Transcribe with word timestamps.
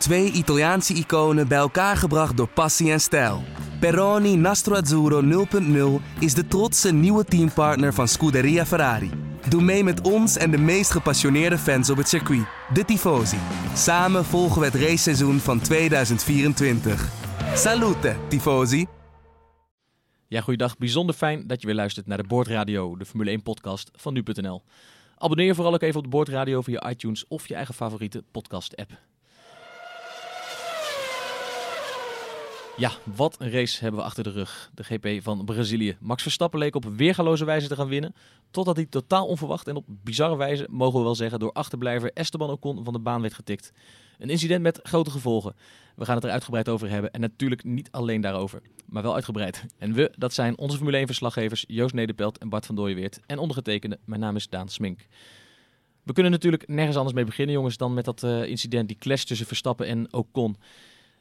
Twee 0.00 0.32
Italiaanse 0.32 0.94
iconen 0.94 1.48
bij 1.48 1.58
elkaar 1.58 1.96
gebracht 1.96 2.36
door 2.36 2.48
passie 2.48 2.92
en 2.92 3.00
stijl. 3.00 3.42
Peroni 3.80 4.36
Nastro 4.36 4.74
Azzurro 4.74 5.46
0.0 6.00 6.04
is 6.18 6.34
de 6.34 6.46
trotse 6.46 6.92
nieuwe 6.92 7.24
teampartner 7.24 7.94
van 7.94 8.08
Scuderia 8.08 8.66
Ferrari. 8.66 9.10
Doe 9.48 9.62
mee 9.62 9.84
met 9.84 10.00
ons 10.00 10.36
en 10.36 10.50
de 10.50 10.58
meest 10.58 10.90
gepassioneerde 10.90 11.58
fans 11.58 11.90
op 11.90 11.96
het 11.96 12.08
circuit, 12.08 12.46
de 12.72 12.84
Tifosi. 12.84 13.38
Samen 13.74 14.24
volgen 14.24 14.60
we 14.60 14.66
het 14.66 14.74
raceseizoen 14.74 15.38
van 15.38 15.60
2024. 15.60 17.08
Salute, 17.54 18.16
Tifosi! 18.28 18.86
Ja, 20.28 20.40
goeiedag. 20.40 20.78
Bijzonder 20.78 21.14
fijn 21.14 21.46
dat 21.46 21.60
je 21.60 21.66
weer 21.66 21.76
luistert 21.76 22.06
naar 22.06 22.18
de 22.18 22.28
Boordradio, 22.28 22.96
de 22.96 23.04
Formule 23.04 23.30
1 23.30 23.42
podcast 23.42 23.90
van 23.94 24.12
nu.nl. 24.12 24.62
Abonneer 25.18 25.46
je 25.46 25.54
vooral 25.54 25.74
ook 25.74 25.82
even 25.82 25.96
op 25.96 26.04
de 26.04 26.10
Boordradio 26.10 26.60
via 26.60 26.90
iTunes 26.90 27.24
of 27.28 27.48
je 27.48 27.54
eigen 27.54 27.74
favoriete 27.74 28.24
podcast 28.30 28.72
Ja, 32.80 32.92
wat 33.14 33.36
een 33.40 33.50
race 33.50 33.80
hebben 33.80 34.00
we 34.00 34.06
achter 34.06 34.24
de 34.24 34.30
rug. 34.30 34.70
De 34.74 34.84
GP 34.84 35.22
van 35.22 35.44
Brazilië. 35.44 35.96
Max 36.00 36.22
Verstappen 36.22 36.58
leek 36.58 36.74
op 36.74 36.84
weergaloze 36.84 37.44
wijze 37.44 37.68
te 37.68 37.74
gaan 37.74 37.88
winnen. 37.88 38.14
Totdat 38.50 38.76
hij 38.76 38.86
totaal 38.86 39.26
onverwacht 39.26 39.68
en 39.68 39.76
op 39.76 39.84
bizarre 39.86 40.36
wijze, 40.36 40.66
mogen 40.70 40.98
we 40.98 41.04
wel 41.04 41.14
zeggen, 41.14 41.38
door 41.38 41.52
achterblijver 41.52 42.10
Esteban 42.12 42.50
Ocon 42.50 42.84
van 42.84 42.92
de 42.92 42.98
baan 42.98 43.20
werd 43.20 43.34
getikt. 43.34 43.72
Een 44.18 44.30
incident 44.30 44.62
met 44.62 44.80
grote 44.82 45.10
gevolgen. 45.10 45.54
We 45.96 46.04
gaan 46.04 46.14
het 46.14 46.24
er 46.24 46.30
uitgebreid 46.30 46.68
over 46.68 46.88
hebben. 46.88 47.10
En 47.10 47.20
natuurlijk 47.20 47.64
niet 47.64 47.90
alleen 47.90 48.20
daarover, 48.20 48.62
maar 48.86 49.02
wel 49.02 49.14
uitgebreid. 49.14 49.64
En 49.78 49.92
we, 49.92 50.12
dat 50.16 50.32
zijn 50.32 50.58
onze 50.58 50.76
Formule 50.76 51.06
1-verslaggevers 51.06 51.64
Joost 51.66 51.94
Nederpelt 51.94 52.38
en 52.38 52.48
Bart 52.48 52.66
van 52.66 52.74
Dooyeweert. 52.74 53.20
En 53.26 53.38
ondergetekende, 53.38 53.98
mijn 54.04 54.20
naam 54.20 54.36
is 54.36 54.48
Daan 54.48 54.68
Smink. 54.68 55.06
We 56.02 56.12
kunnen 56.12 56.32
natuurlijk 56.32 56.68
nergens 56.68 56.96
anders 56.96 57.14
mee 57.14 57.24
beginnen, 57.24 57.54
jongens, 57.54 57.76
dan 57.76 57.94
met 57.94 58.04
dat 58.04 58.22
uh, 58.22 58.44
incident, 58.44 58.88
die 58.88 58.96
clash 58.96 59.24
tussen 59.24 59.46
Verstappen 59.46 59.86
en 59.86 60.12
Ocon. 60.12 60.56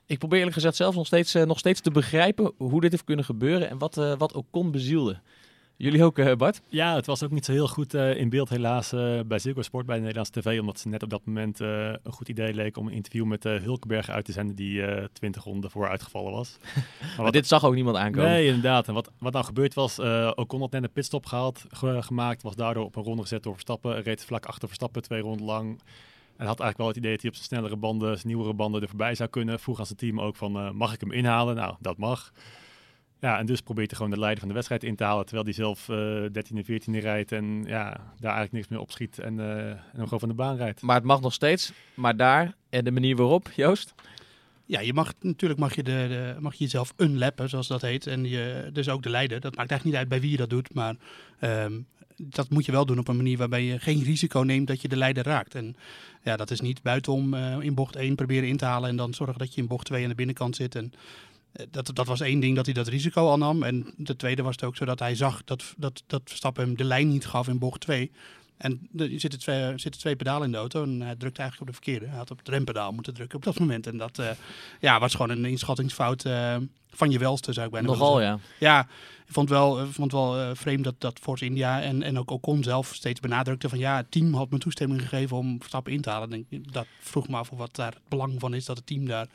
Ik 0.10 0.18
probeer 0.18 0.38
eerlijk 0.38 0.56
gezegd 0.56 0.76
zelf 0.76 0.96
nog 0.96 1.06
steeds, 1.06 1.36
uh, 1.36 1.44
nog 1.44 1.60
steeds 1.60 1.82
te 1.82 1.92
begrijpen 1.92 2.54
hoe 2.58 2.82
dit 2.82 2.92
heeft 2.92 3.04
kunnen 3.04 3.26
gebeuren 3.26 3.70
en 3.70 3.78
wat, 3.78 3.98
uh, 3.98 4.14
wat 4.18 4.34
Ocon 4.34 4.72
bezielde. 4.72 5.20
Jullie 5.78 6.04
ook, 6.04 6.18
uh, 6.18 6.36
Bart? 6.36 6.62
Ja, 6.68 6.96
het 6.96 7.06
was 7.06 7.24
ook 7.24 7.32
niet 7.32 7.46
zo 7.46 7.52
heel 7.52 7.68
goed 7.68 7.94
uh, 7.94 8.16
in 8.16 8.30
beeld 8.30 8.50
helaas 8.50 8.94
uh, 8.94 9.20
bij 9.26 9.40
Ziggo 9.40 9.62
Sport 9.62 9.86
bij 9.86 9.96
de 9.96 10.02
Nederlandse 10.02 10.42
tv. 10.42 10.60
Omdat 10.60 10.80
ze 10.80 10.88
net 10.88 11.04
op 11.04 11.10
dat 11.10 11.26
moment 11.26 11.60
een 11.60 12.00
goed 12.04 12.30
idee 12.30 12.54
leek 12.54 12.78
om 12.78 12.88
een 12.88 12.94
interview 12.94 13.26
met 13.26 13.44
Hulkenberg 13.44 14.10
uit 14.10 14.26
te 14.26 14.32
zenden 14.32 14.56
die 14.56 14.84
20 15.14 15.44
ronden 15.44 15.72
voor 15.72 15.90
uitgevallen 15.90 16.32
was. 16.32 16.58
maar, 17.16 17.22
maar 17.22 17.32
dit 17.32 17.48
zag 17.48 17.66
ook 17.66 17.74
niemand 17.74 17.98
aankomen. 17.98 18.30
Nee, 18.30 18.46
inderdaad. 18.46 18.88
En 18.88 18.94
wat, 18.94 19.12
wat 19.20 19.34
nou 19.34 19.46
gebeurd 19.46 19.74
was, 19.74 20.00
Ocon 20.36 20.60
had 20.60 20.72
net 20.72 20.84
een 20.84 20.92
pitstop 20.92 21.26
gehaald, 21.26 21.66
ge 21.70 22.02
gemaakt. 22.02 22.42
Was 22.42 22.56
daardoor 22.56 22.86
op 22.86 22.96
een 22.96 23.04
ronde 23.04 23.22
gezet 23.22 23.44
door 23.44 23.54
Verstappen. 23.54 24.02
Reed 24.02 24.26
vlak 24.26 24.46
achter 24.46 24.68
Verstappen 24.68 25.02
twee 25.02 25.22
ronden 25.22 25.46
lang. 25.46 25.80
En 26.40 26.46
had 26.46 26.60
eigenlijk 26.60 26.78
wel 26.78 26.88
het 26.88 26.98
idee 26.98 27.12
dat 27.12 27.22
hij 27.22 27.30
op 27.30 27.36
zijn 27.36 27.48
snellere 27.48 27.76
banden, 27.76 28.16
zijn 28.16 28.28
nieuwere 28.28 28.54
banden 28.54 28.82
er 28.82 28.88
voorbij 28.88 29.16
zou 29.16 29.30
kunnen. 29.30 29.60
Vroeg 29.60 29.80
aan 29.80 29.86
zijn 29.86 29.98
team 29.98 30.20
ook 30.20 30.36
van, 30.36 30.76
mag 30.76 30.94
ik 30.94 31.00
hem 31.00 31.12
inhalen? 31.12 31.56
Nou, 31.56 31.76
dat 31.80 31.98
mag. 31.98 32.32
Ja, 33.20 33.38
en 33.40 33.46
dus 33.46 33.62
probeert 33.62 33.88
hij 33.88 33.96
gewoon 33.96 34.14
de 34.14 34.20
leider 34.20 34.40
van 34.40 34.48
de 34.48 34.54
wedstrijd 34.54 34.84
in 34.84 34.96
te 34.96 35.04
halen. 35.04 35.26
Terwijl 35.26 35.46
hij 35.46 35.54
zelf 35.54 35.88
uh, 35.88 36.24
13e 36.24 36.56
en 36.56 36.82
14e 36.82 37.02
rijdt 37.02 37.32
en 37.32 37.64
ja, 37.66 37.90
daar 38.20 38.36
eigenlijk 38.36 38.52
niks 38.52 38.68
meer 38.68 38.80
opschiet 38.80 39.20
en, 39.20 39.38
uh, 39.38 39.70
en 39.70 39.80
hem 39.92 40.04
gewoon 40.04 40.20
van 40.20 40.30
de 40.30 40.36
baan 40.36 40.56
rijdt. 40.56 40.82
Maar 40.82 40.96
het 40.96 41.06
mag 41.06 41.22
nog 41.22 41.34
steeds. 41.34 41.72
Maar 41.94 42.16
daar 42.16 42.56
en 42.70 42.84
de 42.84 42.92
manier 42.92 43.16
waarop, 43.16 43.50
Joost? 43.56 43.94
Ja, 44.66 44.80
je 44.80 44.94
mag, 44.94 45.14
natuurlijk 45.22 45.60
mag 45.60 45.76
je, 45.76 45.84
de, 45.84 45.92
de 45.92 46.36
mag 46.40 46.54
je 46.54 46.64
jezelf 46.64 46.94
unlappen, 46.98 47.50
zoals 47.50 47.68
dat 47.68 47.82
heet. 47.82 48.08
En 48.08 48.26
je, 48.26 48.70
dus 48.74 48.90
ook 48.90 49.04
de 49.04 49.10
leider. 49.10 49.40
Dat 49.40 49.56
maakt 49.56 49.72
eigenlijk 49.72 49.84
niet 49.84 49.96
uit 49.96 50.08
bij 50.10 50.22
wie 50.22 50.32
je 50.32 50.38
dat 50.38 50.50
doet. 50.50 50.74
Maar 50.74 50.96
um, 51.40 51.88
dat 52.22 52.50
moet 52.50 52.66
je 52.66 52.72
wel 52.72 52.86
doen 52.86 53.00
op 53.00 53.08
een 53.08 53.16
manier 53.16 53.38
waarbij 53.38 53.64
je 53.64 53.80
geen 53.80 54.04
risico 54.04 54.40
neemt 54.40 54.68
dat 54.68 54.82
je 54.82 54.88
de 54.88 54.98
leider 54.98 55.24
raakt. 55.24 55.56
En 55.56 55.76
ja, 56.24 56.38
dat 56.38 56.52
is 56.52 56.62
niet 56.62 56.82
buitenom 56.82 57.34
uh, 57.34 57.58
in 57.60 57.74
bocht 57.74 57.96
1 57.96 58.16
proberen 58.16 58.50
in 58.50 58.58
te 58.58 58.66
halen 58.66 58.90
en 58.90 58.96
dan 58.96 59.14
zorgen 59.14 59.38
dat 59.38 59.54
je 59.54 59.62
in 59.62 59.68
bocht 59.68 59.86
2 59.86 60.04
aan 60.04 60.10
de 60.10 60.16
binnenkant 60.16 60.56
zit. 60.56 60.76
En 60.76 60.94
dat, 61.72 61.96
dat 61.96 62.08
was 62.08 62.22
één 62.22 62.40
ding 62.40 62.56
dat 62.56 62.66
hij 62.66 62.74
dat 62.74 62.88
risico 62.88 63.28
al 63.28 63.38
nam. 63.38 63.64
En 63.64 63.94
de 63.98 64.16
tweede 64.16 64.42
was 64.42 64.56
het 64.56 64.64
ook 64.64 64.76
zo 64.76 64.86
dat 64.86 65.00
hij 65.00 65.16
zag 65.16 65.44
dat, 65.44 65.74
dat, 65.78 66.04
dat 66.08 66.22
Verstappen 66.26 66.64
hem 66.64 66.78
de 66.78 66.84
lijn 66.84 67.08
niet 67.08 67.26
gaf 67.26 67.48
in 67.48 67.60
bocht 67.60 67.82
2. 67.82 68.12
En 68.60 68.90
er 68.98 69.20
zitten 69.20 69.40
twee, 69.40 69.78
zitten 69.78 70.02
twee 70.02 70.16
pedalen 70.16 70.46
in 70.46 70.52
de 70.52 70.58
auto 70.58 70.84
en 70.84 71.02
hij 71.02 71.16
drukt 71.16 71.38
eigenlijk 71.40 71.70
op 71.70 71.76
de 71.76 71.84
verkeerde. 71.84 72.08
Hij 72.08 72.18
had 72.18 72.32
op 72.32 72.38
het 72.38 72.48
rempedaal 72.48 72.92
moeten 72.92 73.14
drukken 73.14 73.38
op 73.38 73.44
dat 73.44 73.60
moment. 73.60 73.88
En 73.88 73.98
dat 73.98 74.20
uh, 74.20 74.30
ja, 74.80 75.00
was 75.00 75.16
gewoon 75.16 75.30
een 75.30 75.46
inschattingsfout 75.46 76.26
uh, 76.26 76.56
van 76.90 77.12
je 77.12 77.20
welste, 77.20 77.54
zou 77.54 77.66
ik 77.66 77.72
bijna 77.72 77.88
Nogal, 77.88 78.22
ja. 78.22 78.40
Ja, 78.60 78.88
ik 79.26 79.34
vond 79.34 79.50
wel, 79.50 79.88
vond 79.88 80.12
wel 80.12 80.40
uh, 80.40 80.50
vreemd 80.54 80.84
dat, 80.84 80.96
dat 80.98 81.20
Force 81.20 81.46
India 81.46 81.82
en, 81.82 82.04
en 82.04 82.20
ook 82.20 82.32
Ocon 82.32 82.64
zelf 82.64 82.94
steeds 82.94 83.20
benadrukte 83.20 83.70
van 83.70 83.80
ja, 83.80 83.96
het 83.96 84.12
team 84.12 84.34
had 84.34 84.50
me 84.50 84.58
toestemming 84.58 85.02
gegeven 85.02 85.38
om 85.38 85.58
Verstappen 85.60 85.94
in 85.94 86.02
te 86.02 86.10
halen. 86.10 86.48
Dat 86.50 86.88
vroeg 87.00 87.28
me 87.28 87.38
af 87.38 87.52
of 87.52 87.58
wat 87.58 87.76
daar 87.76 87.92
het 87.92 88.10
belang 88.10 88.40
van 88.40 88.54
is 88.54 88.66
dat 88.66 88.78
het 88.78 88.86
team 88.86 89.06
daar 89.06 89.28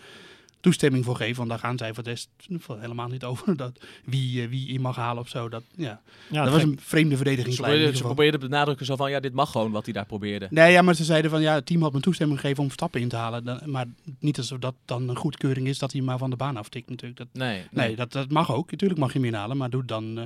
toestemming 0.64 1.04
voor 1.04 1.16
geven. 1.16 1.36
Want 1.36 1.48
daar 1.48 1.58
gaan 1.58 1.78
zij 1.78 1.94
voor 1.94 2.02
de 2.02 2.10
rest 2.10 2.28
helemaal 2.66 3.08
niet 3.08 3.24
over. 3.24 3.56
Dat, 3.64 3.78
wie, 4.04 4.42
uh, 4.42 4.48
wie 4.48 4.68
in 4.68 4.80
mag 4.80 4.96
halen 4.96 5.22
of 5.22 5.28
zo. 5.28 5.48
Dat, 5.48 5.62
ja. 5.74 6.00
ja 6.30 6.44
dat 6.44 6.52
was 6.52 6.62
een 6.62 6.78
vreemde 6.80 7.16
verdedigingslijn. 7.16 7.96
Ze 7.96 8.02
probeerden 8.02 8.40
te 8.40 8.48
benadrukken 8.48 8.86
zo 8.86 8.96
van, 8.96 9.10
ja, 9.10 9.20
dit 9.20 9.32
mag 9.32 9.50
gewoon 9.50 9.70
wat 9.70 9.84
hij 9.84 9.92
daar 9.92 10.06
probeerde. 10.06 10.46
Nee, 10.50 10.72
ja, 10.72 10.82
maar 10.82 10.94
ze 10.94 11.04
zeiden 11.04 11.30
van, 11.30 11.40
ja, 11.40 11.54
het 11.54 11.66
team 11.66 11.82
had 11.82 11.92
me 11.92 12.00
toestemming 12.00 12.40
gegeven 12.40 12.62
om 12.62 12.70
stappen 12.70 13.00
in 13.00 13.08
te 13.08 13.16
halen. 13.16 13.44
Dan, 13.44 13.60
maar 13.64 13.86
niet 14.18 14.38
alsof 14.38 14.58
dat 14.58 14.74
dan 14.84 15.08
een 15.08 15.16
goedkeuring 15.16 15.66
is 15.66 15.78
dat 15.78 15.92
hij 15.92 16.00
maar 16.00 16.18
van 16.18 16.30
de 16.30 16.36
baan 16.36 16.56
aftikt 16.56 16.90
natuurlijk. 16.90 17.18
Dat, 17.18 17.28
nee, 17.32 17.62
nee. 17.70 17.86
nee 17.86 17.96
dat, 17.96 18.12
dat 18.12 18.30
mag 18.30 18.52
ook. 18.52 18.70
Natuurlijk 18.70 19.00
mag 19.00 19.12
je 19.12 19.18
hem 19.18 19.28
inhalen, 19.28 19.56
maar 19.56 19.70
doe 19.70 19.84
dan... 19.84 20.18
Uh, 20.18 20.24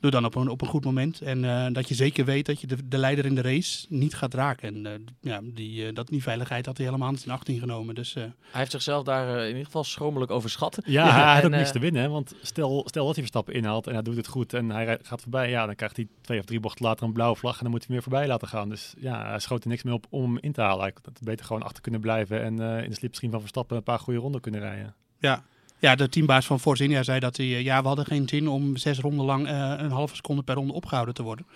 doe 0.00 0.10
dan 0.10 0.24
op 0.24 0.34
een, 0.34 0.48
op 0.48 0.60
een 0.60 0.68
goed 0.68 0.84
moment. 0.84 1.20
En 1.20 1.42
uh, 1.42 1.66
dat 1.72 1.88
je 1.88 1.94
zeker 1.94 2.24
weet 2.24 2.46
dat 2.46 2.60
je 2.60 2.66
de, 2.66 2.88
de 2.88 2.98
leider 2.98 3.24
in 3.24 3.34
de 3.34 3.40
race 3.40 3.86
niet 3.88 4.14
gaat 4.14 4.34
raken. 4.34 4.68
En 4.68 4.86
uh, 4.86 5.32
ja, 5.32 5.40
die, 5.42 5.86
uh, 5.86 5.94
dat, 5.94 6.06
die 6.06 6.22
veiligheid 6.22 6.66
had 6.66 6.76
hij 6.76 6.86
helemaal 6.86 7.10
niet 7.10 7.24
in 7.24 7.30
achting 7.30 7.60
genomen. 7.60 7.94
Dus, 7.94 8.14
hij 8.14 8.32
heeft 8.50 8.70
zichzelf 8.70 9.04
daar 9.04 9.40
in 9.40 9.48
ieder 9.48 9.64
geval 9.64 9.84
schromelijk 9.84 10.30
overschat. 10.30 10.78
Ja, 10.84 11.06
ja 11.06 11.24
hij 11.24 11.34
had 11.34 11.44
ook 11.44 11.50
niks 11.50 11.72
te 11.72 11.78
winnen. 11.78 12.02
Hè? 12.02 12.08
Want 12.08 12.34
stel, 12.42 12.82
stel 12.86 13.04
dat 13.04 13.14
hij 13.14 13.24
Verstappen 13.24 13.54
inhaalt 13.54 13.86
en 13.86 13.92
hij 13.92 14.02
doet 14.02 14.16
het 14.16 14.26
goed 14.26 14.52
en 14.52 14.70
hij 14.70 14.98
gaat 15.02 15.20
voorbij. 15.20 15.50
Ja, 15.50 15.66
dan 15.66 15.74
krijgt 15.74 15.96
hij 15.96 16.08
twee 16.20 16.38
of 16.38 16.44
drie 16.44 16.60
bochten 16.60 16.84
later 16.84 17.06
een 17.06 17.12
blauwe 17.12 17.36
vlag 17.36 17.56
en 17.56 17.62
dan 17.62 17.70
moet 17.70 17.84
hij 17.86 17.90
weer 17.90 18.02
voorbij 18.02 18.26
laten 18.26 18.48
gaan. 18.48 18.68
Dus 18.68 18.94
ja, 18.98 19.28
hij 19.28 19.38
schoot 19.38 19.62
er 19.62 19.68
niks 19.68 19.82
meer 19.82 19.94
op 19.94 20.06
om 20.10 20.22
hem 20.22 20.38
in 20.40 20.52
te 20.52 20.60
halen. 20.60 20.82
Hij 20.84 20.94
had 21.02 21.20
beter 21.22 21.46
gewoon 21.46 21.62
achter 21.62 21.82
kunnen 21.82 22.00
blijven 22.00 22.42
en 22.42 22.60
in 22.60 22.90
de 22.90 22.96
slipstream 22.96 23.32
van 23.32 23.40
Verstappen 23.40 23.76
een 23.76 23.82
paar 23.82 23.98
goede 23.98 24.18
ronden 24.18 24.40
kunnen 24.40 24.60
rijden. 24.60 24.94
Ja, 25.18 25.44
ja, 25.84 25.94
de 25.94 26.08
teambaas 26.08 26.46
van 26.46 26.60
Force 26.60 27.04
zei 27.04 27.20
dat 27.20 27.36
hij, 27.36 27.46
ja, 27.46 27.80
we 27.80 27.86
hadden 27.86 28.06
geen 28.06 28.28
zin 28.28 28.48
om 28.48 28.76
zes 28.76 28.98
ronden 28.98 29.24
lang 29.24 29.48
uh, 29.48 29.74
een 29.76 29.90
halve 29.90 30.14
seconde 30.14 30.42
per 30.42 30.54
ronde 30.54 30.72
opgehouden 30.72 31.14
te 31.14 31.22
worden. 31.22 31.46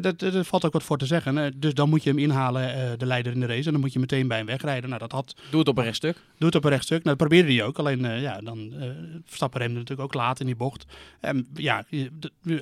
Dat, 0.00 0.18
dat, 0.18 0.46
valt 0.46 0.64
ook 0.64 0.72
wat 0.72 0.82
voor 0.82 0.98
te 0.98 1.06
zeggen. 1.06 1.54
Dus 1.56 1.74
dan 1.74 1.88
moet 1.88 2.02
je 2.02 2.10
hem 2.10 2.18
inhalen, 2.18 2.76
uh, 2.76 2.98
de 2.98 3.06
leider 3.06 3.32
in 3.32 3.40
de 3.40 3.46
race. 3.46 3.66
En 3.66 3.72
dan 3.72 3.80
moet 3.80 3.92
je 3.92 3.98
meteen 3.98 4.28
bij 4.28 4.36
hem 4.36 4.46
wegrijden. 4.46 4.88
Nou, 4.88 5.00
dat 5.00 5.12
had... 5.12 5.34
Doe 5.50 5.58
het 5.58 5.68
op 5.68 5.78
een 5.78 5.84
rechtstuk. 5.84 6.16
Doe 6.38 6.46
het 6.46 6.54
op 6.54 6.64
een 6.64 6.70
rechtstuk. 6.70 7.04
Nou, 7.04 7.16
dat 7.16 7.28
probeerde 7.28 7.52
hij 7.54 7.64
ook. 7.64 7.78
Alleen, 7.78 8.04
uh, 8.04 8.22
ja, 8.22 8.40
dan 8.40 8.58
uh, 8.58 8.88
Verstappen 9.24 9.60
remde 9.60 9.78
natuurlijk 9.78 10.08
ook 10.08 10.14
laat 10.14 10.40
in 10.40 10.46
die 10.46 10.56
bocht. 10.56 10.84
En 11.20 11.46
ja, 11.54 11.84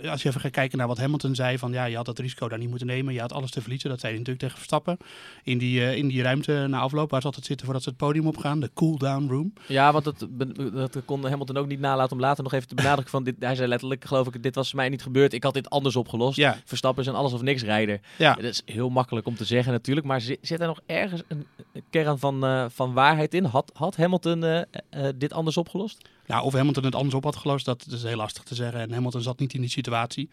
als 0.09 0.23
je 0.23 0.29
even 0.29 0.41
gaat 0.41 0.51
kijken 0.51 0.79
naar 0.79 0.87
wat 0.87 0.99
Hamilton 0.99 1.35
zei. 1.35 1.59
Van 1.59 1.73
ja, 1.73 1.85
je 1.85 1.97
had 1.97 2.07
dat 2.07 2.19
risico 2.19 2.49
daar 2.49 2.59
niet 2.59 2.69
moeten 2.69 2.87
nemen. 2.87 3.15
Je 3.15 3.21
had 3.21 3.33
alles 3.33 3.51
te 3.51 3.61
verliezen. 3.61 3.91
Dat 3.91 4.01
zei 4.01 4.13
hij 4.13 4.21
natuurlijk 4.21 4.45
tegen 4.45 4.59
Verstappen. 4.59 4.97
In 5.43 5.59
die, 5.59 5.97
in 5.97 6.09
die 6.09 6.23
ruimte 6.23 6.67
na 6.69 6.79
afloop. 6.79 7.11
Waar 7.11 7.21
ze 7.21 7.27
altijd 7.27 7.47
zitten 7.47 7.65
voordat 7.67 7.85
ze 7.85 7.89
het 7.89 7.99
podium 7.99 8.27
opgaan. 8.27 8.61
De 8.61 8.71
cool-down 8.75 9.29
room. 9.29 9.53
Ja, 9.67 9.93
want 9.93 10.05
dat, 10.05 10.27
dat 10.73 10.97
kon 11.05 11.27
Hamilton 11.29 11.57
ook 11.57 11.67
niet 11.67 11.81
nalaten 11.81 12.13
om 12.13 12.21
later 12.21 12.43
nog 12.43 12.53
even 12.53 12.69
te 12.69 12.75
benadrukken. 12.75 13.11
Van 13.11 13.25
dit, 13.25 13.35
hij 13.39 13.55
zei 13.55 13.69
letterlijk, 13.69 14.05
geloof 14.05 14.27
ik, 14.27 14.43
dit 14.43 14.55
was 14.55 14.73
mij 14.73 14.89
niet 14.89 15.03
gebeurd. 15.03 15.33
Ik 15.33 15.43
had 15.43 15.55
dit 15.55 15.71
anders 15.71 15.97
opgelost. 15.97 16.37
Ja. 16.37 16.59
Verstappen 16.65 17.05
zijn 17.05 17.17
alles 17.23 17.41
of 17.41 17.43
niks 17.43 17.63
rijder. 17.63 18.01
Ja. 18.19 18.35
Dat 18.35 18.45
is 18.45 18.63
heel 18.65 18.91
makkelijk 18.91 19.27
om 19.27 19.37
te 19.37 19.45
zeggen 19.45 19.73
natuurlijk, 19.73 20.07
maar 20.07 20.21
zit, 20.21 20.39
zit 20.41 20.61
er 20.61 20.67
nog 20.67 20.81
ergens 20.87 21.23
een, 21.29 21.47
kern 21.91 22.19
van, 22.19 22.45
uh, 22.45 22.65
van 22.69 22.93
waarheid 22.93 23.35
in? 23.35 23.45
Had, 23.45 23.71
had 23.75 23.97
Hamilton 23.97 24.45
uh, 24.45 24.57
uh, 24.59 25.09
dit 25.15 25.33
anders 25.33 25.57
opgelost? 25.57 26.09
Ja, 26.27 26.43
of 26.43 26.53
Hamilton 26.53 26.85
het 26.85 26.95
anders 26.95 27.15
op 27.15 27.25
had 27.25 27.37
gelost, 27.37 27.65
dat 27.65 27.87
is 27.91 28.03
heel 28.03 28.17
lastig 28.17 28.43
te 28.43 28.55
zeggen. 28.55 28.81
En 28.81 28.93
Hamilton 28.93 29.23
zat 29.23 29.39
niet 29.39 29.55
in 29.55 29.61
die 29.61 29.71
situatie. 29.71 30.31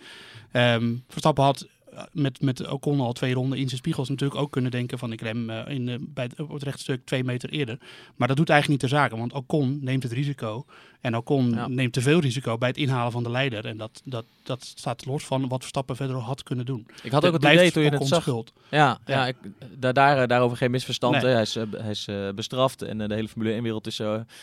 Um, 0.51 1.03
Verstappen 1.07 1.43
had 1.43 1.67
met, 2.11 2.41
met 2.41 2.67
Ocon 2.67 2.99
al 2.99 3.13
twee 3.13 3.33
ronden 3.33 3.57
in 3.57 3.67
zijn 3.67 3.79
spiegels 3.79 4.09
natuurlijk 4.09 4.41
ook 4.41 4.51
kunnen 4.51 4.71
denken 4.71 4.99
van 4.99 5.11
ik 5.11 5.21
rem 5.21 5.49
uh, 5.49 5.61
in, 5.67 5.87
uh, 5.87 5.95
bij 5.99 6.23
het, 6.23 6.39
op 6.39 6.53
het 6.53 6.63
rechtstuk 6.63 7.05
twee 7.05 7.23
meter 7.23 7.49
eerder. 7.49 7.79
Maar 8.15 8.27
dat 8.27 8.37
doet 8.37 8.49
eigenlijk 8.49 8.81
niet 8.81 8.91
de 8.91 8.97
zaken, 8.97 9.17
want 9.17 9.33
Ocon 9.33 9.79
neemt 9.81 10.03
het 10.03 10.11
risico. 10.11 10.65
En 11.01 11.17
Ocon 11.17 11.49
ja. 11.49 11.67
neemt 11.67 11.93
te 11.93 12.01
veel 12.01 12.19
risico 12.19 12.57
bij 12.57 12.69
het 12.69 12.77
inhalen 12.77 13.11
van 13.11 13.23
de 13.23 13.29
leider. 13.29 13.65
En 13.65 13.77
dat, 13.77 14.01
dat, 14.03 14.25
dat 14.43 14.65
staat 14.65 15.05
los 15.05 15.25
van 15.25 15.47
wat 15.47 15.59
Verstappen 15.59 15.95
verder 15.95 16.15
had 16.15 16.43
kunnen 16.43 16.65
doen. 16.65 16.87
Ik 17.03 17.11
had 17.11 17.25
ook 17.25 17.33
het, 17.33 17.43
het 17.43 17.53
idee 17.53 17.71
toen 17.71 17.83
je 17.83 17.89
het 17.89 18.07
zag. 18.07 18.21
Schuld. 18.21 18.53
Ja, 18.69 18.99
ja. 19.05 19.15
ja 19.15 19.27
ik, 19.27 19.35
daar, 19.77 19.93
daar, 19.93 20.27
daarover 20.27 20.57
geen 20.57 20.71
misverstand. 20.71 21.21
Nee. 21.21 21.33
Hij 21.33 21.41
is, 21.41 21.55
uh, 21.55 21.63
hij 21.77 21.89
is 21.89 22.07
uh, 22.07 22.29
bestraft 22.29 22.81
en 22.81 22.99
uh, 22.99 23.07
de 23.07 23.13
hele 23.13 23.27
Formule 23.27 23.53
1 23.53 23.63
wereld 23.63 23.87
is 23.87 24.01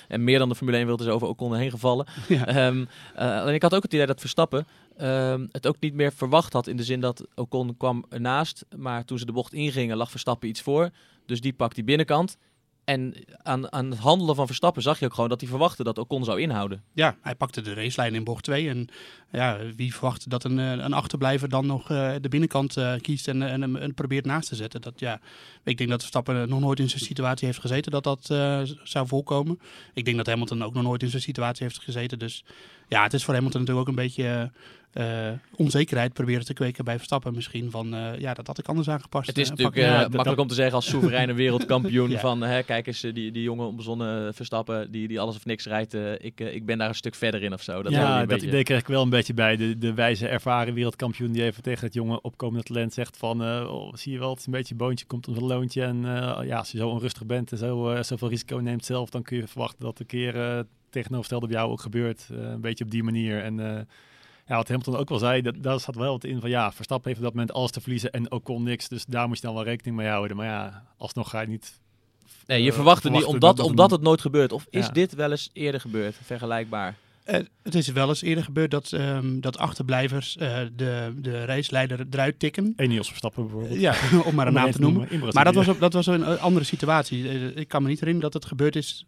en 0.09 0.25
meer 0.25 0.39
dan 0.39 0.49
de 0.49 0.55
Formule 0.55 0.77
1 0.77 0.87
wereld 0.87 1.07
is 1.07 1.13
over 1.15 1.29
Ocon 1.29 1.55
heen 1.55 1.71
gevallen. 1.71 2.07
Ja. 2.29 2.67
Um, 2.67 2.89
alleen 3.15 3.55
ik 3.55 3.63
had 3.63 3.75
ook 3.75 3.83
het 3.83 3.93
idee 3.93 4.07
dat 4.07 4.21
Verstappen 4.21 4.67
um, 5.01 5.49
het 5.53 5.67
ook 5.67 5.77
niet 5.81 5.95
meer 5.95 6.13
verwacht 6.13 6.53
had. 6.53 6.67
In 6.67 6.77
de 6.77 6.85
zin 6.85 7.01
dat 7.01 7.27
Ocon 7.35 7.77
kwam 7.77 8.05
ernaast, 8.09 8.65
maar 8.77 9.05
toen 9.05 9.19
ze 9.19 9.27
de 9.27 9.33
bocht 9.33 9.53
ingingen 9.53 9.97
lag 9.97 10.11
Verstappen 10.11 10.49
iets 10.49 10.61
voor. 10.61 10.91
Dus 11.27 11.41
die 11.41 11.53
pakt 11.53 11.75
die 11.75 11.85
binnenkant. 11.85 12.37
En 12.87 13.15
aan, 13.43 13.91
het 13.91 13.99
handelen 13.99 14.35
van 14.35 14.47
Verstappen 14.47 14.83
zag 14.83 14.99
je 14.99 15.05
ook 15.05 15.15
gewoon 15.15 15.29
dat 15.29 15.41
hij 15.41 15.51
verwachtte 15.51 15.85
dat 15.85 15.99
Ocon 15.99 16.25
zou 16.25 16.41
inhouden. 16.41 16.83
Ja, 16.93 17.17
hij 17.21 17.35
pakte 17.35 17.61
de 17.61 17.75
racelijn 17.75 18.15
in 18.15 18.25
bocht 18.25 18.45
2. 18.45 18.69
En 18.69 18.89
ja, 19.33 19.59
wie 19.77 19.93
verwacht 19.93 20.31
dat 20.31 20.45
een, 20.45 20.59
eh, 20.59 20.71
een 20.71 20.93
achterblijver 20.93 21.49
dan 21.49 21.67
nog 21.67 21.91
uh, 21.91 22.15
de 22.21 22.29
binnenkant 22.29 22.77
uh, 22.77 22.95
kiest 23.01 23.29
en, 23.29 23.43
en, 23.43 23.95
probeert 23.95 24.25
naast 24.25 24.49
te 24.49 24.55
zetten? 24.55 24.81
Dat, 24.81 25.01
ja, 25.01 25.21
ik 25.65 25.79
denk 25.79 25.91
dat 25.91 26.01
Verstappen 26.01 26.49
nog 26.49 26.61
nooit 26.61 26.81
in 26.81 26.89
zijn 26.89 27.03
situatie 27.03 27.47
heeft 27.47 27.61
gezeten 27.61 27.93
dat 27.93 28.05
dat 28.05 28.25
zou 28.83 29.07
voorkomen. 29.07 29.61
Ik 29.95 30.05
denk 30.05 30.17
dat 30.17 30.27
Hamilton 30.27 30.65
ook 30.65 30.75
nog 30.75 30.83
nooit 30.83 31.03
in 31.03 31.11
zijn 31.11 31.23
situatie 31.23 31.67
heeft 31.67 31.79
gezeten. 31.79 32.19
Dus 32.19 32.45
ja, 32.89 33.03
het 33.03 33.15
is 33.15 33.25
voor 33.25 33.35
Hamilton 33.35 33.61
natuurlijk 33.61 33.89
ook 33.89 33.97
een 33.97 34.03
beetje 34.03 34.51
uh, 34.99 35.29
onzekerheid 35.57 36.13
proberen 36.13 36.45
te 36.45 36.53
kweken 36.53 36.85
bij 36.85 36.97
Verstappen 36.97 37.35
misschien. 37.35 37.71
Van 37.71 37.95
uh, 37.95 38.19
ja, 38.19 38.35
dat 38.35 38.47
had 38.47 38.59
ik 38.59 38.69
anders 38.69 38.89
aangepast. 38.89 39.27
Het 39.27 39.39
is 39.39 39.51
natuurlijk 39.51 39.77
uh, 39.77 39.91
makkelijk 39.91 40.25
dat... 40.25 40.39
om 40.39 40.47
te 40.47 40.55
zeggen 40.55 40.75
als 40.75 40.89
soevereine 40.89 41.33
wereldkampioen 41.43 42.11
ja. 42.11 42.19
van 42.19 42.43
hè, 42.43 42.63
kijk 42.63 42.87
eens, 42.87 43.01
die, 43.01 43.13
die 43.13 43.43
jonge 43.43 43.65
onbezonnen 43.65 44.35
Verstappen 44.35 44.91
die, 44.91 45.09
die 45.09 45.21
alles 45.21 45.37
of 45.37 45.45
niks 45.45 45.67
rijdt. 45.67 45.95
ik, 46.19 46.41
ik 46.41 46.67
ben 46.67 46.79
daar 46.79 46.89
een 46.89 46.95
stuk 46.95 47.15
verder 47.15 47.43
in 47.43 47.53
of 47.53 47.63
zo. 47.63 47.83
Dat 47.83 47.93
ja, 47.93 48.19
dat 48.19 48.29
beetje... 48.29 48.47
idee 48.47 48.63
kreeg 48.63 48.81
ik 48.81 48.87
wel 48.87 49.03
een 49.03 49.11
beetje 49.11 49.35
bij. 49.35 49.57
De, 49.57 49.79
de 49.79 49.95
wijze 49.95 50.29
ervaren 50.29 50.75
wereldkampioen 50.75 51.33
die 51.33 51.43
even 51.43 51.63
tegen 51.63 51.85
het 51.85 51.95
jonge 51.95 52.21
opkomende 52.21 52.65
talent 52.65 52.93
zegt 52.93 53.17
van 53.17 53.43
oh, 53.43 53.95
zie 53.95 54.13
je 54.13 54.19
wel, 54.19 54.31
het 54.31 54.39
is 54.39 54.47
een 54.47 54.53
beetje 54.53 54.73
een 54.73 54.79
boontje, 54.79 55.07
komt 55.07 55.27
een 55.27 55.45
loontje. 55.45 55.83
En 55.83 56.03
ja, 56.47 56.59
als 56.59 56.71
je 56.71 56.79
zo 56.79 56.89
onrustig 56.89 57.27
bent 57.27 57.53
en 57.53 57.59
zo, 57.59 57.97
zoveel 58.03 58.29
risico 58.29 58.57
neemt 58.57 58.85
zelf, 58.85 59.11
dan 59.11 59.23
kun 59.23 59.37
je 59.37 59.47
verwachten 59.47 59.81
dat 59.81 60.01
een 60.01 60.07
keer 60.07 60.65
tegenovergestelde 60.91 61.47
bij 61.47 61.57
jou 61.57 61.71
ook 61.71 61.81
gebeurt. 61.81 62.27
een 62.31 62.61
beetje 62.61 62.85
op 62.85 62.91
die 62.91 63.03
manier. 63.03 63.43
En 63.43 63.87
ja, 64.47 64.57
wat 64.57 64.69
Hamilton 64.69 64.97
ook 64.97 65.09
wel 65.09 65.19
zei, 65.19 65.43
dat, 65.43 65.55
daar 65.59 65.81
zat 65.81 65.95
wel 65.95 66.13
wat 66.13 66.25
in 66.25 66.41
van 66.41 66.51
ja, 66.51 66.73
Verstappen 66.73 67.09
heeft 67.09 67.21
op 67.21 67.27
dat 67.27 67.35
moment 67.35 67.53
alles 67.53 67.71
te 67.71 67.81
verliezen 67.81 68.11
en 68.11 68.31
ook 68.31 68.45
kon 68.45 68.63
niks. 68.63 68.89
Dus 68.89 69.05
daar 69.05 69.29
moet 69.29 69.37
je 69.37 69.43
dan 69.43 69.55
wel 69.55 69.65
rekening 69.65 69.97
mee 69.97 70.09
houden. 70.09 70.37
Maar 70.37 70.47
ja, 70.47 70.87
alsnog 70.97 71.31
ga 71.31 71.41
je 71.41 71.47
niet... 71.47 71.81
Nee, 72.47 72.63
je 72.63 72.69
uh, 72.69 72.75
verwacht 72.75 73.03
het 73.03 73.13
niet 73.13 73.25
omdat, 73.25 73.57
dat 73.57 73.67
omdat 73.67 73.91
het 73.91 74.01
nooit 74.01 74.21
gebeurt. 74.21 74.53
Of 74.53 74.67
is 74.71 74.89
dit 74.89 75.15
wel 75.15 75.31
eens 75.31 75.51
eerder 75.53 75.81
gebeurd, 75.81 76.17
vergelijkbaar? 76.23 76.95
Uh, 77.27 77.37
het 77.63 77.75
is 77.75 77.89
wel 77.89 78.09
eens 78.09 78.23
eerder 78.23 78.45
gebeurd 78.45 78.71
dat, 78.71 78.93
um, 78.93 79.41
dat 79.41 79.59
achterblijvers 79.59 80.37
uh, 80.41 80.59
de, 80.73 81.13
de 81.17 81.45
reisleider 81.45 82.07
eruit 82.11 82.39
tikken. 82.39 82.73
Enios 82.77 83.09
Verstappen 83.09 83.43
bijvoorbeeld. 83.43 83.81
Ja, 83.81 83.95
om 84.27 84.35
maar 84.35 84.47
een 84.47 84.53
naam 84.53 84.71
te 84.71 84.81
noemen. 84.81 85.09
noemen. 85.11 85.35
Maar 85.35 85.45
dat 85.45 85.55
was, 85.55 85.79
dat 85.79 85.93
was 85.93 86.07
een 86.07 86.25
andere 86.39 86.65
situatie. 86.65 87.23
Uh, 87.23 87.57
ik 87.57 87.69
kan 87.69 87.83
me 87.83 87.89
niet 87.89 88.01
herinneren 88.01 88.31
dat 88.31 88.43
het 88.43 88.53
gebeurd 88.53 88.77
is 88.77 89.07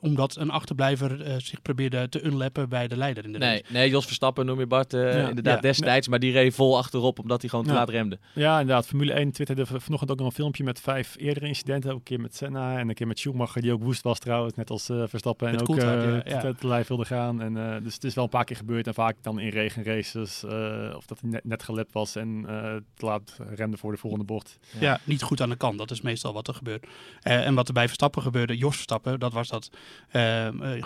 omdat 0.00 0.36
een 0.36 0.50
achterblijver 0.50 1.40
zich 1.40 1.62
probeerde 1.62 2.08
te 2.08 2.24
unlappen 2.24 2.68
bij 2.68 2.88
de 2.88 2.96
leider 2.96 3.24
in 3.24 3.32
de 3.32 3.38
nee, 3.38 3.64
Nee, 3.68 3.90
Jos 3.90 4.04
Verstappen 4.04 4.46
noem 4.46 4.58
je 4.58 4.66
Bart 4.66 4.92
ja, 4.92 5.28
inderdaad 5.28 5.54
ja, 5.54 5.60
destijds. 5.60 6.06
Nee. 6.06 6.10
Maar 6.10 6.18
die 6.18 6.32
reed 6.32 6.54
vol 6.54 6.76
achterop 6.76 7.18
omdat 7.18 7.40
hij 7.40 7.50
gewoon 7.50 7.64
te 7.64 7.72
laat 7.72 7.88
remde. 7.88 8.18
Ja, 8.34 8.60
inderdaad. 8.60 8.86
Formule 8.86 9.12
1 9.12 9.32
twitterde 9.32 9.66
vanochtend 9.66 10.10
ook 10.10 10.18
nog 10.18 10.26
een 10.26 10.32
filmpje 10.32 10.64
met 10.64 10.80
vijf 10.80 11.14
eerdere 11.18 11.46
incidenten. 11.46 11.90
Ook 11.90 11.96
een 11.96 12.02
keer 12.02 12.20
met 12.20 12.36
Senna 12.36 12.78
en 12.78 12.88
een 12.88 12.94
keer 12.94 13.06
met 13.06 13.18
Schumacher 13.18 13.62
die 13.62 13.72
ook 13.72 13.82
woest 13.82 14.02
was 14.02 14.18
trouwens. 14.18 14.54
Net 14.54 14.70
als 14.70 14.84
Verstappen. 14.84 15.48
En 15.48 15.60
ook 15.60 15.78
te 15.78 16.66
lijf 16.66 16.88
wilde 16.88 17.04
gaan. 17.04 17.17
En, 17.18 17.56
uh, 17.56 17.76
dus 17.82 17.94
het 17.94 18.04
is 18.04 18.14
wel 18.14 18.24
een 18.24 18.30
paar 18.30 18.44
keer 18.44 18.56
gebeurd 18.56 18.86
en 18.86 18.94
vaak 18.94 19.16
dan 19.22 19.38
in 19.40 19.48
regenraces. 19.48 20.44
Uh, 20.44 20.92
of 20.96 21.06
dat 21.06 21.20
hij 21.20 21.30
net, 21.30 21.44
net 21.44 21.62
gelept 21.62 21.92
was 21.92 22.16
en 22.16 22.28
uh, 22.28 22.74
te 22.94 23.06
laat 23.06 23.36
remde 23.54 23.76
voor 23.76 23.92
de 23.92 23.98
volgende 23.98 24.24
bocht. 24.24 24.58
Ja. 24.80 25.00
niet 25.04 25.22
goed 25.22 25.40
aan 25.40 25.48
de 25.48 25.56
kant. 25.56 25.78
Dat 25.78 25.90
is 25.90 26.00
meestal 26.00 26.32
wat 26.32 26.48
er 26.48 26.54
gebeurt. 26.54 26.86
en 27.22 27.54
wat 27.54 27.68
er 27.68 27.74
bij 27.74 27.86
Verstappen 27.86 28.22
gebeurde, 28.22 28.56
Jos 28.56 28.74
Verstappen, 28.74 29.20
dat 29.20 29.32
was 29.32 29.48
dat. 29.48 29.70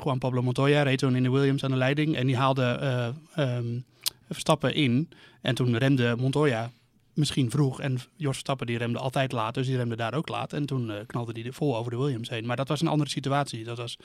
Juan 0.05 0.19
Pablo 0.19 0.43
Montoya 0.43 0.83
reed 0.83 0.99
toen 0.99 1.17
in 1.17 1.23
de 1.23 1.31
Williams 1.31 1.65
aan 1.65 1.71
de 1.71 1.77
leiding. 1.77 2.17
En 2.17 2.27
die 2.27 2.37
haalde 2.37 3.15
um, 3.37 3.85
Verstappen 4.29 4.75
in. 4.75 5.09
En 5.41 5.55
toen 5.55 5.77
remde 5.77 6.17
Montoya 6.19 6.71
misschien 7.15 7.51
vroeg. 7.51 7.81
En 7.81 7.99
Jos 8.17 8.33
Verstappen 8.33 8.67
die 8.67 8.79
remde 8.79 8.99
altijd 8.99 9.33
laat, 9.33 9.55
dus 9.55 9.67
die 9.67 9.77
remde 9.77 9.97
daar 9.97 10.15
ook 10.15 10.29
laat. 10.29 10.53
En 10.53 10.67
toen 10.67 10.91
uh, 10.91 10.97
knalde 11.07 11.41
hij 11.41 11.53
vol 11.53 11.77
over 11.77 11.91
de 11.91 11.99
Williams 11.99 12.29
heen. 12.29 12.47
Maar 12.47 12.57
dat 12.57 12.69
was 12.69 12.81
een 12.81 12.89
andere 12.89 13.11
situatie. 13.11 13.65
Dat 13.65 13.77
was 13.77 13.99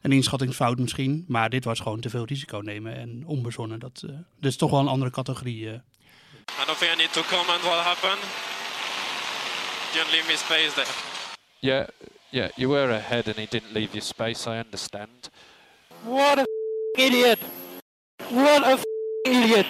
een 0.00 0.12
inschattingsfout 0.12 0.78
misschien. 0.78 1.24
Maar 1.28 1.50
dit 1.50 1.64
was 1.64 1.80
gewoon 1.80 2.00
te 2.00 2.10
veel 2.10 2.24
risico 2.24 2.58
nemen 2.58 2.96
en 2.96 3.22
onbezonnen. 3.26 3.78
Dat, 3.78 4.02
uh, 4.04 4.16
dus 4.40 4.56
toch 4.56 4.70
wel 4.70 4.80
een 4.80 4.88
andere 4.88 5.10
categorie. 5.10 5.64
Uh. 5.64 5.72
I 5.72 6.64
don't 6.66 6.78
think 6.78 6.92
I 6.92 6.96
need 6.96 7.12
to 7.12 7.22
comment 7.22 7.62
what 7.62 7.84
happened. 7.84 8.22
Didn't 9.92 10.12
leave 10.12 10.26
me 10.26 10.36
space 10.36 10.72
there. 10.74 10.88
Yeah, 11.58 11.86
yeah, 12.28 12.50
you 12.56 12.70
were 12.70 12.94
ahead 12.94 13.26
and 13.26 13.36
he 13.36 13.46
didn't 13.50 13.72
leave 13.72 13.88
you 13.92 14.00
space, 14.00 14.50
I 14.50 14.58
understand. 14.58 15.30
What 16.04 16.38
a 16.38 16.44
idiot! 16.98 17.38
What 18.30 18.62
a 18.62 18.78
idiot! 19.24 19.66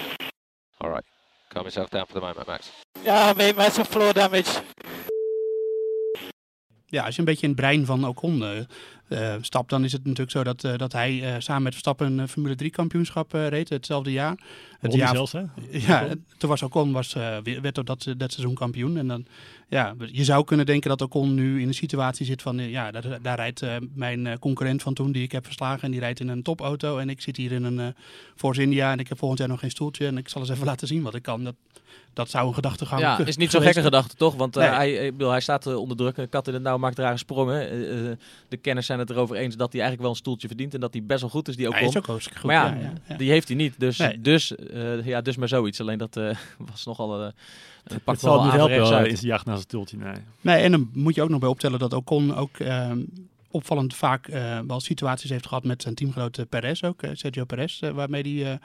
Alright, 0.78 1.04
calm 1.48 1.62
yourself 1.62 1.90
down 1.90 2.06
for 2.06 2.14
the 2.14 2.20
moment, 2.20 2.46
Max. 2.46 2.70
Yeah, 3.04 3.34
mate, 3.36 3.56
massive 3.56 3.88
floor 3.88 4.12
damage 4.12 4.62
ja, 6.90 7.04
als 7.04 7.14
je 7.14 7.20
een 7.20 7.26
beetje 7.26 7.46
in 7.46 7.52
het 7.52 7.60
brein 7.60 7.86
van 7.86 8.04
Ocon 8.04 8.42
uh, 8.42 8.60
uh, 9.12 9.34
stapt, 9.40 9.70
dan 9.70 9.84
is 9.84 9.92
het 9.92 10.04
natuurlijk 10.04 10.30
zo 10.30 10.44
dat, 10.44 10.64
uh, 10.64 10.76
dat 10.76 10.92
hij 10.92 11.36
samen 11.38 11.62
met 11.62 11.72
Verstappen 11.72 12.18
een 12.18 12.28
Formule 12.28 12.54
3 12.54 12.70
kampioenschap 12.70 13.32
reed 13.32 13.68
hetzelfde 13.68 14.12
jaar. 14.12 14.38
Het 14.80 14.94
jaar 14.94 15.14
zelfs, 15.14 15.32
hè? 15.32 15.42
Ja, 15.70 16.06
toen 16.38 16.50
was 16.50 16.62
Ocon 16.62 16.92
was, 16.92 17.12
werd 17.42 17.74
dat, 17.74 17.86
dat 18.16 18.32
seizoen 18.32 18.54
kampioen. 18.54 18.96
En 18.96 19.06
dan, 19.06 19.26
ja, 19.70 19.94
je 20.12 20.24
zou 20.24 20.44
kunnen 20.44 20.66
denken 20.66 20.88
dat 20.88 21.02
Ocon 21.02 21.34
nu 21.34 21.60
in 21.60 21.68
een 21.68 21.74
situatie 21.74 22.26
zit 22.26 22.42
van, 22.42 22.58
ja, 22.58 22.90
daar, 22.90 23.18
daar 23.22 23.36
rijdt 23.36 23.62
mijn 23.94 24.38
concurrent 24.38 24.82
van 24.82 24.94
toen, 24.94 25.12
die 25.12 25.22
ik 25.22 25.32
heb 25.32 25.44
verslagen, 25.44 25.82
en 25.82 25.90
die 25.90 26.00
rijdt 26.00 26.20
in 26.20 26.28
een 26.28 26.42
topauto. 26.42 26.98
En 26.98 27.08
ik 27.08 27.20
zit 27.20 27.36
hier 27.36 27.52
in 27.52 27.64
een 27.64 27.94
Force 28.36 28.62
India 28.62 28.92
en 28.92 28.98
ik 28.98 29.08
heb 29.08 29.18
volgend 29.18 29.38
jaar 29.38 29.48
nog 29.48 29.60
geen 29.60 29.70
stoeltje. 29.70 30.06
En 30.06 30.18
ik 30.18 30.28
zal 30.28 30.40
eens 30.40 30.50
even 30.50 30.66
laten 30.72 30.86
zien 30.86 31.02
wat 31.02 31.14
ik 31.14 31.22
kan. 31.22 31.44
Dat, 31.44 31.54
dat 32.12 32.30
zou 32.30 32.48
een 32.48 32.54
gedachtegang 32.54 33.00
Ja, 33.00 33.18
is 33.18 33.36
niet 33.36 33.50
zo'n 33.50 33.62
gekke 33.62 33.82
gedachte 33.82 34.16
toch? 34.16 34.34
Want 34.34 34.56
uh, 34.56 34.76
hij, 34.76 34.92
ik 34.92 35.12
bedoel, 35.12 35.30
hij 35.30 35.40
staat 35.40 35.66
uh, 35.66 35.76
onder 35.76 35.96
druk. 35.96 36.26
Kat 36.30 36.48
in 36.48 36.54
het 36.54 36.62
nauw 36.62 36.78
maakt 36.78 36.98
rare 36.98 37.16
sprongen. 37.16 37.74
Uh, 37.74 38.10
de 38.48 38.56
kenners 38.56 38.86
zijn 38.86 38.98
het 38.98 39.10
erover 39.10 39.36
eens 39.36 39.56
dat 39.56 39.72
hij 39.72 39.80
eigenlijk 39.80 40.02
wel 40.02 40.10
een 40.10 40.16
stoeltje 40.16 40.48
verdient. 40.48 40.74
En 40.74 40.80
dat 40.80 40.92
hij 40.92 41.02
best 41.02 41.20
wel 41.20 41.30
goed 41.30 41.48
is, 41.48 41.56
die 41.56 41.68
ook 41.68 41.74
Hij 41.74 41.84
is 41.84 41.96
ook 41.96 42.04
goed. 42.04 42.42
Maar 42.42 42.54
ja, 42.54 42.80
ja, 42.80 42.92
ja, 43.08 43.16
die 43.16 43.30
heeft 43.30 43.48
hij 43.48 43.56
niet. 43.56 43.74
Dus, 43.78 43.98
nee. 43.98 44.20
dus, 44.20 44.54
ja, 45.04 45.20
dus 45.20 45.36
maar 45.36 45.48
zoiets. 45.48 45.80
Alleen 45.80 45.98
dat 45.98 46.14
was 46.70 46.84
nogal... 46.84 47.20
Uh, 47.20 47.28
het 48.04 48.20
zal 48.20 48.44
niet 48.44 48.52
helpen 48.52 49.08
in 49.08 49.16
zijn 49.16 49.26
jacht 49.26 49.46
naar 49.46 49.56
stoeltje, 49.60 49.96
nee. 49.96 50.14
Nee, 50.40 50.62
en 50.62 50.70
dan 50.70 50.90
moet 50.92 51.14
je 51.14 51.22
ook 51.22 51.28
nog 51.28 51.40
bij 51.40 51.48
optellen 51.48 51.78
dat 51.78 51.92
Ocon 51.92 52.34
ook... 52.36 52.58
Ehm, 52.58 53.00
opvallend 53.50 53.94
vaak 53.94 54.28
uh, 54.28 54.58
wel 54.66 54.80
situaties 54.80 55.30
heeft 55.30 55.46
gehad 55.46 55.64
met 55.64 55.82
zijn 55.82 55.94
teamgenoot 55.94 56.48
Perez 56.48 56.82
ook, 56.82 57.02
uh, 57.02 57.10
Sergio 57.12 57.44
Perez, 57.44 57.82
uh, 57.82 57.90
waarmee 57.90 58.42
hij 58.42 58.58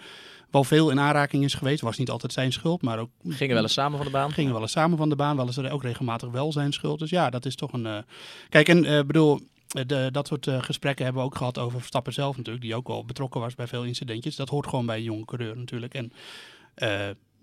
wel 0.52 0.64
veel 0.64 0.90
in 0.90 1.00
aanraking 1.00 1.44
is 1.44 1.54
geweest. 1.54 1.82
Was 1.82 1.98
niet 1.98 2.10
altijd 2.10 2.34
zijn 2.34 2.52
schuld, 2.52 2.82
maar 2.82 3.00
ook... 3.00 3.10
Gingen 3.28 3.54
wel 3.54 3.64
eens 3.64 3.74
samen 3.74 3.98
van 3.98 4.06
de 4.06 4.12
baan. 4.12 4.32
Gingen 4.32 4.54
wel 4.54 4.62
eens 4.62 4.72
samen 4.72 4.98
van 4.98 5.10
de 5.10 5.16
baan, 5.16 5.36
wel 5.36 5.46
eens 5.46 5.60
ook 5.60 5.84
regelmatig 5.84 6.30
wel 6.30 6.52
zijn 6.52 6.74
schuld. 6.74 7.00
Dus 7.00 7.10
ja, 7.10 7.30
dat 7.30 7.46
is 7.46 7.56
toch 7.56 7.74
een... 7.74 8.06
Kijk, 8.50 8.70
en 8.70 9.08
bedoel... 9.08 9.40
De, 9.86 10.10
dat 10.12 10.28
soort 10.28 10.50
gesprekken 10.50 11.06
hebben 11.06 11.22
we 11.22 11.28
ook 11.28 11.38
gehad 11.38 11.58
over 11.58 11.80
Verstappen 11.80 12.14
zelf 12.14 12.38
natuurlijk, 12.38 12.66
die 12.66 12.76
ook 12.76 12.88
wel 12.88 13.06
betrokken 13.06 13.42
was 13.42 13.56
bij 13.56 13.68
veel 13.68 13.84
incidentjes. 13.84 14.36
Dat 14.36 14.50
hoort 14.50 14.68
gewoon 14.68 14.86
bij 14.86 14.98
een 14.98 15.04
jonge 15.04 15.26
coureur 15.26 15.58
natuurlijk. 15.58 15.94
En 15.94 16.12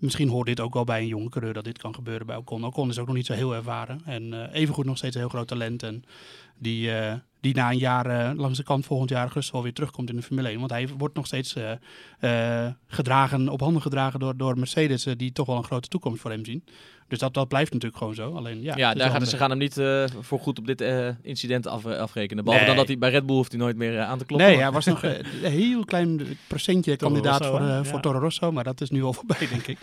misschien 0.03 0.29
hoort 0.29 0.47
dit 0.47 0.59
ook 0.59 0.73
wel 0.73 0.83
bij 0.83 1.01
een 1.01 1.07
jonge 1.07 1.29
coureur 1.29 1.53
dat 1.53 1.63
dit 1.63 1.77
kan 1.77 1.95
gebeuren 1.95 2.25
bij 2.25 2.35
Ocon. 2.35 2.65
Ocon 2.65 2.89
is 2.89 2.99
ook 2.99 3.07
nog 3.07 3.15
niet 3.15 3.25
zo 3.25 3.33
heel 3.33 3.55
ervaren 3.55 4.01
en 4.05 4.23
uh, 4.23 4.43
evengoed 4.53 4.85
nog 4.85 4.97
steeds 4.97 5.15
een 5.15 5.21
heel 5.21 5.29
groot 5.29 5.47
talent. 5.47 5.83
En 5.83 6.03
die, 6.57 6.89
uh, 6.89 7.13
die 7.39 7.55
na 7.55 7.71
een 7.71 7.77
jaar 7.77 8.31
uh, 8.31 8.37
langs 8.39 8.57
de 8.57 8.63
kant 8.63 8.85
volgend 8.85 9.09
jaar 9.09 9.21
augustus 9.21 9.51
wel 9.51 9.63
weer 9.63 9.73
terugkomt 9.73 10.09
in 10.09 10.15
de 10.15 10.21
Formule 10.21 10.47
1. 10.47 10.59
Want 10.59 10.71
hij 10.71 10.87
wordt 10.97 11.15
nog 11.15 11.25
steeds 11.25 11.55
gedragen, 12.87 13.49
op 13.49 13.59
handen 13.59 13.81
gedragen 13.81 14.19
door, 14.19 14.37
door 14.37 14.57
Mercedes, 14.57 15.03
die 15.03 15.31
toch 15.31 15.47
wel 15.47 15.57
een 15.57 15.63
grote 15.63 15.87
toekomst 15.87 16.21
voor 16.21 16.31
hem 16.31 16.45
zien. 16.45 16.63
Dus 17.07 17.19
dat, 17.19 17.33
dat 17.33 17.47
blijft 17.47 17.73
natuurlijk 17.73 17.97
gewoon 17.97 18.15
zo. 18.15 18.35
Alleen, 18.35 18.61
ja, 18.61 18.73
ja 18.77 18.93
daar 18.93 19.09
gaan, 19.09 19.25
ze 19.25 19.37
gaan 19.37 19.49
hem 19.49 19.59
niet 19.59 19.77
uh, 19.77 20.05
voor 20.19 20.39
goed 20.39 20.59
op 20.59 20.67
dit 20.67 20.81
uh, 20.81 21.07
incident 21.21 21.67
af, 21.67 21.85
afrekenen. 21.85 22.43
Behalve 22.43 22.65
nee. 22.65 22.75
dan 22.75 22.85
dat 22.85 22.87
hij 22.87 22.97
bij 22.97 23.09
Red 23.09 23.25
Bull 23.25 23.35
hoeft 23.35 23.51
hij 23.51 23.61
nooit 23.61 23.75
meer 23.75 23.93
uh, 23.93 24.09
aan 24.09 24.17
te 24.17 24.25
kloppen. 24.25 24.47
Nee, 24.47 24.57
hij 24.57 24.71
was 24.71 24.85
nog 24.85 25.03
een 25.03 25.25
heel 25.41 25.85
klein 25.85 26.37
procentje 26.47 26.95
kandidaat 26.95 27.39
Rosso, 27.39 27.57
voor, 27.57 27.67
ja. 27.67 27.83
voor 27.83 27.99
Toro 27.99 28.19
Rosso. 28.19 28.51
Maar 28.51 28.63
dat 28.63 28.81
is 28.81 28.89
nu 28.89 29.03
al 29.03 29.13
voorbij, 29.23 29.47
denk 29.47 29.67
ik. 29.67 29.77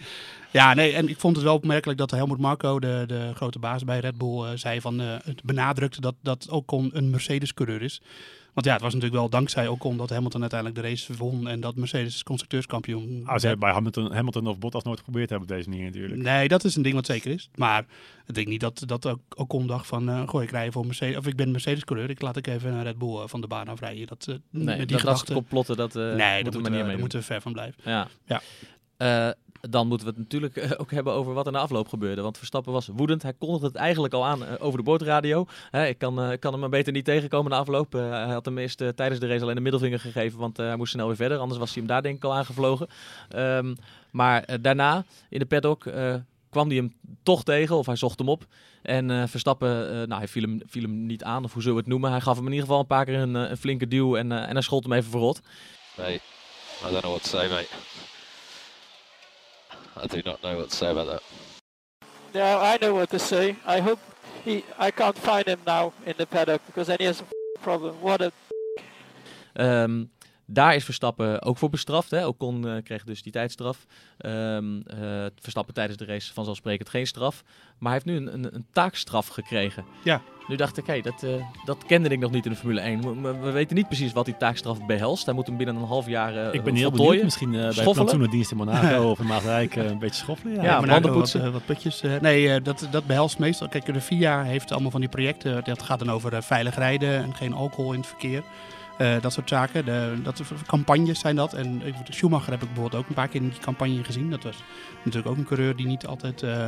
Ja, 0.50 0.74
nee, 0.74 0.92
en 0.92 1.08
ik 1.08 1.18
vond 1.18 1.36
het 1.36 1.44
wel 1.44 1.54
opmerkelijk 1.54 1.98
dat 1.98 2.10
Helmut 2.10 2.38
Marco, 2.38 2.78
de, 2.80 3.04
de 3.06 3.30
grote 3.34 3.58
baas 3.58 3.84
bij 3.84 3.98
Red 3.98 4.18
Bull, 4.18 4.56
zei 4.56 4.80
van, 4.80 4.98
het 4.98 5.42
benadrukte 5.42 6.00
dat, 6.00 6.14
dat 6.22 6.46
ook 6.50 6.72
een 6.72 7.10
Mercedes-coureur 7.10 7.82
is. 7.82 8.00
Want 8.54 8.66
ja, 8.66 8.72
het 8.72 8.82
was 8.82 8.94
natuurlijk 8.94 9.20
wel 9.20 9.30
dankzij 9.30 9.68
Ocon 9.68 9.96
dat 9.96 10.10
Hamilton 10.10 10.40
uiteindelijk 10.40 10.80
de 10.80 10.88
race 10.88 11.16
won 11.16 11.48
en 11.48 11.60
dat 11.60 11.76
Mercedes 11.76 12.22
constructeurskampioen. 12.22 13.22
Ah, 13.24 13.38
ze 13.38 13.46
hebben 13.46 13.66
bij 13.66 13.72
Hamilton, 13.72 14.12
Hamilton 14.12 14.46
of 14.46 14.58
Bottas 14.58 14.82
nooit 14.82 14.98
geprobeerd 14.98 15.30
hebben 15.30 15.48
op 15.48 15.54
deze 15.54 15.68
manier 15.68 15.84
natuurlijk. 15.84 16.22
Nee, 16.22 16.48
dat 16.48 16.64
is 16.64 16.76
een 16.76 16.82
ding 16.82 16.94
wat 16.94 17.06
zeker 17.06 17.30
is. 17.30 17.48
Maar 17.54 17.84
ik 18.26 18.34
denk 18.34 18.46
niet 18.46 18.60
dat, 18.60 18.82
dat 18.86 19.16
Ocon 19.36 19.66
dacht 19.66 19.86
van, 19.86 20.08
uh, 20.08 20.28
gooi 20.28 20.44
ik 20.44 20.50
rijden 20.50 20.72
voor 20.72 20.86
Mercedes, 20.86 21.16
of 21.16 21.26
ik 21.26 21.36
ben 21.36 21.50
Mercedes-coureur, 21.50 22.10
ik 22.10 22.20
laat 22.20 22.36
ik 22.36 22.46
even 22.46 22.72
een 22.72 22.82
Red 22.82 22.98
Bull 22.98 23.14
uh, 23.14 23.22
van 23.26 23.40
de 23.40 23.46
baan 23.46 23.68
afrijden. 23.68 24.06
Dat, 24.06 24.26
uh, 24.28 24.34
nee, 24.50 24.64
met 24.64 24.76
die 24.76 24.86
dat, 24.86 25.00
gedachte, 25.00 25.24
dat 25.24 25.34
complotten, 25.34 25.76
dat 25.76 25.96
uh, 25.96 26.14
nee, 26.14 26.44
dat 26.44 26.54
moeten 26.54 26.72
we, 26.72 26.78
daar 26.78 26.98
moeten 26.98 27.18
we 27.18 27.24
ver 27.24 27.40
van 27.40 27.52
blijven. 27.52 27.82
Ja. 27.84 28.08
ja 28.24 29.34
dan 29.60 29.86
moeten 29.86 30.06
we 30.06 30.12
het 30.12 30.22
natuurlijk 30.22 30.56
eh, 30.56 30.70
ook 30.80 30.90
hebben 30.90 31.12
over 31.12 31.34
wat 31.34 31.46
er 31.46 31.52
na 31.52 31.58
afloop 31.58 31.88
gebeurde. 31.88 32.22
Want 32.22 32.38
Verstappen 32.38 32.72
was 32.72 32.86
woedend. 32.86 33.22
Hij 33.22 33.32
kondigde 33.38 33.66
het 33.66 33.76
eigenlijk 33.76 34.14
al 34.14 34.26
aan 34.26 34.44
eh, 34.44 34.54
over 34.58 34.78
de 34.78 34.84
boordradio. 34.84 35.46
ik, 35.70 35.98
kan, 35.98 36.30
uh, 36.30 36.38
kan 36.38 36.52
hem 36.52 36.60
maar 36.60 36.68
beter 36.68 36.92
niet 36.92 37.04
tegenkomen 37.04 37.50
na 37.50 37.58
afloop. 37.58 37.92
hij 37.92 38.32
had 38.32 38.44
hem 38.44 38.58
eerst 38.58 38.76
tijdens 38.76 39.20
de 39.20 39.26
race 39.26 39.42
alleen 39.42 39.54
de 39.54 39.60
middelvinger 39.60 40.00
gegeven. 40.00 40.38
Want 40.38 40.56
hij 40.56 40.76
moest 40.76 40.92
snel 40.92 41.06
weer 41.06 41.16
verder. 41.16 41.38
Anders 41.38 41.58
was 41.58 41.68
hij 41.68 41.78
hem 41.78 41.86
daar 41.86 42.02
denk 42.02 42.16
ik 42.16 42.24
al 42.24 42.34
aangevlogen. 42.34 42.88
Um, 43.36 43.76
maar 44.10 44.60
daarna 44.60 45.04
in 45.28 45.38
de 45.38 45.46
paddock 45.46 45.86
kwam 46.50 46.68
hij 46.68 46.76
hem 46.76 46.94
toch 47.22 47.44
tegen, 47.44 47.76
of 47.76 47.86
hij 47.86 47.96
zocht 47.96 48.18
hem 48.18 48.28
op. 48.28 48.46
En 48.82 49.10
eh, 49.10 49.22
Verstappen, 49.26 49.90
eh, 49.90 49.96
nou, 49.96 50.14
hij 50.14 50.28
viel 50.28 50.42
hem, 50.42 50.60
viel 50.66 50.82
hem 50.82 51.06
niet 51.06 51.24
aan, 51.24 51.44
of 51.44 51.52
hoe 51.52 51.62
zullen 51.62 51.76
we 51.76 51.82
het 51.82 51.90
noemen. 51.90 52.10
Hij 52.10 52.20
gaf 52.20 52.36
hem 52.36 52.46
in 52.46 52.52
ieder 52.52 52.66
geval 52.66 52.80
een 52.80 52.86
paar 52.86 53.04
keer 53.04 53.14
een, 53.14 53.36
eh, 53.36 53.50
een 53.50 53.56
flinke 53.56 53.88
duw 53.88 54.16
en, 54.16 54.32
eh, 54.32 54.48
en 54.48 54.52
hij 54.52 54.62
schold 54.62 54.84
hem 54.84 54.92
even 54.92 55.10
verrot. 55.10 55.40
Mate, 55.96 56.12
I 56.12 56.20
don't 56.90 57.00
know 57.00 57.18
what 57.18 57.30
to. 57.30 58.09
I 60.02 60.06
do 60.06 60.22
not 60.24 60.42
know 60.42 60.56
what 60.56 60.70
to 60.70 60.76
say 60.76 60.90
about 60.90 61.06
that. 61.08 61.22
Yeah, 62.32 62.58
I 62.58 62.78
know 62.80 62.94
what 62.94 63.10
to 63.10 63.18
say. 63.18 63.56
I 63.66 63.80
hope 63.80 63.98
he. 64.44 64.64
I 64.78 64.90
can't 64.90 65.18
find 65.18 65.46
him 65.46 65.60
now 65.66 65.92
in 66.06 66.14
the 66.16 66.26
paddock 66.26 66.62
because 66.66 66.86
then 66.86 66.96
he 66.98 67.04
has 67.04 67.20
a 67.20 67.58
problem. 67.58 68.00
What 68.00 68.22
a. 68.22 68.32
Ehm, 69.56 70.08
daar 70.52 70.74
is 70.74 70.84
Verstappen 70.84 71.42
ook 71.42 71.58
voor 71.58 71.68
bestraft. 71.70 72.10
Hè? 72.10 72.26
Ocon 72.26 72.68
eh, 72.68 72.82
kreeg 72.82 73.04
dus 73.04 73.22
die 73.22 73.32
tijdstraf. 73.32 73.86
Ehm, 74.18 74.80
eh, 74.80 74.98
Verstappen 75.40 75.74
tijdens 75.74 75.98
de 75.98 76.04
race 76.04 76.32
vanzelfsprekend 76.32 76.88
geen 76.88 77.06
straf. 77.06 77.42
Maar 77.78 77.92
hij 77.92 78.00
heeft 78.04 78.18
nu 78.18 78.26
een, 78.26 78.34
een, 78.34 78.54
een 78.54 78.66
taakstraf 78.72 79.26
gekregen. 79.28 79.84
Ja. 80.04 80.22
Nu 80.48 80.56
dacht 80.56 80.76
ik, 80.78 80.86
hé, 80.86 81.00
dat, 81.00 81.22
eh, 81.22 81.30
dat 81.64 81.86
kende 81.86 82.08
ik 82.08 82.18
nog 82.18 82.30
niet 82.30 82.44
in 82.44 82.50
de 82.50 82.56
Formule 82.56 82.80
1. 82.80 83.00
We, 83.00 83.20
we- 83.20 83.38
we 83.38 83.50
weten 83.50 83.76
niet 83.76 83.86
precies 83.86 84.12
wat 84.12 84.24
die 84.24 84.36
taakstraf 84.36 84.86
behelst. 84.86 85.24
Hij 85.24 85.34
moet 85.34 85.46
hem 85.46 85.56
binnen 85.56 85.76
een 85.76 85.82
half 85.84 86.06
jaar 86.06 86.36
eh 86.36 86.54
Ik 86.54 86.62
ben 86.64 86.74
heel 86.74 86.90
benieuwd. 86.90 87.22
Misschien 87.22 87.54
eh 87.54 87.74
bij 87.74 87.84
plantsoenendienst 87.92 88.50
in 88.50 88.56
Monaco 88.56 89.02
of 89.10 89.18
in 89.18 89.26
Maasrijk 89.26 89.76
eh, 89.76 89.84
een 89.84 89.98
beetje 89.98 90.14
schoffelen. 90.22 90.54
Ja, 90.54 90.62
Ja, 90.62 90.80
maar 90.80 90.88
handen 90.90 91.10
wat, 91.10 91.18
poetsen. 91.20 91.52
wat 91.52 91.64
putjes. 91.64 92.02
eh, 92.02 92.20
nee, 92.20 92.54
eh, 92.54 92.64
dat, 92.64 92.88
dat 92.90 93.06
behelst 93.06 93.38
meestal. 93.38 93.68
Kijk, 93.68 93.84
de 93.94 94.00
FIA 94.00 94.42
heeft 94.42 94.72
allemaal 94.72 94.90
van 94.90 95.00
die 95.00 95.08
projecten. 95.08 95.64
Dat 95.64 95.82
gaat 95.82 95.98
dan 95.98 96.10
over 96.10 96.42
veilig 96.42 96.74
rijden 96.74 97.22
en 97.22 97.34
geen 97.34 97.52
alcohol 97.52 97.92
in 97.92 97.98
het 97.98 98.08
verkeer. 98.08 98.42
Eh, 99.00 99.20
dat 99.20 99.32
soort 99.32 99.48
zaken. 99.48 99.84
De, 99.84 100.14
dat, 100.22 100.42
campagnes 100.66 101.20
zijn 101.20 101.36
dat. 101.36 101.52
En 101.52 101.82
Schumacher 102.08 102.50
heb 102.50 102.62
ik 102.62 102.68
bijvoorbeeld 102.68 103.02
ook 103.02 103.08
een 103.08 103.14
paar 103.14 103.28
keer 103.28 103.40
in 103.40 103.48
die 103.48 103.58
campagne 103.60 104.04
gezien. 104.04 104.30
Dat 104.30 104.42
was 104.42 104.62
natuurlijk 105.04 105.32
ook 105.32 105.36
een 105.36 105.46
coureur 105.46 105.76
die 105.76 105.86
niet 105.86 106.06
altijd 106.06 106.42
eh, 106.42 106.66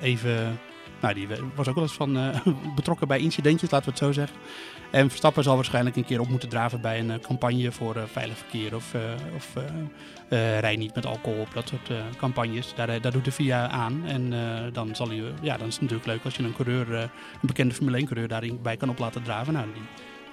even... 0.00 0.58
Nou, 1.00 1.14
die 1.14 1.28
was 1.54 1.68
ook 1.68 1.74
wel 1.74 1.84
eens 1.84 1.92
van 1.92 2.16
eh, 2.16 2.46
betrokken 2.76 3.08
bij 3.08 3.18
incidentjes, 3.18 3.70
laten 3.70 3.86
we 3.86 3.90
het 3.92 4.04
zo 4.04 4.12
zeggen. 4.12 4.36
En 4.90 5.08
Verstappen 5.08 5.42
zal 5.42 5.54
waarschijnlijk 5.54 5.96
een 5.96 6.04
keer 6.04 6.20
op 6.20 6.28
moeten 6.28 6.48
draven 6.48 6.80
bij 6.80 7.00
een 7.00 7.20
campagne 7.20 7.72
voor 7.72 7.96
veilig 8.06 8.38
verkeer. 8.38 8.74
Of, 8.74 8.94
of 9.36 9.52
rij 10.60 10.76
niet 10.76 10.94
met 10.94 11.06
alcohol 11.06 11.40
op, 11.40 11.54
dat 11.54 11.68
soort 11.68 11.90
campagnes. 12.16 12.74
Daar, 12.74 13.10
doet 13.10 13.24
de 13.24 13.32
VIA 13.32 13.68
aan. 13.68 14.02
En 14.06 14.32
dan, 14.72 14.94
zal 14.94 15.10
eh, 15.10 15.22
ja, 15.40 15.56
dan 15.56 15.66
is 15.66 15.72
het 15.72 15.82
natuurlijk 15.82 16.08
leuk 16.08 16.24
als 16.24 16.36
je 16.36 16.42
een 16.42 16.54
coureur, 16.54 16.92
een 16.92 17.10
bekende 17.40 17.74
Formule 17.74 17.96
1 17.96 18.06
coureur 18.06 18.28
daarin 18.28 18.62
bij 18.62 18.76
kan 18.76 18.88
op 18.88 18.98
laten 18.98 19.22
draven. 19.22 19.52
Nou, 19.52 19.66
die 19.74 19.82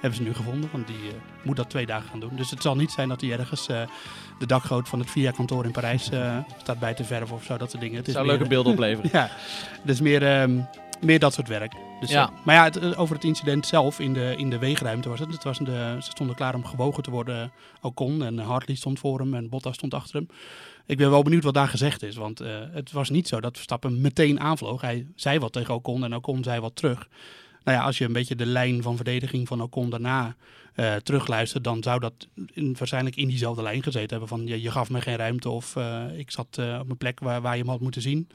hebben 0.02 0.14
ze 0.20 0.22
nu 0.22 0.34
gevonden, 0.34 0.70
want 0.72 0.88
die 0.88 0.96
eh, 0.96 1.14
moet 1.44 1.56
dat 1.56 1.70
twee 1.70 1.86
dagen 1.86 2.10
gaan 2.10 2.20
doen. 2.20 2.36
Dus 2.36 2.50
het 2.50 2.62
zal 2.62 2.76
niet 2.76 2.92
zijn 2.92 3.10
dat 3.10 3.22
hij 3.22 3.32
ergens 3.32 3.68
eh, 3.68 3.82
de 4.40 4.46
dakgoot 4.46 4.90
van 4.90 5.00
het 5.00 5.10
VIA-kantoor 5.10 5.66
in 5.66 5.72
Parijs 5.72 6.10
eh, 6.10 6.38
staat 6.62 6.80
bij 6.80 6.94
te 6.94 7.04
verven 7.04 7.36
of 7.36 7.44
zo, 7.44 7.58
dat 7.58 7.70
soort 7.70 7.82
dingen. 7.82 7.98
Het 7.98 8.08
is 8.08 8.14
zou 8.14 8.26
meer- 8.26 8.36
leuke 8.36 8.50
beelden 8.50 8.72
opleveren. 8.72 9.10
ja, 9.20 9.30
dus 9.84 10.02
meer, 10.02 10.24
ehm, 10.28 10.60
meer 11.02 11.20
dat 11.20 11.34
soort 11.34 11.48
werk. 11.48 11.74
Dus, 12.00 12.10
Ja. 12.10 12.32
maar 12.44 12.56
ja, 12.56 12.64
het, 12.64 12.96
over 12.96 13.16
het 13.16 13.24
incident 13.24 13.66
zelf 13.68 14.00
in 14.00 14.14
de, 14.14 14.34
in 14.38 14.50
de 14.50 14.58
weegruimte 14.60 15.10
was 15.10 15.20
het. 15.20 15.32
het 15.32 15.44
was 15.44 15.58
de, 15.58 15.98
ze 16.00 16.10
stonden 16.12 16.36
klaar 16.36 16.56
om 16.56 16.66
gewogen 16.66 17.04
te 17.04 17.12
worden, 17.12 17.52
Ocon. 17.82 18.24
En 18.24 18.38
Hartley 18.40 18.76
stond 18.76 19.00
voor 19.00 19.20
hem 19.20 19.34
en 19.34 19.50
Bottas 19.50 19.76
stond 19.76 19.94
achter 19.94 20.16
hem. 20.16 20.28
Ik 20.86 20.98
ben 20.98 21.10
wel 21.10 21.24
benieuwd 21.24 21.44
wat 21.44 21.54
daar 21.54 21.68
gezegd 21.68 22.04
is. 22.04 22.16
Want 22.16 22.40
het 22.74 22.92
was 22.92 23.10
niet 23.10 23.28
zo 23.28 23.40
dat 23.40 23.54
Verstappen 23.56 24.02
meteen 24.02 24.40
aanvloog. 24.40 24.82
Hij 24.82 25.08
zei 25.16 25.40
wat 25.40 25.54
tegen 25.54 25.74
Ocon 25.74 26.04
en 26.04 26.16
Ocon 26.16 26.44
zei 26.44 26.60
wat 26.60 26.76
terug. 26.76 27.08
Nou 27.64 27.78
ja, 27.78 27.84
als 27.84 27.98
je 27.98 28.06
een 28.06 28.14
beetje 28.14 28.36
de 28.36 28.46
lijn 28.46 28.82
van 28.82 28.96
verdediging 28.96 29.48
van 29.48 29.62
Ocon 29.62 29.90
daarna 29.90 30.36
eh, 30.74 30.96
terugluistert, 30.96 31.64
dan 31.64 31.84
zou 31.84 32.00
dat 32.00 32.14
in, 32.54 32.76
waarschijnlijk 32.78 33.16
in 33.16 33.28
diezelfde 33.28 33.62
lijn 33.62 33.84
gezeten 33.84 34.10
hebben. 34.10 34.28
Van 34.28 34.48
je, 34.48 34.62
je 34.62 34.72
gaf 34.72 34.90
me 34.90 35.02
geen 35.02 35.16
ruimte 35.16 35.50
of 35.50 35.76
eh, 35.76 36.04
ik 36.18 36.32
zat 36.32 36.48
eh, 36.58 36.80
op 36.82 36.90
een 36.90 36.98
plek 36.98 37.20
waar, 37.20 37.42
waar 37.42 37.54
je 37.54 37.62
hem 37.62 37.70
had 37.70 37.80
moeten 37.80 38.02
zien. 38.02 38.28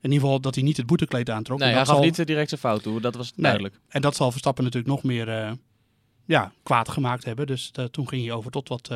In 0.00 0.10
ieder 0.12 0.20
geval 0.20 0.40
dat 0.40 0.54
hij 0.54 0.64
niet 0.64 0.76
het 0.76 0.86
boetekleed 0.86 1.30
aantrok. 1.30 1.58
Nee, 1.58 1.68
En 1.68 1.74
hij 1.74 1.84
gaf 1.84 1.94
zal- 1.94 2.04
niet 2.04 2.18
eh, 2.18 2.26
direct 2.26 2.48
zijn 2.48 2.60
fout 2.60 2.82
toe, 2.82 3.00
dat 3.00 3.14
was 3.14 3.26
Nee. 3.30 3.42
duidelijk. 3.44 3.78
En 3.88 4.00
dat 4.02 4.16
zal 4.16 4.30
Verstappen 4.30 4.64
natuurlijk 4.64 4.92
nog 4.92 5.02
meer 5.02 5.56
ja, 6.26 6.52
kwaad 6.62 6.88
gemaakt 6.88 7.24
hebben. 7.24 7.46
Dus 7.46 7.70
toen 7.90 8.08
ging 8.08 8.24
hij 8.26 8.32
over 8.34 8.50
tot 8.50 8.68
wat 8.68 8.90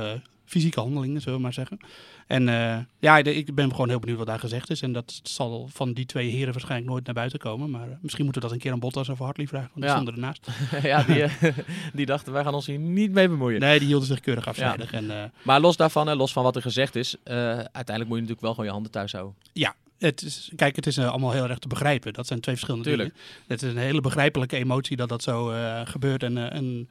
fysieke 0.47 0.81
handelingen, 0.81 1.21
zullen 1.21 1.37
we 1.37 1.43
maar 1.43 1.53
zeggen. 1.53 1.79
En 2.27 2.49
eh, 2.49 2.79
ja, 2.99 3.17
ik 3.19 3.55
ben 3.55 3.71
gewoon 3.71 3.89
heel 3.89 3.99
benieuwd 3.99 4.19
wat 4.19 4.27
daar 4.27 4.39
gezegd 4.39 4.71
is. 4.71 4.83
En 4.83 4.93
dat 4.93 5.21
zal 5.23 5.69
van 5.73 5.93
die 5.93 6.07
twee 6.07 6.31
heren 6.31 6.53
waarschijnlijk 6.53 6.91
nooit 6.91 7.05
naar 7.05 7.15
buiten 7.15 7.39
komen. 7.39 7.71
Maar 7.71 7.89
eh, 7.91 7.97
misschien 8.01 8.25
moeten 8.25 8.43
we 8.43 8.49
dat 8.49 8.57
een 8.57 8.63
keer 8.63 8.73
aan 8.73 8.79
Bottas 8.79 9.09
of 9.09 9.19
Hartley 9.19 9.47
vragen. 9.47 9.71
Want 9.75 9.81
die 9.81 9.85
Ja. 9.85 9.93
stonden 9.95 10.15
ernaast. 10.15 10.47
ja, 10.83 11.03
die, 11.03 11.23
eh, 11.23 11.59
die 11.95 12.07
dachten, 12.07 12.33
wij 12.33 12.43
gaan 12.45 12.55
ons 12.55 12.67
hier 12.67 12.79
niet 12.79 13.13
mee 13.13 13.29
bemoeien. 13.29 13.61
Nee, 13.61 13.79
die 13.79 13.89
hielden 13.89 14.07
zich 14.09 14.21
keurig 14.21 14.47
afzijdig. 14.49 14.93
En, 14.93 15.33
Maar 15.43 15.61
los 15.61 15.77
daarvan, 15.77 16.07
hè, 16.07 16.15
los 16.15 16.33
van 16.33 16.43
wat 16.43 16.57
er 16.57 16.63
gezegd 16.63 16.97
is, 16.97 17.17
uiteindelijk 17.25 17.87
moet 17.87 18.17
je 18.17 18.23
natuurlijk 18.23 18.41
wel 18.41 18.51
gewoon 18.51 18.67
je 18.67 18.73
handen 18.73 18.93
thuis 18.93 19.13
houden. 19.13 19.35
het 19.99 20.23
is, 20.23 20.51
kijk, 20.57 20.77
het 20.77 20.87
is 20.87 20.99
allemaal 20.99 21.33
heel 21.33 21.49
erg 21.49 21.59
te 21.59 21.69
begrijpen. 21.69 22.13
Dat 22.13 22.27
zijn 22.27 22.41
twee 22.41 22.55
verschillende 22.55 22.89
Tuurlijk. 22.89 23.13
dingen. 23.15 23.45
Het 23.47 23.63
is 23.63 23.71
een 23.71 23.77
hele 23.79 24.01
begrijpelijke 24.01 24.57
emotie 24.57 24.97
dat 24.97 25.09
dat 25.09 25.23
zo 25.23 25.53
gebeurt. 25.85 26.23
En, 26.23 26.51
en 26.53 26.89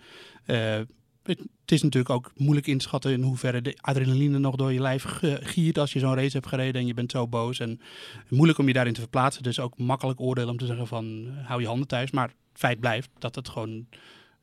het, 1.27 1.72
is 1.72 1.82
natuurlijk 1.82 2.13
ook 2.13 2.32
moeilijk 2.36 2.67
in 2.67 2.77
te 2.77 2.84
schatten 2.84 3.12
in 3.12 3.22
hoeverre 3.22 3.62
de 3.62 3.77
adrenaline 3.82 4.39
nog 4.39 4.55
door 4.55 4.74
je 4.74 4.82
lijf 4.82 5.05
giert 5.41 5.77
als 5.77 5.94
je 5.94 6.00
zo'n 6.00 6.15
race 6.15 6.38
hebt 6.38 6.48
gereden 6.48 6.82
en 6.82 6.88
je 6.88 6.94
bent 6.94 7.12
zo 7.12 7.27
boos. 7.27 7.60
En 7.60 7.82
moeilijk 8.29 8.60
om 8.60 8.67
je 8.67 8.74
daarin 8.74 8.94
te 8.94 9.00
verplaatsen. 9.00 9.44
Dus 9.44 9.60
ook 9.60 9.77
makkelijk 9.77 10.20
oordeel 10.20 10.50
om 10.50 10.58
te 10.58 10.65
zeggen 10.65 10.88
van 10.88 11.25
eh, 11.27 11.48
hou 11.48 11.62
je 11.62 11.67
handen 11.67 11.88
thuis. 11.88 12.12
Maar 12.12 12.27
het 12.27 12.60
feit 12.60 12.79
blijft 12.79 13.10
dat 13.20 13.36
het 13.36 13.50
gewoon 13.50 13.86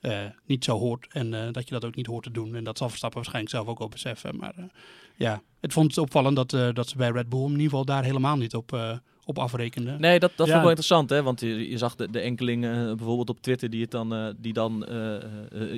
eh, 0.03 0.25
niet 0.47 0.65
zo 0.65 0.79
hoort 0.79 1.07
en 1.13 1.35
eh, 1.35 1.53
dat 1.53 1.69
je 1.69 1.75
dat 1.75 1.85
ook 1.85 1.95
niet 1.95 2.07
hoort 2.07 2.23
te 2.25 2.31
doen. 2.31 2.55
En 2.55 2.65
dat 2.65 2.79
zal 2.79 2.89
Verstappen 2.89 3.19
waarschijnlijk 3.19 3.55
zelf 3.55 3.69
ook 3.69 3.79
wel 3.79 3.89
beseffen. 3.89 4.37
Maar 4.37 4.55
eh, 4.57 4.65
ja, 5.17 5.43
het 5.61 5.73
vond 5.73 5.87
het 5.87 5.99
opvallend 5.99 6.37
dat, 6.37 6.75
dat 6.75 6.89
ze 6.89 6.97
bij 6.97 7.11
Red 7.11 7.29
Bull 7.29 7.45
in 7.45 7.51
ieder 7.51 7.65
geval 7.65 7.85
daar 7.85 8.05
helemaal 8.05 8.37
niet 8.37 8.55
op, 8.55 9.01
op 9.25 9.39
afrekenden. 9.39 10.01
Nee, 10.01 10.19
dat, 10.19 10.33
dat 10.37 10.47
Ja. 10.47 10.53
vond 10.53 10.57
ik 10.57 10.61
wel 10.61 10.69
interessant, 10.69 11.11
hè? 11.11 11.23
Want 11.23 11.41
je, 11.41 11.71
je 11.71 11.79
zag 11.79 11.95
de, 11.95 12.11
de 12.11 12.21
enkeling 12.21 12.65
eh, 12.65 12.71
bijvoorbeeld 12.87 13.29
op 13.31 13.41
Twitter 13.43 13.71
die, 13.71 13.81
het 13.83 13.91
dan, 13.91 14.15
eh, 14.15 14.27
die 14.39 14.53
dan 14.53 14.87
eh, 14.87 15.15
eh, 15.17 15.23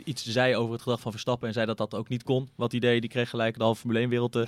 iets 0.05 0.25
zei 0.27 0.57
over 0.57 0.73
het 0.73 0.83
gedrag 0.83 1.01
van 1.01 1.11
Verstappen 1.11 1.49
en 1.49 1.55
zei 1.55 1.67
dat 1.67 1.77
dat 1.77 1.95
ook 1.95 2.09
niet 2.09 2.23
kon. 2.23 2.49
Wat 2.57 2.71
hij 2.71 2.81
deed, 2.81 3.01
die 3.01 3.11
kreeg 3.11 3.31
gelijk 3.31 3.57
de 3.57 3.63
halve 3.65 3.81
Formule 3.81 4.07
1-wereld 4.07 4.39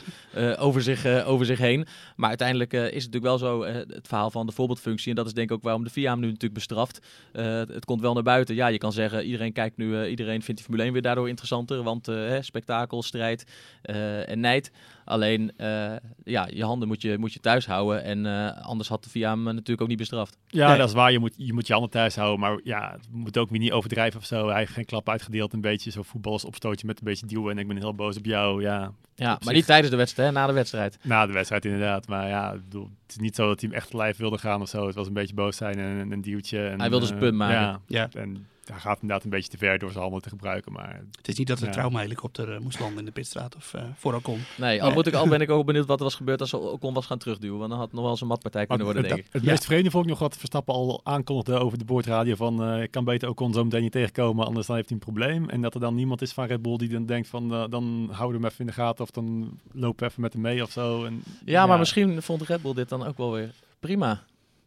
over, 0.58 0.82
zich, 0.82 1.04
eh, 1.04 1.28
over 1.28 1.46
zich 1.46 1.58
heen. 1.58 1.86
Maar 2.16 2.28
uiteindelijk 2.28 2.72
eh, 2.72 2.80
is 2.80 3.04
het 3.04 3.12
natuurlijk 3.12 3.24
wel 3.24 3.38
zo, 3.38 3.62
eh, 3.62 3.74
het 3.74 4.08
verhaal 4.08 4.30
van 4.30 4.46
de 4.46 4.52
voorbeeldfunctie. 4.52 5.10
En 5.10 5.16
dat 5.16 5.26
is 5.26 5.34
denk 5.34 5.50
ik 5.50 5.56
ook 5.56 5.62
waarom 5.62 5.84
de 5.84 5.90
FIA 5.90 6.10
hem 6.10 6.20
nu 6.20 6.26
natuurlijk 6.26 6.54
bestraft. 6.54 7.06
Eh, 7.32 7.44
het, 7.44 7.84
komt 7.84 8.00
wel 8.00 8.14
naar 8.14 8.22
buiten. 8.22 8.54
Ja, 8.54 8.66
je 8.66 8.78
kan 8.78 8.92
zeggen, 8.92 9.24
iedereen 9.24 9.52
kijkt 9.52 9.76
nu, 9.76 10.00
eh, 10.00 10.10
iedereen 10.10 10.42
vindt 10.42 10.54
die 10.60 10.62
Formule 10.64 10.82
1 10.84 10.92
weer 10.92 11.02
daardoor 11.02 11.28
interessanter. 11.28 11.82
Want 11.82 12.08
eh, 12.08 12.14
hè, 12.14 12.42
spektakel, 12.42 13.02
strijd 13.02 13.44
eh, 13.82 14.28
en 14.28 14.40
nijd. 14.40 14.70
Alleen, 15.04 15.52
eh, 15.56 15.92
ja, 16.24 16.48
je 16.52 16.64
handen 16.64 16.88
moet 16.88 17.02
je, 17.02 17.18
moet 17.18 17.32
je 17.32 17.40
thuis 17.40 17.66
houden. 17.66 18.04
En 18.04 18.26
eh, 18.26 18.66
anders 18.86 18.88
had 18.88 19.04
de 19.04 19.10
VIA 19.10 19.30
hem 19.30 19.42
natuurlijk 19.42 19.80
ook 19.80 19.88
niet 19.88 19.98
bestraft. 19.98 20.38
Ja, 20.46 20.68
Nee. 20.68 20.78
dat 20.78 20.88
is 20.88 20.94
waar. 20.94 21.12
Je 21.12 21.18
moet, 21.18 21.34
je 21.36 21.52
moet 21.52 21.66
je 21.66 21.72
handen 21.72 21.90
thuis 21.90 22.16
houden. 22.16 22.40
Maar 22.40 22.60
ja, 22.64 22.92
het 22.92 23.08
moet 23.10 23.38
ook 23.38 23.50
weer 23.50 23.58
niet 23.58 23.72
overdrijven 23.72 24.20
of 24.20 24.26
zo. 24.26 24.48
Hij 24.48 24.58
heeft 24.58 24.72
geen 24.72 24.84
klap 24.84 25.08
uitgedeeld. 25.08 25.52
Een 25.52 25.60
beetje 25.60 25.90
zo 25.90 26.02
voetballers 26.02 26.44
opstootje 26.44 26.86
met 26.86 26.98
een 26.98 27.04
beetje 27.04 27.26
duwen. 27.26 27.50
En 27.52 27.58
ik 27.58 27.68
ben 27.68 27.76
heel 27.76 27.94
boos 27.94 28.16
op 28.16 28.24
jou. 28.24 28.62
Ja, 28.62 28.92
Ja, 29.14 29.24
Op 29.24 29.38
maar 29.38 29.38
zich- 29.42 29.52
niet 29.52 29.66
tijdens 29.66 29.90
de 29.90 29.96
wedstrijd, 29.96 30.28
hè, 30.28 30.34
na 30.40 30.46
de 30.46 30.52
wedstrijd. 30.52 30.98
na 31.02 31.26
de 31.26 31.32
wedstrijd 31.32 31.64
inderdaad. 31.64 32.08
Maar 32.08 32.28
ja, 32.28 32.52
bedoel, 32.52 32.90
het 33.02 33.10
is 33.10 33.16
niet 33.16 33.34
zo 33.34 33.46
dat 33.48 33.60
hij 33.60 33.68
hem 33.68 33.78
echt 33.78 33.92
lijf 33.92 34.16
wilde 34.16 34.38
gaan 34.38 34.60
of 34.60 34.68
zo. 34.68 34.86
Het 34.86 34.94
was 34.94 35.06
een 35.06 35.12
beetje 35.12 35.34
boos 35.34 35.56
zijn 35.56 35.74
en 35.78 35.84
een, 35.96 36.12
een 36.12 36.22
duwtje. 36.22 36.66
En, 36.66 36.80
Hij 36.80 36.90
wilde 36.90 37.06
zijn 37.06 37.18
eh, 37.18 37.24
punt 37.24 37.36
maken. 37.36 37.56
Ja, 37.60 37.80
Ja. 37.86 38.08
en 38.20 38.46
hij 38.70 38.78
gaat 38.78 38.98
inderdaad 39.00 39.24
een 39.24 39.30
beetje 39.30 39.50
te 39.50 39.56
ver 39.58 39.78
door 39.78 39.90
zijn 39.90 40.02
handen 40.02 40.22
te 40.22 40.28
gebruiken. 40.28 40.72
Maar 40.72 41.00
Het 41.16 41.28
is 41.28 41.38
niet 41.38 41.46
dat 41.46 41.58
de 41.58 41.66
Ja. 41.66 41.70
traumahelikopter 41.72 42.52
eh, 42.54 42.60
moest 42.60 42.80
landen 42.80 42.98
in 42.98 43.04
de 43.04 43.10
pitstraat 43.10 43.56
of 43.56 43.74
eh, 43.74 43.82
voor 43.96 44.14
Ocon. 44.14 44.38
Nee, 44.56 44.82
al, 44.82 44.92
moet 44.92 45.06
ik, 45.06 45.14
al 45.14 45.28
ben 45.28 45.40
ik 45.40 45.50
ook 45.56 45.66
benieuwd 45.66 45.86
wat 45.86 45.98
er 45.98 46.04
was 46.04 46.14
gebeurd 46.14 46.40
als 46.40 46.50
ze 46.50 46.56
Ocon 46.58 46.94
was 46.94 47.06
gaan 47.06 47.18
terugduwen. 47.18 47.58
Want 47.58 47.68
dan 47.70 47.78
had 47.78 47.86
het 47.86 47.94
nog 47.94 48.02
wel 48.04 48.12
eens 48.12 48.20
een 48.20 48.26
matpartij 48.26 48.66
kunnen 48.66 48.84
worden, 48.84 49.02
het, 49.04 49.12
denk 49.14 49.26
ik. 49.26 49.32
het 49.32 49.42
Ja. 49.42 49.50
meest 49.50 49.64
vreemde 49.64 49.90
vond 49.90 50.04
ik 50.04 50.10
nog 50.10 50.18
wat 50.18 50.36
Verstappen 50.36 50.74
al 50.74 51.00
aankondigde 51.04 51.54
over 51.58 51.78
de 51.78 51.84
boordradio 51.84 52.34
van 52.34 52.62
eh, 52.62 52.82
ik 52.82 52.90
kan 52.90 53.04
beter 53.04 53.28
Ocon 53.28 53.52
zo 53.52 53.64
meteen 53.64 53.82
niet 53.82 53.92
tegenkomen, 53.92 54.46
anders 54.46 54.66
dan 54.66 54.76
heeft 54.76 54.88
hij 54.88 54.98
een 54.98 55.04
probleem. 55.04 55.48
En 55.50 55.60
dat 55.60 55.74
er 55.74 55.80
dan 55.80 55.94
niemand 55.94 56.22
is 56.22 56.32
van 56.32 56.46
Red 56.46 56.62
Bull 56.62 56.76
die 56.76 56.88
dan 56.88 57.06
denkt 57.06 57.28
van 57.28 57.48
dan 57.48 58.08
houden 58.12 58.40
we 58.40 58.44
hem 58.46 58.52
even 58.52 58.60
in 58.60 58.66
de 58.66 58.72
gaten 58.72 59.04
of 59.04 59.10
dan 59.10 59.58
lopen 59.72 59.98
we 60.04 60.10
even 60.10 60.22
met 60.22 60.32
hem 60.32 60.42
mee 60.42 60.62
of 60.62 60.70
zo. 60.70 61.04
En, 61.04 61.22
Ja, 61.44 61.66
maar 61.66 61.78
misschien 61.78 62.22
vond 62.22 62.42
Red 62.42 62.62
Bull 62.62 62.74
dit 62.74 62.88
dan 62.88 63.06
ook 63.06 63.16
wel 63.16 63.32
weer 63.32 63.50
prima. 63.80 64.22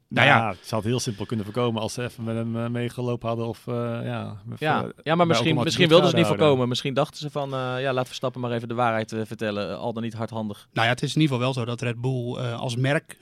Nou 0.10 0.28
ja, 0.28 0.38
ja. 0.38 0.50
het 0.50 0.58
zou 0.62 0.82
het 0.82 0.90
heel 0.90 1.00
simpel 1.00 1.26
kunnen 1.26 1.46
voorkomen 1.46 1.82
als 1.82 1.94
ze 1.94 2.04
even 2.04 2.24
met 2.24 2.36
hem 2.36 2.58
eh, 2.58 2.68
meegelopen 2.68 3.28
hadden 3.28 3.48
of 3.48 3.68
eh, 3.68 3.74
ja. 4.04 4.38
Ja, 4.58 4.92
ja 5.04 5.16
maar 5.16 5.28
misschien, 5.28 5.56
misschien 5.56 5.88
de 5.88 5.90
wilden 5.90 6.10
ze 6.10 6.16
het 6.16 6.16
niet 6.16 6.26
houden. 6.26 6.38
voorkomen. 6.38 6.68
Misschien 6.68 6.94
dachten 6.94 7.20
ze 7.20 7.30
van, 7.30 7.54
eh, 7.54 7.82
ja, 7.82 7.94
laat 7.94 8.08
Verstappen 8.08 8.42
maar 8.42 8.52
even 8.52 8.68
de 8.68 8.74
waarheid 8.74 9.16
vertellen. 9.24 9.78
Al 9.78 9.94
dan 9.94 10.04
niet 10.04 10.14
hardhandig. 10.14 10.68
Nou 10.74 10.88
ja, 10.88 10.94
het 10.94 11.02
is 11.02 11.16
in 11.16 11.22
ieder 11.22 11.36
geval 11.36 11.54
wel 11.54 11.64
zo 11.64 11.70
dat 11.72 11.82
Red 11.82 12.02
Bull 12.02 12.36
eh, 12.36 12.60
als 12.60 12.76
merk 12.76 13.18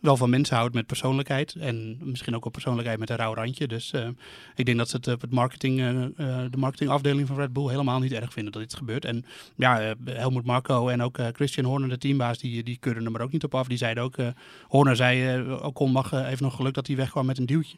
wel 0.00 0.16
van 0.16 0.30
mensen 0.30 0.56
houdt 0.56 0.74
met 0.74 0.86
persoonlijkheid. 0.86 1.54
En 1.54 1.98
misschien 2.00 2.34
ook 2.34 2.42
wel 2.42 2.52
persoonlijkheid 2.52 2.98
met 2.98 3.10
een 3.10 3.16
rauw 3.16 3.34
randje. 3.34 3.66
Dus 3.66 3.92
eh, 3.92 4.08
ik 4.54 4.64
denk 4.64 4.78
dat 4.78 4.88
ze 4.88 4.96
het 4.96 5.08
op 5.08 5.20
het 5.20 5.32
marketing, 5.32 5.80
eh, 5.80 6.04
eh, 6.04 6.50
de 6.50 6.56
marketingafdeling 6.56 7.26
van 7.26 7.36
Red 7.36 7.52
Bull 7.52 7.68
helemaal 7.68 7.98
niet 7.98 8.12
erg 8.12 8.32
vinden 8.32 8.52
dat 8.52 8.62
dit 8.62 8.74
gebeurt. 8.74 9.04
En 9.04 9.24
ja, 9.56 9.94
Helmut 10.04 10.44
Marco 10.44 10.88
en 10.88 11.02
ook 11.02 11.18
eh, 11.18 11.26
Christian 11.32 11.66
Horner, 11.66 11.88
de 11.88 11.98
teambaas, 11.98 12.38
die, 12.38 12.62
die 12.62 12.76
keuren 12.80 13.04
er 13.04 13.10
maar 13.10 13.20
ook 13.20 13.32
niet 13.32 13.44
op 13.44 13.54
af. 13.54 13.66
Die 13.68 13.78
zeiden 13.78 14.02
ook, 14.02 14.16
eh, 14.16 14.26
Horner 14.68 14.96
zei, 14.96 15.26
eh 15.26 15.64
Ocon 15.64 15.92
mag, 16.02 16.12
eh, 16.12 16.26
heeft 16.26 16.40
nog 16.40 16.54
geluk 16.56 16.74
dat 16.74 16.86
hij 16.86 16.96
wegkwam 16.96 17.26
met 17.26 17.38
een 17.38 17.46
duwtje. 17.46 17.76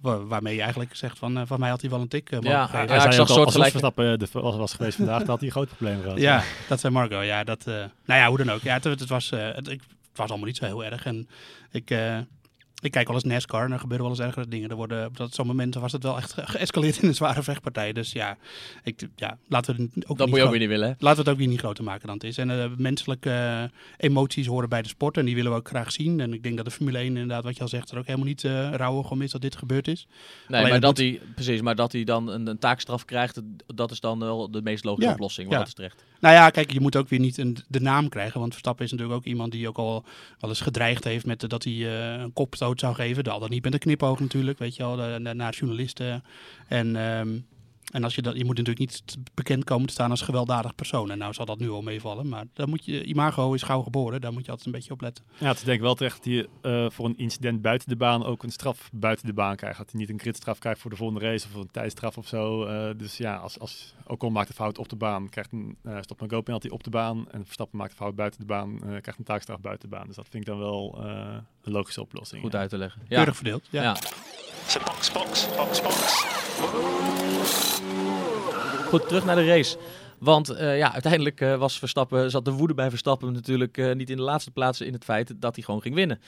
Wa- 0.00 0.24
waarmee 0.24 0.54
je 0.54 0.60
eigenlijk 0.62 0.96
zegt 0.96 1.18
van, 1.18 1.38
eh, 1.38 1.42
van 1.46 1.60
mij 1.60 1.68
had 1.68 1.80
hij 1.80 1.90
wel 1.90 2.00
een 2.00 2.08
tik 2.08 2.30
eh, 2.30 2.38
mogen 2.38 2.50
Ja, 2.50 2.66
geven. 2.66 2.78
ja, 2.80 2.86
Hij 2.86 2.96
ik 3.06 3.12
zag 3.12 3.20
als 3.20 3.32
soortgelijke- 3.32 3.70
Verstappen 3.70 4.18
de 4.18 4.28
was, 4.32 4.56
was 4.56 4.72
geweest 4.74 4.96
vandaag, 4.96 5.18
dan 5.18 5.28
had 5.28 5.38
hij 5.38 5.46
een 5.46 5.54
groot 5.54 5.68
probleem 5.68 6.02
gehad. 6.02 6.18
Ja, 6.18 6.42
dat 6.68 6.80
zei 6.80 6.92
Marco. 6.92 7.20
Ja, 7.20 7.44
dat, 7.44 7.66
eh, 7.66 7.74
nou 8.04 8.20
ja, 8.20 8.28
hoe 8.28 8.38
dan 8.38 8.50
ook. 8.50 8.62
Ja, 8.62 8.72
het, 8.74 8.84
het 8.84 9.08
was, 9.08 9.30
eh, 9.32 9.48
het, 9.54 9.68
ik- 9.68 9.80
het 10.08 10.16
was 10.16 10.28
allemaal 10.28 10.46
niet 10.46 10.56
zo 10.56 10.64
heel 10.64 10.84
erg. 10.84 11.04
En 11.04 11.28
ik, 11.70 11.90
eh, 11.90 12.18
ik 12.80 12.90
kijk 12.90 13.06
wel 13.06 13.16
eens 13.16 13.24
NASCAR 13.24 13.64
en 13.64 13.72
er 13.72 13.78
gebeuren 13.78 14.06
wel 14.06 14.16
eens 14.16 14.24
ergere 14.26 14.48
dingen. 14.48 14.70
Er 14.70 14.76
worden, 14.76 15.06
op 15.06 15.16
dat 15.16 15.34
zo'n 15.34 15.46
momenten 15.46 15.80
was 15.80 15.92
het 15.92 16.02
wel 16.02 16.16
echt 16.16 16.32
ge- 16.32 16.46
geëscaleerd 16.56 17.02
in 17.02 17.08
een 17.08 17.14
zware 17.14 17.42
vechtpartij. 17.42 17.92
Dus 17.92 18.12
ja, 18.12 18.36
ik, 18.82 19.08
ja 19.16 19.38
laten 19.48 19.76
we 19.76 19.82
het 19.82 19.90
ook 19.96 20.02
Dat 20.06 20.18
niet 20.18 20.28
moet 20.28 20.36
je 20.38 20.44
ook 20.44 20.50
weer 20.50 20.60
niet 20.60 20.68
willen? 20.68 20.88
Laten 20.98 21.08
we 21.16 21.22
het 21.22 21.28
ook 21.28 21.36
weer 21.38 21.46
niet 21.48 21.58
groter 21.58 21.84
maken 21.84 22.06
dan 22.06 22.14
het 22.14 22.24
is. 22.24 22.38
En 22.38 22.50
eh, 22.50 22.70
menselijke 22.76 23.30
eh, 23.30 23.62
emoties 23.96 24.46
horen 24.46 24.68
bij 24.68 24.82
de 24.82 24.88
sport 24.88 25.16
en 25.16 25.24
die 25.24 25.34
willen 25.34 25.50
we 25.52 25.56
ook 25.58 25.68
graag 25.68 25.92
zien. 25.92 26.20
En 26.20 26.32
ik 26.32 26.42
denk 26.42 26.56
dat 26.56 26.64
de 26.64 26.70
Formule 26.70 26.98
1 26.98 27.06
inderdaad, 27.06 27.44
wat 27.44 27.56
je 27.56 27.62
al 27.62 27.68
zegt, 27.68 27.90
er 27.90 27.98
ook 27.98 28.06
helemaal 28.06 28.26
niet 28.26 28.44
eh 28.44 28.70
rauwig 28.72 29.10
om 29.10 29.22
is 29.22 29.30
dat 29.30 29.40
dit 29.40 29.56
gebeurd 29.56 29.88
is. 29.88 30.06
Nee, 30.48 30.58
Alleen 30.58 30.70
maar 30.70 30.80
dat 30.80 30.96
hij, 30.96 31.20
precies, 31.34 31.60
maar 31.60 31.74
dat 31.76 31.92
hij 31.92 32.04
dan 32.04 32.28
een, 32.28 32.46
een 32.46 32.58
taakstraf 32.58 33.04
krijgt, 33.04 33.40
dat 33.74 33.90
is 33.90 34.00
dan 34.00 34.18
wel 34.18 34.50
de 34.50 34.62
meest 34.62 34.84
logische 34.84 35.08
Ja, 35.08 35.14
oplossing. 35.14 35.50
Ja. 35.50 35.58
dat 35.58 35.66
is 35.66 35.74
terecht. 35.74 36.04
Nou 36.20 36.34
ja, 36.34 36.50
kijk, 36.50 36.72
je 36.72 36.80
moet 36.80 36.96
ook 36.96 37.08
weer 37.08 37.18
niet 37.18 37.38
een, 37.38 37.56
de 37.68 37.80
naam 37.80 38.08
krijgen. 38.08 38.40
Want 38.40 38.52
Verstappen 38.52 38.84
is 38.84 38.90
natuurlijk 38.90 39.18
ook 39.18 39.26
iemand 39.26 39.52
die 39.52 39.68
ook 39.68 39.78
al 39.78 40.04
wel 40.40 40.50
eens 40.50 40.60
gedreigd 40.60 41.04
heeft 41.04 41.26
met 41.26 41.42
eh, 41.42 41.48
dat 41.48 41.64
hij 41.64 41.72
eh, 41.72 42.20
een 42.20 42.32
kopstoot 42.32 42.80
zou 42.80 42.94
geven. 42.94 43.24
Al 43.24 43.40
dan 43.40 43.50
niet 43.50 43.64
met 43.64 43.72
een 43.72 43.78
knipoog 43.78 44.20
natuurlijk, 44.20 44.58
weet 44.58 44.76
je 44.76 44.82
wel, 44.82 45.18
naar 45.18 45.54
journalisten. 45.54 46.24
En, 46.68 46.96
ehm, 46.96 47.28
en 47.90 48.04
als 48.04 48.14
je, 48.14 48.22
dat, 48.22 48.36
je 48.36 48.44
moet 48.44 48.56
natuurlijk 48.56 48.78
niet 48.78 49.16
bekend 49.34 49.64
komen 49.64 49.86
te 49.86 49.92
staan 49.92 50.10
als 50.10 50.22
gewelddadig 50.22 50.74
persoon. 50.74 51.10
En 51.10 51.18
nou 51.18 51.32
zal 51.32 51.44
dat 51.44 51.58
nu 51.58 51.70
al 51.70 51.82
meevallen, 51.82 52.28
maar 52.28 52.44
dan 52.52 52.68
moet 52.68 52.84
je, 52.84 53.04
imago 53.04 53.52
is 53.52 53.62
gauw 53.62 53.82
geboren, 53.82 54.20
daar 54.20 54.32
moet 54.32 54.44
je 54.44 54.50
altijd 54.50 54.66
een 54.66 54.72
beetje 54.72 54.92
op 54.92 55.00
letten. 55.00 55.24
Ja, 55.38 55.48
het 55.48 55.56
is 55.56 55.64
denk 55.64 55.76
ik 55.76 55.82
wel 55.82 55.94
terecht 55.94 56.16
dat 56.16 56.24
hij 56.24 56.46
eh, 56.62 56.90
voor 56.90 57.06
een 57.06 57.18
incident 57.18 57.62
buiten 57.62 57.88
de 57.88 57.96
baan 57.96 58.24
ook 58.24 58.42
een 58.42 58.50
straf 58.50 58.90
buiten 58.92 59.26
de 59.26 59.32
baan 59.32 59.56
krijgt. 59.56 59.78
Dat 59.78 59.90
hij 59.90 60.00
niet 60.00 60.10
een 60.10 60.20
gridstraf 60.20 60.58
krijgt 60.58 60.80
voor 60.80 60.90
de 60.90 60.96
volgende 60.96 61.26
race 61.26 61.46
of 61.46 61.54
een 61.54 61.70
tijdstraf 61.70 62.18
of 62.18 62.26
zo. 62.26 62.64
Eh, 62.64 62.90
dus 62.96 63.16
ja, 63.16 63.36
als, 63.36 63.58
als 63.58 63.94
Ocon 64.06 64.32
maakt 64.32 64.48
een 64.48 64.54
fout 64.54 64.78
op 64.78 64.88
de 64.88 64.96
baan, 64.96 65.28
krijgt 65.28 65.52
een 65.52 65.76
eh 65.82 65.96
stop 66.00 66.22
en 66.22 66.30
go 66.30 66.40
penalty 66.40 66.68
op 66.68 66.84
de 66.84 66.90
baan. 66.90 67.30
En 67.30 67.44
Verstappen 67.44 67.78
maakt 67.78 67.90
een 67.90 67.96
fout 67.96 68.14
buiten 68.14 68.40
de 68.40 68.46
baan, 68.46 68.74
eh, 68.74 68.88
krijgt 68.88 69.18
een 69.18 69.24
taakstraf 69.24 69.60
buiten 69.60 69.90
de 69.90 69.96
baan. 69.96 70.06
Dus 70.06 70.16
dat 70.16 70.26
vind 70.28 70.42
ik 70.42 70.48
dan 70.48 70.58
wel 70.58 70.98
eh, 71.02 71.36
een 71.62 71.72
logische 71.72 72.00
oplossing. 72.00 72.42
Goed 72.42 72.52
ja. 72.52 72.58
uit 72.58 72.70
te 72.70 72.78
leggen. 72.78 73.02
Ja. 73.08 73.16
Keurig 73.16 73.36
verdeeld. 73.36 73.66
Ja. 73.70 73.82
Ja. 73.82 73.96
So 74.66 74.80
box, 74.84 75.12
box, 75.12 75.56
box, 75.56 75.82
box. 75.82 76.47
Goed, 78.88 79.08
terug 79.08 79.24
naar 79.24 79.36
de 79.36 79.46
race. 79.46 79.78
Want 80.18 80.48
eh, 80.48 80.78
ja, 80.78 80.92
uiteindelijk 80.92 81.40
eh, 81.40 81.56
was 81.56 81.78
Verstappen, 81.78 82.30
zat 82.30 82.44
de 82.44 82.50
woede 82.50 82.74
bij 82.74 82.90
Verstappen 82.90 83.32
natuurlijk 83.32 83.78
eh, 83.78 83.94
niet 83.94 84.10
in 84.10 84.16
de 84.16 84.22
laatste 84.22 84.50
plaats 84.50 84.80
in 84.80 84.92
het 84.92 85.04
feit 85.04 85.32
dat 85.36 85.54
hij 85.54 85.64
gewoon 85.64 85.82
ging 85.82 85.94
winnen. 85.94 86.20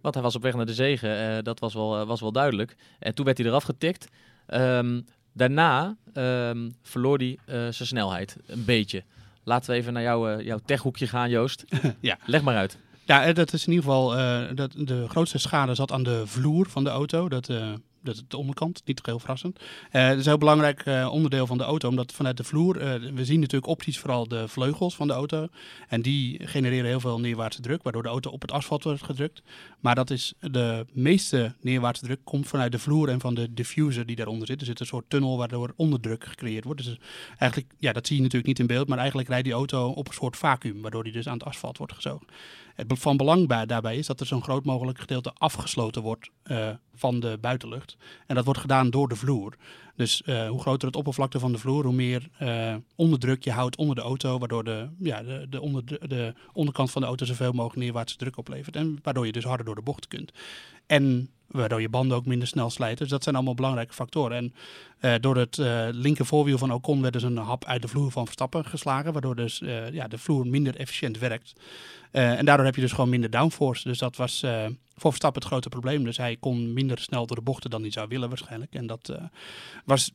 Want 0.00 0.14
hij 0.14 0.22
was 0.22 0.34
op 0.34 0.42
weg 0.42 0.54
naar 0.54 0.66
de 0.66 0.74
zegen, 0.74 1.44
dat 1.44 1.60
was 1.60 1.74
wel, 1.74 2.06
was 2.06 2.20
wel 2.20 2.32
duidelijk. 2.32 2.76
En 2.98 3.14
toen 3.14 3.24
werd 3.24 3.38
hij 3.38 3.46
eraf 3.46 3.64
getikt. 3.64 4.08
Ehm, 4.46 5.00
daarna 5.32 5.96
ehm, 6.12 6.70
verloor 6.82 7.18
hij 7.18 7.38
zijn 7.46 7.72
snelheid, 7.72 8.36
een 8.46 8.64
beetje. 8.64 9.04
Laten 9.44 9.70
we 9.70 9.76
even 9.76 9.92
naar 9.92 10.02
jouw, 10.02 10.28
eh, 10.28 10.44
jouw 10.44 10.58
techhoekje 10.64 11.06
gaan, 11.06 11.30
Joost. 11.30 11.64
Ja. 12.00 12.18
Leg 12.26 12.42
maar 12.42 12.56
uit. 12.56 12.78
Ja, 13.04 13.32
dat 13.32 13.52
is 13.52 13.66
in 13.66 13.72
ieder 13.72 13.84
geval. 13.84 14.08
dat, 14.54 14.72
de 14.76 15.08
grootste 15.08 15.38
schade 15.38 15.74
zat 15.74 15.92
aan 15.92 16.02
de 16.02 16.26
vloer 16.26 16.66
van 16.68 16.84
de 16.84 16.90
auto. 16.90 17.28
Dat, 17.28 17.48
dat 18.04 18.14
is 18.14 18.22
de 18.28 18.36
onderkant, 18.36 18.82
niet 18.84 19.06
heel 19.06 19.18
verrassend. 19.18 19.58
Eh 19.90 20.08
dat 20.08 20.18
is 20.18 20.24
een 20.24 20.30
heel 20.30 20.38
belangrijk 20.38 20.80
eh, 20.80 21.08
onderdeel 21.12 21.46
van 21.46 21.58
de 21.58 21.64
auto, 21.64 21.88
omdat 21.88 22.12
vanuit 22.12 22.36
de 22.36 22.44
vloer. 22.44 22.80
eh, 22.80 23.12
we 23.14 23.24
zien 23.24 23.40
natuurlijk 23.40 23.72
optisch 23.72 23.98
vooral 23.98 24.28
de 24.28 24.48
vleugels 24.48 24.96
van 24.96 25.06
de 25.06 25.12
auto. 25.12 25.48
En 25.88 26.02
die 26.02 26.46
genereren 26.46 26.86
heel 26.86 27.00
veel 27.00 27.20
neerwaartse 27.20 27.60
druk, 27.60 27.82
waardoor 27.82 28.02
de 28.02 28.08
auto 28.08 28.30
op 28.30 28.40
het 28.40 28.52
asfalt 28.52 28.84
wordt 28.84 29.02
gedrukt. 29.02 29.42
Maar 29.80 29.94
dat 29.94 30.10
is 30.10 30.34
de 30.40 30.86
meeste 30.92 31.54
neerwaartse 31.60 32.04
druk 32.04 32.20
komt 32.24 32.46
vanuit 32.46 32.72
de 32.72 32.78
vloer 32.78 33.08
en 33.08 33.20
van 33.20 33.34
de 33.34 33.54
diffuser 33.54 34.06
die 34.06 34.16
daaronder 34.16 34.46
zit. 34.46 34.60
Er 34.60 34.66
zit 34.66 34.80
een 34.80 34.86
soort 34.86 35.10
tunnel 35.10 35.36
waardoor 35.36 35.72
onderdruk 35.76 36.24
gecreëerd 36.24 36.64
wordt. 36.64 36.84
Dus 36.84 36.98
eigenlijk, 37.38 37.72
ja, 37.78 37.92
dat 37.92 38.06
zie 38.06 38.16
je 38.16 38.22
natuurlijk 38.22 38.48
niet 38.48 38.58
in 38.58 38.66
beeld, 38.66 38.88
maar 38.88 38.98
eigenlijk 38.98 39.28
rijdt 39.28 39.44
die 39.44 39.52
auto 39.52 39.88
op 39.88 40.08
een 40.08 40.14
soort 40.14 40.36
vacuüm, 40.36 40.82
waardoor 40.82 41.04
die 41.04 41.12
dus 41.12 41.26
aan 41.26 41.38
het 41.38 41.44
asfalt 41.44 41.78
wordt 41.78 41.92
gezogen. 41.92 42.26
Het 42.74 42.98
van 42.98 43.16
belang 43.16 43.48
bij, 43.48 43.66
daarbij 43.66 43.96
is 43.96 44.06
dat 44.06 44.20
er 44.20 44.26
zo'n 44.26 44.42
groot 44.42 44.64
mogelijk 44.64 44.98
gedeelte 44.98 45.32
afgesloten 45.34 46.02
wordt 46.02 46.30
eh, 46.42 46.68
van 46.94 47.20
de 47.20 47.38
buitenlucht. 47.40 47.96
En 48.26 48.34
dat 48.34 48.44
wordt 48.44 48.60
gedaan 48.60 48.90
door 48.90 49.08
de 49.08 49.16
vloer. 49.16 49.56
Dus 49.96 50.22
eh, 50.22 50.48
hoe 50.48 50.60
groter 50.60 50.86
het 50.86 50.96
oppervlakte 50.96 51.38
van 51.38 51.52
de 51.52 51.58
vloer, 51.58 51.84
hoe 51.84 51.94
meer 51.94 52.28
eh, 52.38 52.74
onderdruk 52.96 53.44
je 53.44 53.52
houdt 53.52 53.76
onder 53.76 53.94
de 53.96 54.02
auto. 54.02 54.38
Waardoor 54.38 54.64
de, 54.64 54.88
ja, 54.98 55.22
de, 55.22 55.46
de, 55.48 55.60
onder, 55.60 56.08
de 56.08 56.34
onderkant 56.52 56.90
van 56.90 57.02
de 57.02 57.06
auto 57.08 57.24
zoveel 57.24 57.52
mogelijk 57.52 57.80
neerwaartse 57.80 58.16
druk 58.16 58.38
oplevert. 58.38 58.76
En 58.76 58.98
waardoor 59.02 59.26
je 59.26 59.32
dus 59.32 59.44
harder 59.44 59.66
door 59.66 59.74
de 59.74 59.82
bocht 59.82 60.08
kunt. 60.08 60.32
En 60.86 61.30
waardoor 61.54 61.80
je 61.80 61.88
banden 61.88 62.16
ook 62.16 62.26
minder 62.26 62.48
snel 62.48 62.70
slijten. 62.70 62.98
Dus 62.98 63.08
dat 63.08 63.22
zijn 63.22 63.34
allemaal 63.34 63.54
belangrijke 63.54 63.94
factoren. 63.94 64.36
En 64.36 64.54
eh, 64.98 65.14
door 65.20 65.36
het 65.36 65.58
eh, 65.58 65.86
linker 65.90 66.26
voorwiel 66.26 66.58
van 66.58 66.72
Ocon 66.72 67.00
werd 67.00 67.12
dus 67.12 67.22
een 67.22 67.36
hap 67.36 67.64
uit 67.64 67.82
de 67.82 67.88
vloer 67.88 68.10
van 68.10 68.24
Verstappen 68.24 68.64
geslagen. 68.64 69.12
Waardoor 69.12 69.36
dus 69.36 69.60
eh, 69.60 69.90
ja, 69.90 70.08
de 70.08 70.18
vloer 70.18 70.46
minder 70.46 70.76
efficiënt 70.76 71.18
werkt. 71.18 71.52
En 72.10 72.44
daardoor 72.44 72.66
heb 72.66 72.74
je 72.74 72.80
dus 72.80 72.92
gewoon 72.92 73.10
minder 73.10 73.30
downforce. 73.30 73.88
Dus 73.88 73.98
dat 73.98 74.16
was 74.16 74.40
voor 74.96 75.10
Verstappen 75.10 75.42
het 75.42 75.50
grote 75.50 75.68
probleem. 75.68 76.04
Dus 76.04 76.16
hij 76.16 76.36
kon 76.36 76.72
minder 76.72 76.98
snel 76.98 77.26
door 77.26 77.36
de 77.36 77.42
bochten 77.42 77.70
dan 77.70 77.82
hij 77.82 77.90
zou 77.90 78.08
willen 78.08 78.28
waarschijnlijk. 78.28 78.74
En 78.74 78.86
dat 78.86 79.18
was 79.84 80.10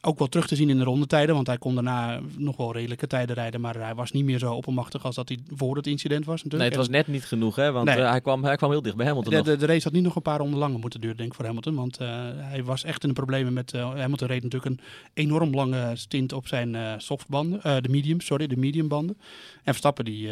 ook 0.00 0.18
wel 0.18 0.28
terug 0.28 0.46
te 0.46 0.56
zien 0.56 0.70
in 0.70 0.78
de 0.78 0.84
rondetijden. 0.84 1.34
Want 1.34 1.46
hij 1.46 1.58
kon 1.58 1.74
daarna 1.74 2.20
nog 2.36 2.56
wel 2.56 2.72
redelijke 2.72 3.06
tijden 3.06 3.34
rijden. 3.34 3.60
Maar 3.60 3.74
hij 3.76 3.94
was 3.94 4.10
niet 4.12 4.24
meer 4.24 4.38
zo 4.38 4.52
oppermachtig 4.54 5.04
als 5.04 5.14
dat 5.14 5.28
hij 5.28 5.38
voor 5.54 5.76
het 5.76 5.86
incident 5.86 6.24
was 6.24 6.42
Nee, 6.42 6.44
natuurlijk. 6.44 6.70
het 6.78 6.86
was 6.88 6.96
net 6.96 7.06
niet 7.06 7.24
genoeg, 7.24 7.56
hè? 7.56 7.72
Want 7.72 7.86
Nee. 7.86 7.96
eh, 7.98 8.10
hij, 8.10 8.20
kwam, 8.20 8.44
hij 8.44 8.56
kwam 8.56 8.70
heel 8.70 8.82
dicht 8.82 8.96
bij 8.96 9.06
Hamilton 9.06 9.32
De, 9.32 9.42
de, 9.42 9.56
de 9.56 9.66
race 9.66 9.82
had 9.84 9.92
niet 9.92 10.02
nog 10.02 10.16
een 10.16 10.22
paar 10.22 10.38
ronden 10.38 10.58
langer 10.58 10.78
moeten 10.78 11.00
duren, 11.00 11.16
denk 11.16 11.28
ik, 11.28 11.34
voor 11.34 11.44
Hamilton. 11.44 11.74
Want 11.74 11.96
eh, 11.96 12.08
hij 12.34 12.64
was 12.64 12.84
echt 12.84 13.02
in 13.02 13.08
de 13.08 13.14
problemen 13.14 13.52
met... 13.52 13.72
eh, 13.72 13.94
Hamilton 13.94 14.28
reed 14.28 14.42
natuurlijk 14.42 14.70
een 14.70 14.80
enorm 15.14 15.54
lange 15.54 15.90
stint 15.96 16.32
op 16.32 16.46
zijn 16.46 17.00
softbanden. 17.00 17.82
de 17.82 17.88
medium, 17.88 18.20
sorry, 18.20 18.46
de 18.46 18.56
mediumbanden. 18.56 19.16
En 19.56 19.62
Verstappen, 19.64 20.04
die... 20.04 20.28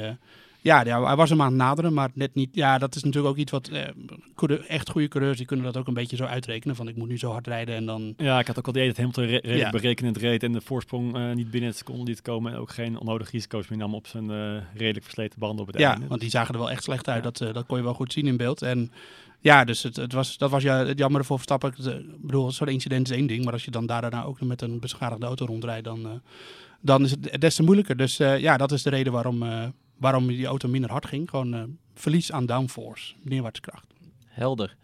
ja, 0.63 0.85
ja, 0.85 1.05
hij 1.05 1.17
was 1.17 1.31
hem 1.31 1.41
aan 1.41 1.47
het 1.47 1.57
naderen, 1.57 1.93
maar 1.95 2.11
net 2.15 2.35
niet... 2.35 2.49
Ja, 2.55 2.79
dat 2.79 2.95
is 2.95 3.03
natuurlijk 3.03 3.33
ook 3.33 3.41
iets 3.41 3.51
wat... 3.51 3.69
eh, 3.69 4.69
echt 4.69 4.91
goede 4.91 5.09
coureurs, 5.09 5.37
die 5.37 5.47
kunnen 5.47 5.65
dat 5.67 5.77
ook 5.77 5.87
een 5.87 5.95
beetje 5.95 6.17
zo 6.17 6.25
uitrekenen. 6.25 6.77
Van, 6.77 6.89
ik 6.89 6.97
moet 6.97 7.09
nu 7.09 7.19
zo 7.19 7.31
hard 7.31 7.47
rijden 7.47 7.75
en 7.75 7.87
dan... 7.87 8.15
Ja, 8.17 8.39
ik 8.39 8.47
had 8.47 8.59
ook 8.59 8.67
al 8.67 8.73
idee 8.73 8.87
dat 8.87 8.97
Hamilton 8.97 9.25
re- 9.25 9.57
Ja. 9.57 9.71
berekenend 9.71 10.17
reed 10.17 10.43
en 10.43 10.53
de 10.53 10.61
voorsprong 10.61 11.17
eh, 11.17 11.33
niet 11.33 11.51
binnen 11.51 11.69
het 11.71 11.79
seconde 11.79 12.05
liet 12.05 12.23
komen 12.23 12.53
en 12.53 12.59
ook 12.59 12.71
geen 12.71 12.99
onnodige 12.99 13.31
risico's 13.31 13.69
meer 13.69 13.79
nam 13.79 13.95
op 13.95 14.07
zijn 14.07 14.31
eh, 14.31 14.57
redelijk 14.75 15.05
versleten 15.05 15.39
banden 15.39 15.61
op 15.61 15.67
het 15.73 15.81
Ja, 15.81 15.91
einde. 15.93 16.07
want 16.07 16.21
die 16.21 16.31
zagen 16.31 16.55
er 16.55 16.61
wel 16.61 16.71
echt 16.71 16.83
slecht 16.83 17.09
uit. 17.09 17.25
Ja. 17.25 17.31
Dat, 17.31 17.41
eh, 17.41 17.55
dat 17.55 17.67
kon 17.67 17.77
je 17.77 17.85
wel 17.85 17.95
goed 17.95 18.13
zien 18.13 18.27
in 18.27 18.37
beeld. 18.37 18.63
En 18.63 18.91
ja, 19.41 19.65
dus 19.65 19.83
het, 19.83 19.97
het 19.97 20.13
was, 20.13 20.39
dat 20.39 20.51
was 20.51 20.63
ja, 20.63 20.87
het 20.87 20.99
jammer 20.99 21.25
voor 21.25 21.37
Verstappen. 21.37 21.71
Ik 21.71 22.21
bedoel, 22.21 22.51
zo'n 22.51 22.69
incident 22.69 23.11
is 23.11 23.17
één 23.17 23.27
ding. 23.27 23.45
Maar 23.45 23.53
als 23.53 23.65
je 23.65 23.71
dan 23.71 23.87
daarna 23.87 24.25
ook 24.25 24.41
nog 24.41 24.49
met 24.49 24.63
een 24.63 24.81
beschadigde 24.81 25.27
auto 25.27 25.47
rondrijdt, 25.47 25.85
dan, 25.85 26.23
dan 26.81 27.05
is 27.05 27.11
het 27.11 27.41
des 27.41 27.55
te 27.55 27.63
moeilijker. 27.63 27.97
Dus 27.97 28.17
ja, 28.17 28.57
dat 28.57 28.73
is 28.73 28.83
de 28.83 28.91
reden 28.91 29.13
waarom, 29.13 29.43
waarom 30.03 30.27
die 30.27 30.47
auto 30.47 30.69
minder 30.69 30.91
hard 30.91 31.07
ging. 31.07 31.31
Gewoon 31.31 31.55
eh, 31.55 31.63
verlies 31.95 32.33
aan 32.33 32.47
downforce, 32.47 33.15
neerwaartskracht. 33.23 33.87
Helder. 34.27 34.77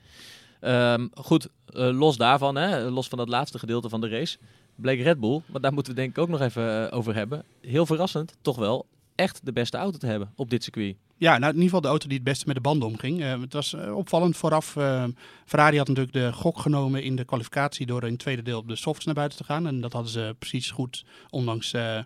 Ehm, 0.61 1.07
goed, 1.15 1.49
eh, 1.67 1.99
los 1.99 2.17
daarvan, 2.17 2.57
hè, 2.57 2.91
los 2.91 3.09
van 3.09 3.19
dat 3.19 3.29
laatste 3.29 3.59
gedeelte 3.59 3.89
van 3.89 4.01
de 4.01 4.09
race, 4.09 4.39
bleek 4.75 5.01
Red 5.01 5.21
Bull, 5.21 5.41
maar 5.47 5.61
daar 5.61 5.73
moeten 5.73 5.95
we 5.95 6.01
denk 6.01 6.11
ik 6.11 6.19
ook 6.19 6.29
nog 6.29 6.41
even 6.41 6.91
eh, 6.91 6.99
over 6.99 7.15
hebben, 7.15 7.45
heel 7.61 7.87
verrassend 7.87 8.37
toch 8.43 8.57
wel 8.57 8.87
echt 9.15 9.41
de 9.45 9.53
beste 9.53 9.77
auto 9.77 9.99
te 9.99 10.07
hebben 10.07 10.33
op 10.37 10.51
dit 10.51 10.63
circuit. 10.63 10.97
Ja, 11.17 11.31
nou 11.31 11.43
in 11.43 11.49
ieder 11.49 11.65
geval 11.65 11.81
de 11.81 11.89
auto 11.89 12.07
die 12.07 12.17
het 12.17 12.27
beste 12.27 12.47
met 12.47 12.55
de 12.55 12.61
banden 12.61 12.89
omging. 12.89 13.23
Eh, 13.23 13.41
het 13.41 13.53
was 13.53 13.75
opvallend 13.75 14.37
vooraf. 14.37 14.77
eh, 14.77 15.05
Ferrari 15.45 15.77
had 15.79 15.89
natuurlijk 15.89 16.15
de 16.15 16.33
gok 16.33 16.59
genomen 16.59 17.03
in 17.03 17.17
de 17.17 17.25
kwalificatie 17.25 17.87
door 17.87 18.03
in 18.03 18.11
het 18.11 18.19
tweede 18.19 18.43
deel 18.43 18.59
op 18.59 18.69
de 18.69 18.77
softs 18.77 19.05
naar 19.05 19.15
buiten 19.15 19.39
te 19.39 19.45
gaan. 19.45 19.67
En 19.67 19.81
dat 19.81 19.93
hadden 19.93 20.11
ze 20.13 20.35
precies 20.39 20.71
goed, 20.71 21.05
ondanks 21.31 21.73
eh, 21.73 21.99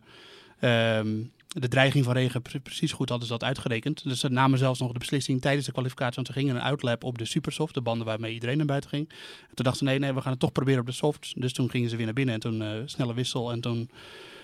ehm, 0.61 1.09
de 1.53 1.69
dreiging 1.69 2.05
van 2.05 2.15
regen, 2.15 2.43
pre- 2.43 2.61
precies 2.61 2.93
goed 2.93 3.09
hadden 3.09 3.27
ze 3.27 3.33
dat 3.33 3.45
uitgerekend. 3.45 4.05
Dus 4.05 4.21
ze 4.21 4.29
namen 4.29 4.59
zelfs 4.59 4.81
nog 4.81 4.93
de 4.93 4.99
beslissing 4.99 5.41
tijdens 5.41 5.67
de 5.67 5.73
kwalificatie, 5.73 6.15
want 6.15 6.27
ze 6.27 6.33
gingen 6.33 6.57
een 6.57 6.63
outlap 6.63 7.05
op 7.05 7.19
de 7.19 7.25
supersoft, 7.25 7.75
de 7.75 7.81
banden 7.81 8.07
waarmee 8.07 8.33
iedereen 8.33 8.57
naar 8.57 8.67
buiten 8.67 8.91
ging. 8.91 9.09
En 9.09 9.55
toen 9.55 9.65
dachten 9.65 9.77
ze, 9.77 9.85
nee, 9.85 9.99
nee, 9.99 10.13
we 10.13 10.21
gaan 10.21 10.31
het 10.31 10.41
toch 10.41 10.53
proberen 10.53 10.81
op 10.81 10.87
de 10.87 10.93
softs. 10.93 11.35
Dus 11.37 11.53
toen 11.53 11.71
gingen 11.71 11.91
ze 11.91 11.97
weer 11.97 12.05
naar 12.05 12.15
binnen 12.15 12.35
en 12.35 12.41
toen 12.41 12.63
eh, 12.63 12.69
snelle 12.85 13.15
wissel 13.15 13.53
en 13.53 13.61
toen... 13.61 13.91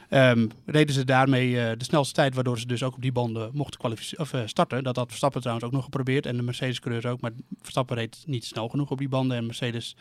Ehm, 0.09 0.47
reden 0.67 0.95
ze 0.95 1.05
daarmee 1.05 1.61
eh, 1.61 1.79
de 1.79 1.85
snelste 1.85 2.15
tijd, 2.15 2.35
waardoor 2.35 2.59
ze 2.59 2.67
dus 2.67 2.83
ook 2.83 2.95
op 2.95 3.03
die 3.03 3.13
banden 3.13 3.51
mochten 3.53 3.81
of, 4.17 4.33
eh, 4.33 4.43
starten. 4.45 4.85
Dat 4.85 4.97
had 4.97 5.09
Verstappen 5.09 5.41
trouwens 5.41 5.67
ook 5.67 5.73
nog 5.73 5.85
geprobeerd 5.85 6.27
en 6.27 6.37
de 6.37 6.43
Mercedes-coureurs 6.43 7.07
ook. 7.07 7.21
Maar 7.21 7.31
Verstappen 7.61 7.97
reed 7.97 8.23
niet 8.27 8.45
snel 8.45 8.69
genoeg 8.69 8.91
op 8.91 8.99
die 8.99 9.09
banden 9.09 9.37
en 9.37 9.47
Mercedes 9.47 9.97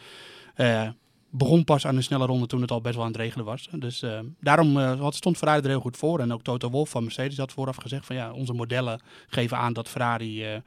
begon 1.30 1.64
pas 1.64 1.86
aan 1.86 1.96
een 1.96 2.04
snelle 2.04 2.26
ronde 2.26 2.48
toen 2.48 2.62
het 2.62 2.72
al 2.72 2.82
best 2.82 2.96
wel 2.96 3.04
aan 3.04 3.12
het 3.12 3.22
regelen 3.22 3.46
was. 3.46 3.68
Dus 3.72 4.02
eh, 4.02 4.20
daarom 4.40 4.80
eh, 4.80 5.08
stond 5.10 5.38
Ferrari 5.38 5.62
er 5.62 5.70
heel 5.70 5.80
goed 5.80 5.98
voor. 5.98 6.20
En 6.20 6.34
ook 6.34 6.42
Toto 6.42 6.70
Wolff 6.70 6.92
van 6.92 7.04
Mercedes 7.04 7.38
had 7.38 7.52
vooraf 7.52 7.76
gezegd 7.76 8.06
van 8.06 8.16
ja, 8.16 8.34
onze 8.34 8.54
modellen 8.54 9.02
geven 9.28 9.58
aan 9.58 9.74
dat 9.74 9.90
Ferrari 9.90 10.44
eh, 10.44 10.62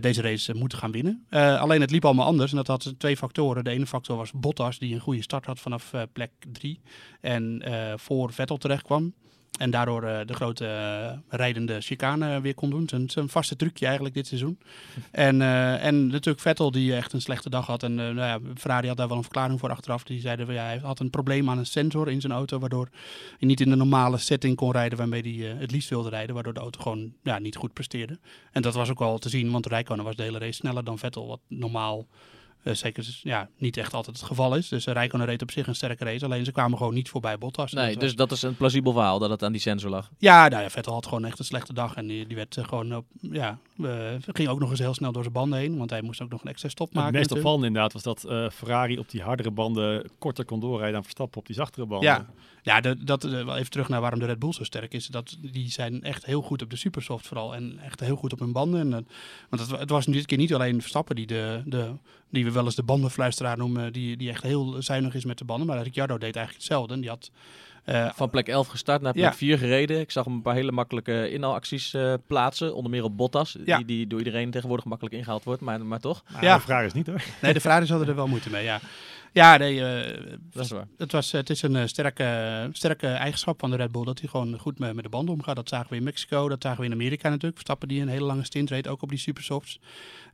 deze 0.00 0.22
race 0.22 0.54
moet 0.54 0.74
gaan 0.74 0.90
winnen. 0.90 1.26
Alleen 1.30 1.80
het 1.80 1.90
liep 1.90 2.04
allemaal 2.04 2.26
anders 2.26 2.50
en 2.50 2.56
dat 2.56 2.66
had 2.66 2.94
twee 2.98 3.16
factoren. 3.16 3.64
De 3.64 3.70
ene 3.70 3.86
factor 3.86 4.16
was 4.16 4.32
Bottas 4.32 4.78
die 4.78 4.94
een 4.94 5.00
goede 5.00 5.22
start 5.22 5.46
had 5.46 5.60
vanaf 5.60 5.92
plek 6.12 6.30
drie 6.52 6.80
en 7.20 7.62
voor 7.96 8.32
Vettel 8.32 8.56
terecht 8.56 8.82
kwam. 8.82 9.14
En 9.58 9.70
daardoor 9.70 10.02
eh, 10.02 10.26
de 10.26 10.34
grote 10.34 10.66
eh, 10.66 11.18
rijdende 11.28 11.80
chicane 11.80 12.40
weer 12.40 12.54
kon 12.54 12.70
doen. 12.70 12.88
Zijn, 12.88 13.10
zijn 13.10 13.28
vaste 13.28 13.56
trucje 13.56 13.84
eigenlijk 13.84 14.14
dit 14.14 14.26
seizoen. 14.26 14.58
en, 15.10 15.42
eh, 15.42 15.84
en 15.84 16.06
natuurlijk 16.06 16.40
Vettel 16.40 16.70
die 16.70 16.94
echt 16.94 17.12
een 17.12 17.20
slechte 17.20 17.50
dag 17.50 17.66
had. 17.66 17.82
En 17.82 17.94
nou 17.94 18.16
ja, 18.16 18.38
Ferrari 18.54 18.88
had 18.88 18.96
daar 18.96 19.08
wel 19.08 19.16
een 19.16 19.22
verklaring 19.22 19.60
voor 19.60 19.70
achteraf. 19.70 20.04
Die 20.04 20.20
zeiden 20.20 20.46
van 20.46 20.54
ja, 20.54 20.64
hij 20.64 20.78
had 20.78 21.00
een 21.00 21.10
probleem 21.10 21.50
aan 21.50 21.58
een 21.58 21.66
sensor 21.66 22.10
in 22.10 22.20
zijn 22.20 22.32
auto. 22.32 22.58
Waardoor 22.58 22.88
hij 23.38 23.48
niet 23.48 23.60
in 23.60 23.70
de 23.70 23.76
normale 23.76 24.18
setting 24.18 24.56
kon 24.56 24.72
rijden 24.72 24.98
waarmee 24.98 25.22
hij 25.22 25.56
het 25.58 25.70
liefst 25.70 25.88
wilde 25.88 26.08
rijden. 26.08 26.34
Waardoor 26.34 26.54
de 26.54 26.60
auto 26.60 26.80
gewoon 26.80 27.12
ja, 27.22 27.38
niet 27.38 27.56
goed 27.56 27.72
presteerde. 27.72 28.18
En 28.52 28.62
dat 28.62 28.74
was 28.74 28.90
ook 28.90 28.98
wel 28.98 29.18
te 29.18 29.28
zien, 29.28 29.50
want 29.50 29.66
Rijkonen 29.66 30.04
was 30.04 30.16
de 30.16 30.22
hele 30.22 30.38
race 30.38 30.52
sneller 30.52 30.84
dan 30.84 30.98
Vettel. 30.98 31.26
Wat 31.26 31.40
normaal 31.48 32.06
uh, 32.62 32.74
zeker 32.74 33.20
ja, 33.22 33.48
niet 33.56 33.76
echt 33.76 33.94
altijd 33.94 34.16
het 34.16 34.26
geval 34.26 34.56
is. 34.56 34.68
Dus 34.68 34.86
uh, 34.86 34.94
Rijkonen 34.94 35.26
reed 35.26 35.42
op 35.42 35.50
zich 35.50 35.66
een 35.66 35.74
sterke 35.74 36.04
race. 36.04 36.24
Alleen 36.24 36.44
ze 36.44 36.52
kwamen 36.52 36.78
gewoon 36.78 36.94
niet 36.94 37.08
voorbij 37.08 37.38
Bottas. 37.38 37.72
Nee, 37.72 37.92
dat 37.92 38.00
dus 38.00 38.14
dat 38.14 38.32
is 38.32 38.42
een 38.42 38.56
plausibel 38.56 38.92
verhaal 38.92 39.18
dat 39.18 39.30
het 39.30 39.42
aan 39.42 39.52
die 39.52 39.60
sensor 39.60 39.90
lag. 39.90 40.10
Ja, 40.18 40.48
nou 40.48 40.62
ja, 40.62 40.70
Vettel 40.70 40.92
had 40.92 41.06
gewoon 41.06 41.24
echt 41.24 41.38
een 41.38 41.44
slechte 41.44 41.72
dag. 41.72 41.94
En 41.94 42.06
die, 42.06 42.26
die 42.26 42.36
werd 42.36 42.58
gewoon, 42.62 42.96
op, 42.96 43.06
ja, 43.20 43.58
ging 44.26 44.48
ook 44.48 44.58
nog 44.58 44.70
eens 44.70 44.78
heel 44.78 44.94
snel 44.94 45.12
door 45.12 45.22
zijn 45.22 45.34
banden 45.34 45.58
heen. 45.58 45.76
Want 45.78 45.90
hij 45.90 46.02
moest 46.02 46.22
ook 46.22 46.30
nog 46.30 46.42
een 46.42 46.50
extra 46.50 46.68
stop 46.68 46.94
maken. 46.94 47.08
Het 47.08 47.18
meest 47.18 47.32
opvallende 47.32 47.66
inderdaad 47.66 47.92
was 47.92 48.02
dat 48.02 48.20
Ferrari 48.52 48.98
op 48.98 49.10
die 49.10 49.22
hardere 49.22 49.50
banden 49.50 50.10
korter 50.18 50.44
kon 50.44 50.60
doorrijden 50.60 50.92
dan 50.92 51.02
Verstappen 51.02 51.38
op 51.38 51.46
die 51.46 51.54
zachtere 51.54 51.86
banden. 51.86 52.08
Ja, 52.08 52.26
ja 52.62 52.80
dat, 52.80 53.06
dat, 53.06 53.22
wel 53.22 53.56
even 53.56 53.70
terug 53.70 53.88
naar 53.88 54.00
waarom 54.00 54.18
de 54.18 54.26
Red 54.26 54.38
Bull 54.38 54.52
zo 54.52 54.64
sterk 54.64 54.94
is. 54.94 55.06
Dat, 55.06 55.36
die 55.40 55.70
zijn 55.70 56.02
echt 56.02 56.26
heel 56.26 56.42
goed 56.42 56.62
op 56.62 56.70
de 56.70 56.76
supersoft 56.76 57.26
vooral. 57.26 57.54
En 57.54 57.78
echt 57.78 58.00
heel 58.00 58.16
goed 58.16 58.32
op 58.32 58.38
hun 58.38 58.52
banden. 58.52 58.80
En, 58.92 59.06
want 59.48 59.68
het, 59.68 59.80
het 59.80 59.90
was 59.90 60.06
dit 60.06 60.26
keer 60.26 60.38
niet 60.38 60.54
alleen 60.54 60.80
Verstappen 60.80 61.16
die 61.16 61.26
de, 61.26 61.62
de 61.64 61.92
die 62.32 62.44
we 62.44 62.52
wel 62.52 62.64
eens 62.64 62.74
de 62.74 62.82
bandenfluisteraar 62.82 63.56
noemen, 63.56 63.92
die, 63.92 64.16
die 64.16 64.28
echt 64.28 64.42
heel 64.42 64.82
zuinig 64.82 65.14
is 65.14 65.24
met 65.24 65.38
de 65.38 65.44
banden. 65.44 65.66
Maar 65.66 65.82
Ricciardo 65.82 66.18
deed 66.18 66.36
eigenlijk 66.36 66.56
hetzelfde. 66.56 67.00
Die 67.00 67.08
had, 67.08 67.30
uh, 67.86 68.10
Van 68.14 68.30
plek 68.30 68.48
11 68.48 68.68
gestart 68.68 69.02
naar 69.02 69.12
plek 69.12 69.24
ja. 69.24 69.34
4 69.34 69.58
gereden. 69.58 70.00
Ik 70.00 70.10
zag 70.10 70.24
hem 70.24 70.34
een 70.34 70.42
paar 70.42 70.54
hele 70.54 70.72
makkelijke 70.72 71.30
inhaalacties 71.30 71.94
uh, 71.94 72.14
plaatsen. 72.26 72.74
Onder 72.74 72.90
meer 72.90 73.04
op 73.04 73.16
Bottas, 73.16 73.56
ja. 73.64 73.76
die, 73.76 73.86
die 73.86 74.06
door 74.06 74.18
iedereen 74.18 74.50
tegenwoordig 74.50 74.86
makkelijk 74.86 75.14
ingehaald 75.14 75.44
wordt. 75.44 75.60
Maar, 75.60 75.86
maar 75.86 76.00
toch. 76.00 76.24
Ja, 76.40 76.56
de 76.56 76.62
vraag 76.62 76.84
is 76.84 76.92
niet 76.92 77.06
hoor. 77.06 77.22
Nee, 77.42 77.52
de 77.52 77.60
vraag 77.60 77.82
is 77.82 77.88
hadden 77.88 78.08
er 78.08 78.14
wel 78.14 78.26
moeite 78.28 78.50
mee, 78.50 78.64
ja. 78.64 78.80
Ja, 79.32 79.56
nee, 79.56 79.74
uh, 79.74 80.18
dat 80.52 80.64
is 80.64 80.70
waar. 80.70 80.86
Het, 80.98 81.12
was, 81.12 81.32
het 81.32 81.50
is 81.50 81.62
een 81.62 81.88
sterke, 81.88 82.68
sterke 82.72 83.06
eigenschap 83.06 83.60
van 83.60 83.70
de 83.70 83.76
Red 83.76 83.92
Bull 83.92 84.04
dat 84.04 84.18
hij 84.18 84.28
gewoon 84.28 84.58
goed 84.58 84.78
met, 84.78 84.94
met 84.94 85.04
de 85.04 85.10
banden 85.10 85.34
omgaat. 85.34 85.56
Dat 85.56 85.68
zagen 85.68 85.90
we 85.90 85.96
in 85.96 86.02
Mexico, 86.02 86.48
dat 86.48 86.62
zagen 86.62 86.80
we 86.80 86.86
in 86.86 86.92
Amerika 86.92 87.28
natuurlijk. 87.28 87.54
Verstappen 87.54 87.88
die 87.88 88.00
een 88.00 88.08
hele 88.08 88.24
lange 88.24 88.44
stint 88.44 88.70
reed, 88.70 88.88
ook 88.88 89.02
op 89.02 89.08
die 89.08 89.18
supersofts. 89.18 89.80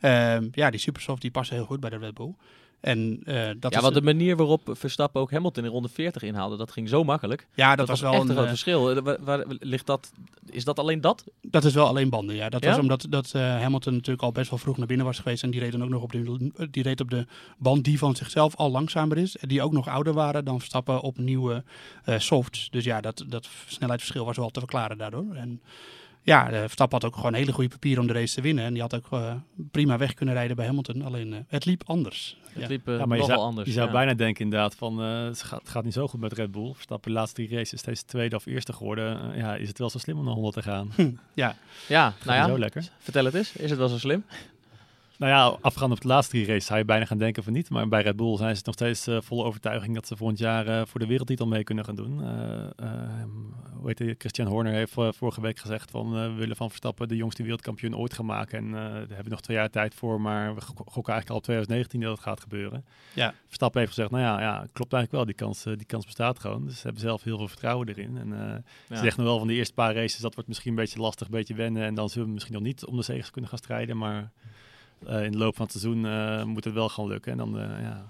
Ehm, 0.01 0.49
ja, 0.53 0.71
die 0.71 0.81
supersoft 0.81 1.21
die 1.21 1.31
passen 1.31 1.57
heel 1.57 1.65
goed 1.65 1.81
bij 1.81 1.91
de 1.91 1.99
Red 1.99 2.15
Bull. 2.15 2.35
En, 2.81 3.21
uh, 3.25 3.47
dat 3.59 3.73
ja, 3.73 3.79
is, 3.79 3.83
want 3.83 3.95
de 3.95 4.03
manier 4.03 4.37
waarop 4.37 4.61
Verstappen 4.73 5.21
ook 5.21 5.31
Hamilton 5.31 5.64
in 5.64 5.71
ronde 5.71 5.88
40 5.88 6.23
inhaalde, 6.23 6.57
dat 6.57 6.73
ging 6.73 6.88
zo 6.88 7.05
makkelijk. 7.05 7.47
Ja, 7.55 7.69
dat, 7.69 7.77
dat 7.77 7.88
was, 7.88 8.01
was, 8.01 8.11
wel 8.11 8.21
echt 8.21 8.29
een 8.29 8.37
groot 8.37 8.49
verschil. 8.49 9.03
Waar, 9.03 9.17
waar, 9.21 9.45
ligt 9.49 9.87
dat, 9.87 10.12
is 10.51 10.64
dat 10.64 10.79
alleen 10.79 11.01
dat? 11.01 11.25
Dat 11.41 11.64
is 11.64 11.75
wel 11.75 11.87
alleen 11.87 12.11
banden, 12.11 12.37
ja. 12.37 12.49
Dat 12.49 12.62
ja? 12.62 12.69
was 12.69 12.79
omdat 12.79 13.07
dat, 13.11 13.33
uh, 13.37 13.43
Hamilton 13.43 13.93
natuurlijk 13.93 14.23
al 14.23 14.33
best 14.33 14.51
wel 14.51 14.59
vroeg 14.59 14.77
naar 14.77 14.87
binnen 14.87 15.07
was 15.07 15.19
geweest. 15.19 15.43
En 15.43 15.51
die 15.51 15.61
reed 15.61 15.73
dan 15.73 15.83
ook 15.83 15.88
nog 15.88 16.03
op 16.03 16.12
de, 16.12 16.69
die 16.71 16.83
reed 16.83 17.01
op 17.01 17.11
de 17.11 17.27
band 17.59 17.85
die 17.85 17.99
van 17.99 18.17
zichzelf 18.17 18.57
al 18.57 18.71
langzamer 18.71 19.19
is. 19.19 19.37
Die 19.41 19.62
ook 19.62 19.73
nog 19.73 19.88
ouder 19.88 20.12
waren 20.12 20.45
dan 20.45 20.59
Verstappen 20.59 21.01
op 21.01 21.19
nieuwe 21.19 21.64
softs. 22.05 22.71
Dus 22.71 22.85
ja, 22.85 23.01
dat, 23.01 23.25
dat 23.27 23.49
snelheidsverschil 23.67 24.25
was 24.25 24.37
wel 24.37 24.51
te 24.51 24.61
verklaren 24.61 24.99
daardoor. 24.99 25.35
En 25.35 25.61
ja, 26.29 26.51
Verstappen 26.51 27.01
had 27.01 27.11
ook 27.11 27.17
gewoon 27.17 27.35
hele 27.35 27.53
goede 27.53 27.71
papieren 27.71 28.01
om 28.01 28.07
de 28.07 28.12
race 28.12 28.35
te 28.35 28.41
winnen. 28.41 28.64
En 28.64 28.73
die 28.73 28.83
had 28.83 28.95
ook 28.95 29.07
uh, 29.12 29.35
prima 29.71 29.99
weg 29.99 30.14
kunnen 30.14 30.35
rijden 30.35 30.57
bij 30.57 30.67
Hamilton. 30.67 31.03
Alleen 31.03 31.33
uh, 31.33 31.38
het 31.47 31.64
liep 31.64 31.83
anders. 31.87 32.37
Het 32.53 32.62
ja. 32.62 32.69
liep 32.69 32.88
uh, 32.88 32.99
ja, 32.99 33.07
maar 33.07 33.19
je 33.19 33.25
zou, 33.25 33.38
anders. 33.38 33.67
Je 33.67 33.73
zou 33.73 33.87
ja. 33.87 33.93
bijna 33.93 34.14
denken 34.14 34.45
inderdaad 34.45 34.75
van 34.75 34.99
het 34.99 35.43
gaat, 35.43 35.61
het, 35.61 35.69
gaat, 35.69 35.85
niet 35.85 35.93
zo 35.93 36.09
goed 36.09 36.21
met 36.21 36.33
Red 36.33 36.51
Bull. 36.51 36.73
Verstappen 36.73 37.11
de 37.11 37.17
laatste 37.17 37.45
drie 37.45 37.57
races 37.57 37.81
steeds 37.81 38.03
tweede 38.03 38.37
of 38.37 38.47
eerste 38.47 38.73
geworden. 38.73 39.37
ja, 39.37 39.57
is 39.57 39.69
het 39.69 39.79
wel 39.79 39.91
zo 39.91 39.99
slim 39.99 40.19
om 40.19 40.25
naar 40.25 40.35
100 40.35 40.55
te 40.55 40.62
gaan? 40.62 40.91
Hm, 40.95 41.11
ja, 41.35 41.57
ja 41.88 42.14
nou 42.25 42.38
ja. 42.38 42.47
Zo 42.47 42.59
lekker. 42.59 42.88
Vertel 42.99 43.25
het 43.25 43.35
eens. 43.35 43.57
Is 43.57 43.71
het 43.71 43.79
wel 43.79 43.88
zo 43.88 43.99
slim? 43.99 44.25
Nou 45.19 45.33
ja, 45.33 45.59
afgaand 45.61 45.93
op 45.93 46.01
de 46.01 46.09
laatste 46.09 46.31
drie 46.31 46.47
races 46.47 46.67
zou 46.67 46.79
je 46.79 46.85
bijna 46.85 47.05
gaan 47.05 47.19
denken 47.19 47.43
van 47.43 47.53
niet. 47.53 47.71
Maar 47.71 47.89
bij 47.89 48.03
Red 48.03 48.17
Bull 48.17 48.37
zijn 48.37 48.57
ze 48.57 48.63
nog 48.65 48.75
steeds 48.75 49.09
uh, 49.09 49.21
volle 49.21 49.45
overtuiging 49.45 49.95
dat 49.95 50.07
ze 50.07 50.17
volgend 50.17 50.39
jaar 50.39 50.69
uh, 50.69 50.83
voor 50.85 51.01
de 51.01 51.07
wereldtitel 51.07 51.47
mee 51.47 51.65
kunnen 51.65 51.85
gaan 51.85 51.95
doen. 51.95 52.21
Uh, 52.21 52.85
hoe 53.75 53.93
heet 53.95 54.15
Christian 54.19 54.47
Horner 54.47 54.73
heeft 54.73 54.93
vorige 54.93 55.41
week 55.41 55.59
gezegd 55.59 55.91
van 55.91 56.13
we 56.13 56.33
willen 56.33 56.57
van 56.57 56.69
Verstappen 56.69 57.09
de 57.09 57.17
jongste 57.17 57.43
wereldkampioen 57.43 57.97
ooit 57.97 58.15
gaan 58.15 58.27
maken. 58.27 58.59
En 58.59 58.73
daar 58.73 58.99
hebben 58.99 59.25
we 59.25 59.31
nog 59.31 59.41
twee 59.41 59.57
jaar 59.57 59.71
tijd 59.71 59.95
voor, 59.95 60.21
maar 60.21 60.55
we 60.55 60.61
gokken 60.61 61.13
eigenlijk 61.13 61.31
al 61.31 61.37
op 61.37 61.43
2019 61.43 62.01
dat 62.01 62.11
het 62.11 62.21
gaat 62.21 62.41
gebeuren. 62.41 62.85
Ja. 63.15 63.35
Verstappen 63.47 63.81
heeft 63.81 63.93
gezegd, 63.93 64.11
nou 64.11 64.23
ja, 64.23 64.41
ja 64.41 64.67
klopt 64.73 64.93
eigenlijk 64.93 65.13
wel, 65.13 65.25
die 65.25 65.35
kans, 65.35 65.63
die 65.63 65.87
kans 65.87 66.05
bestaat 66.05 66.39
gewoon. 66.39 66.65
Dus 66.65 66.77
ze 66.77 66.83
hebben 66.83 67.03
zelf 67.03 67.23
heel 67.23 67.37
veel 67.37 67.49
vertrouwen 67.49 67.89
erin. 67.89 68.19
En 68.19 68.29
ja. 68.29 68.97
ze 68.97 69.03
zeggen 69.03 69.23
nog 69.23 69.31
wel 69.31 69.39
van 69.39 69.49
de 69.49 69.55
eerste 69.55 69.75
paar 69.75 69.95
races, 69.95 70.21
dat 70.21 70.35
wordt 70.35 70.49
misschien 70.49 70.71
een 70.71 70.77
beetje 70.77 71.01
lastig, 71.01 71.27
een 71.27 71.33
beetje 71.33 71.55
wennen. 71.55 71.83
En 71.83 71.95
dan 71.95 72.09
zullen 72.09 72.27
we 72.27 72.35
misschien 72.35 72.55
nog 72.55 72.63
niet 72.63 72.85
om 72.85 72.97
de 72.97 73.03
zegens 73.03 73.31
kunnen 73.31 73.51
gaan 73.51 73.59
strijden, 73.59 73.97
maar... 73.97 74.33
Uh, 75.09 75.25
in 75.25 75.33
de 75.33 75.39
loop 75.39 75.57
van 75.57 75.67
het 75.67 75.81
seizoen 75.81 76.05
uh, 76.05 76.45
moet 76.45 76.65
het 76.65 76.75
wel 76.75 76.89
gaan 76.89 77.07
lukken. 77.07 77.33
En 77.33 77.39
dan, 77.39 77.57
uh, 77.57 77.63
ja. 77.83 78.07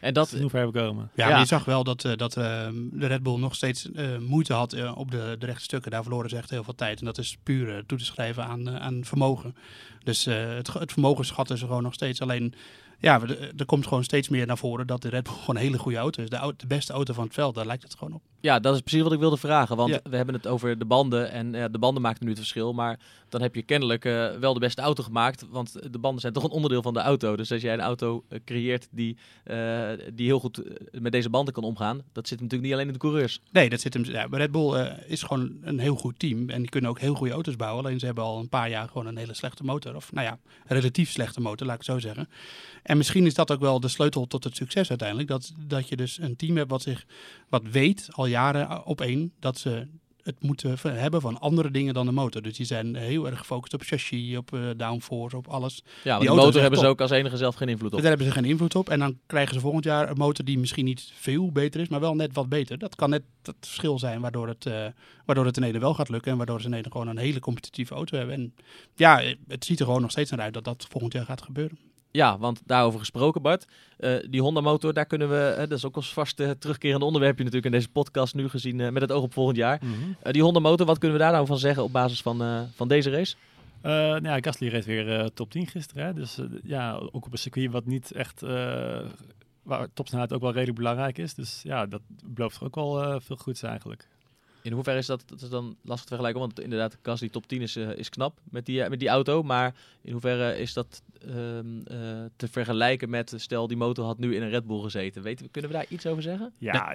En 0.00 0.14
dat, 0.14 0.30
hoe 0.30 0.50
ver 0.50 0.66
we 0.66 0.72
komen. 0.72 1.10
Ja, 1.14 1.28
ja. 1.28 1.38
je 1.38 1.44
zag 1.44 1.64
wel 1.64 1.84
dat, 1.84 2.08
dat 2.16 2.32
de 2.32 3.06
Red 3.06 3.22
Bull 3.22 3.38
nog 3.38 3.54
steeds 3.54 3.88
moeite 4.20 4.52
had 4.52 4.94
op 4.94 5.10
de, 5.10 5.36
de 5.38 5.46
rechte 5.46 5.62
stukken. 5.62 5.90
Daar 5.90 6.02
verloren 6.02 6.30
ze 6.30 6.36
echt 6.36 6.50
heel 6.50 6.64
veel 6.64 6.74
tijd. 6.74 6.98
En 6.98 7.04
dat 7.04 7.18
is 7.18 7.36
puur 7.42 7.86
toe 7.86 7.98
te 7.98 8.04
schrijven 8.04 8.44
aan, 8.44 8.78
aan 8.78 9.04
vermogen. 9.04 9.56
Dus 10.04 10.24
het, 10.24 10.72
het 10.72 10.92
vermogen 10.92 11.24
schatten 11.24 11.58
ze 11.58 11.66
gewoon 11.66 11.82
nog 11.82 11.94
steeds. 11.94 12.20
Alleen, 12.20 12.54
ja, 13.02 13.20
er 13.56 13.64
komt 13.64 13.86
gewoon 13.86 14.04
steeds 14.04 14.28
meer 14.28 14.46
naar 14.46 14.58
voren 14.58 14.86
dat 14.86 15.02
de 15.02 15.08
Red 15.08 15.22
Bull 15.22 15.34
gewoon 15.40 15.56
een 15.56 15.62
hele 15.62 15.78
goede 15.78 15.98
auto 15.98 16.22
is. 16.22 16.30
De, 16.30 16.36
auto, 16.36 16.56
de 16.56 16.66
beste 16.66 16.92
auto 16.92 17.14
van 17.14 17.24
het 17.24 17.34
veld, 17.34 17.54
daar 17.54 17.66
lijkt 17.66 17.82
het 17.82 17.94
gewoon 17.94 18.14
op. 18.14 18.22
Ja, 18.40 18.60
dat 18.60 18.74
is 18.74 18.80
precies 18.80 19.02
wat 19.02 19.12
ik 19.12 19.18
wilde 19.18 19.36
vragen. 19.36 19.76
Want 19.76 19.90
ja. 19.90 20.00
we 20.02 20.16
hebben 20.16 20.34
het 20.34 20.46
over 20.46 20.78
de 20.78 20.84
banden. 20.84 21.30
En 21.30 21.52
ja, 21.52 21.68
de 21.68 21.78
banden 21.78 22.02
maken 22.02 22.24
nu 22.24 22.30
het 22.30 22.38
verschil. 22.38 22.72
Maar 22.72 22.98
dan 23.32 23.42
heb 23.42 23.54
je 23.54 23.62
kennelijk 23.62 24.04
uh, 24.04 24.30
wel 24.30 24.54
de 24.54 24.60
beste 24.60 24.80
auto 24.80 25.02
gemaakt. 25.02 25.46
Want 25.50 25.92
de 25.92 25.98
banden 25.98 26.20
zijn 26.20 26.32
toch 26.36 26.44
een 26.44 26.50
onderdeel 26.50 26.82
van 26.82 26.94
de 26.94 27.00
auto. 27.00 27.36
Dus 27.36 27.52
als 27.52 27.62
jij 27.62 27.72
een 27.72 27.80
auto 27.80 28.24
uh, 28.28 28.38
creëert 28.44 28.88
die, 28.90 29.16
uh, 29.46 29.88
die 30.14 30.26
heel 30.26 30.40
goed 30.40 30.62
met 30.90 31.12
deze 31.12 31.30
banden 31.30 31.54
kan 31.54 31.62
omgaan. 31.62 32.02
Dat 32.12 32.28
zit 32.28 32.40
natuurlijk 32.40 32.62
niet 32.62 32.72
alleen 32.72 32.86
in 32.86 32.92
de 32.92 32.98
coureurs. 32.98 33.40
Nee, 33.52 33.68
dat 33.68 33.80
zit 33.80 33.94
hem. 33.94 34.04
Ja, 34.04 34.26
Red 34.30 34.50
Bull 34.50 34.96
is 35.06 35.22
gewoon 35.22 35.56
een 35.60 35.78
heel 35.78 35.96
goed 35.96 36.18
team. 36.18 36.48
En 36.48 36.60
die 36.60 36.70
kunnen 36.70 36.90
ook 36.90 37.00
heel 37.00 37.14
goede 37.14 37.32
auto's 37.32 37.56
bouwen. 37.56 37.84
Alleen 37.84 37.98
ze 37.98 38.06
hebben 38.06 38.24
al 38.24 38.38
een 38.38 38.48
paar 38.48 38.70
jaar 38.70 38.88
gewoon 38.88 39.06
een 39.06 39.16
hele 39.16 39.34
slechte 39.34 39.64
motor. 39.64 39.96
Of 39.96 40.12
nou 40.12 40.26
ja, 40.26 40.38
relatief 40.66 41.10
slechte 41.10 41.40
motor, 41.40 41.66
laat 41.66 41.76
ik 41.76 41.82
zo 41.82 41.98
zeggen. 41.98 42.28
En 42.82 42.96
misschien 42.96 43.26
is 43.26 43.34
dat 43.34 43.50
ook 43.50 43.60
wel 43.60 43.80
de 43.80 43.88
sleutel 43.88 44.26
tot 44.26 44.44
het 44.44 44.56
succes 44.56 44.88
uiteindelijk. 44.88 45.28
Dat, 45.28 45.52
dat 45.66 45.88
je 45.88 45.96
dus 45.96 46.18
een 46.18 46.36
team 46.36 46.56
hebt 46.56 46.70
wat 46.70 46.82
zich 46.82 47.06
wat 47.48 47.62
weet 47.70 48.08
al 48.10 48.26
jaren 48.26 48.84
op 48.86 49.00
één 49.00 49.32
dat 49.38 49.58
ze 49.58 49.88
het 50.22 50.42
moeten 50.42 50.78
hebben 50.82 51.20
van 51.20 51.40
andere 51.40 51.70
dingen 51.70 51.94
dan 51.94 52.06
de 52.06 52.12
motor. 52.12 52.42
Dus 52.42 52.56
die 52.56 52.66
zijn 52.66 52.94
heel 52.94 53.26
erg 53.26 53.38
gefocust 53.38 53.74
op 53.74 53.82
chassis, 53.82 54.36
op 54.36 54.50
uh, 54.54 54.70
downforce, 54.76 55.36
op 55.36 55.48
alles. 55.48 55.82
Ja, 56.04 56.18
die 56.18 56.28
de 56.28 56.34
motor 56.34 56.60
hebben 56.60 56.78
ze 56.78 56.86
ook 56.86 57.00
als 57.00 57.10
enige 57.10 57.36
zelf 57.36 57.54
geen 57.54 57.68
invloed 57.68 57.92
op. 57.92 57.98
Daar 57.98 58.08
hebben 58.08 58.26
ze 58.26 58.32
geen 58.32 58.44
invloed 58.44 58.74
op. 58.74 58.88
En 58.88 58.98
dan 58.98 59.18
krijgen 59.26 59.54
ze 59.54 59.60
volgend 59.60 59.84
jaar 59.84 60.10
een 60.10 60.16
motor 60.16 60.44
die 60.44 60.58
misschien 60.58 60.84
niet 60.84 61.12
veel 61.14 61.52
beter 61.52 61.80
is, 61.80 61.88
maar 61.88 62.00
wel 62.00 62.14
net 62.14 62.32
wat 62.32 62.48
beter. 62.48 62.78
Dat 62.78 62.94
kan 62.94 63.10
net 63.10 63.22
het 63.42 63.56
verschil 63.60 63.98
zijn 63.98 64.20
waardoor 64.20 64.48
het, 64.48 64.66
uh, 64.66 64.86
waardoor 65.24 65.46
het 65.46 65.56
in 65.56 65.62
Nederland 65.62 65.84
wel 65.84 66.04
gaat 66.04 66.08
lukken 66.08 66.30
en 66.30 66.36
waardoor 66.36 66.58
ze 66.58 66.64
in 66.64 66.70
Nederland 66.70 67.00
gewoon 67.00 67.16
een 67.16 67.22
hele 67.22 67.40
competitieve 67.40 67.94
auto 67.94 68.16
hebben. 68.16 68.34
En 68.34 68.54
ja, 68.94 69.22
het 69.48 69.64
ziet 69.64 69.80
er 69.80 69.86
gewoon 69.86 70.00
nog 70.00 70.10
steeds 70.10 70.30
naar 70.30 70.40
uit 70.40 70.54
dat 70.54 70.64
dat 70.64 70.86
volgend 70.88 71.12
jaar 71.12 71.24
gaat 71.24 71.42
gebeuren. 71.42 71.78
Ja, 72.12 72.38
want 72.38 72.62
daarover 72.66 72.98
gesproken, 72.98 73.42
Bart. 73.42 73.66
Uh, 73.98 74.16
die 74.30 74.40
Honda-motor, 74.40 74.92
daar 74.92 75.06
kunnen 75.06 75.28
we, 75.28 75.50
uh, 75.52 75.58
dat 75.58 75.70
is 75.70 75.84
ook 75.84 75.96
als 75.96 76.12
vast 76.12 76.40
uh, 76.40 76.50
terugkerend 76.50 77.02
onderwerpje 77.02 77.44
natuurlijk 77.44 77.72
in 77.72 77.78
deze 77.78 77.92
podcast 77.92 78.34
nu 78.34 78.48
gezien 78.48 78.76
met 78.76 79.02
het 79.02 79.12
oog 79.12 79.22
op 79.22 79.32
volgend 79.32 79.56
jaar. 79.56 79.78
Mm 79.82 79.92
-hmm. 79.92 80.32
die 80.32 80.42
Honda-motor, 80.42 80.86
wat 80.86 80.98
kunnen 80.98 81.18
we 81.18 81.24
daar 81.24 81.32
nou 81.32 81.46
van 81.46 81.58
zeggen 81.58 81.82
op 81.82 81.92
basis 81.92 82.22
van, 82.22 82.68
van 82.74 82.88
deze 82.88 83.10
race? 83.10 83.36
nou 83.82 84.22
ja, 84.22 84.38
Gasly 84.40 84.68
reed 84.68 84.84
weer 84.84 85.32
top 85.32 85.50
10 85.50 85.66
gisteren. 85.66 86.04
Hè? 86.06 86.14
Dus 86.14 86.38
ja, 86.62 86.94
ook 86.94 87.26
op 87.26 87.32
een 87.32 87.38
circuit 87.38 87.70
wat 87.70 87.86
niet 87.86 88.12
echt, 88.12 88.40
waar 89.62 89.88
topsnelheid 89.94 90.32
ook 90.32 90.40
wel 90.40 90.52
redelijk 90.52 90.78
belangrijk 90.78 91.18
is. 91.18 91.34
Dus 91.34 91.60
ja, 91.62 91.86
dat 91.86 92.00
belooft 92.24 92.62
ook 92.62 92.74
wel 92.74 93.20
veel 93.20 93.36
goeds 93.36 93.62
eigenlijk. 93.62 94.08
In 94.62 94.72
hoeverre 94.72 94.98
is 94.98 95.06
dat, 95.06 95.22
dat 95.26 95.40
is 95.40 95.48
dan 95.48 95.76
lastig 95.82 96.02
te 96.02 96.08
vergelijken? 96.08 96.40
Want 96.40 96.60
inderdaad, 96.60 96.98
Gasly 97.02 97.28
top 97.28 97.46
10 97.46 97.62
is, 97.62 97.76
uh, 97.76 97.96
is 97.96 98.08
knap 98.08 98.38
met 98.50 98.66
die, 98.66 98.88
met 98.88 98.98
die 98.98 99.08
auto. 99.08 99.42
Maar 99.42 99.74
in 100.02 100.12
hoeverre 100.12 100.58
is 100.58 100.72
dat 100.72 101.02
uh, 101.26 101.34
uh, 101.34 101.62
te 102.36 102.48
vergelijken 102.48 103.10
met, 103.10 103.34
stel 103.36 103.66
die 103.66 103.76
motor 103.76 104.04
had 104.04 104.18
nu 104.18 104.34
in 104.34 104.42
een 104.42 104.50
Red 104.50 104.66
Bull 104.66 104.82
gezeten. 104.82 105.22
Weten, 105.22 105.50
kunnen 105.50 105.70
we 105.70 105.76
daar 105.76 105.86
iets 105.88 106.06
over 106.06 106.22
zeggen? 106.22 106.52
Ja, 106.58 106.92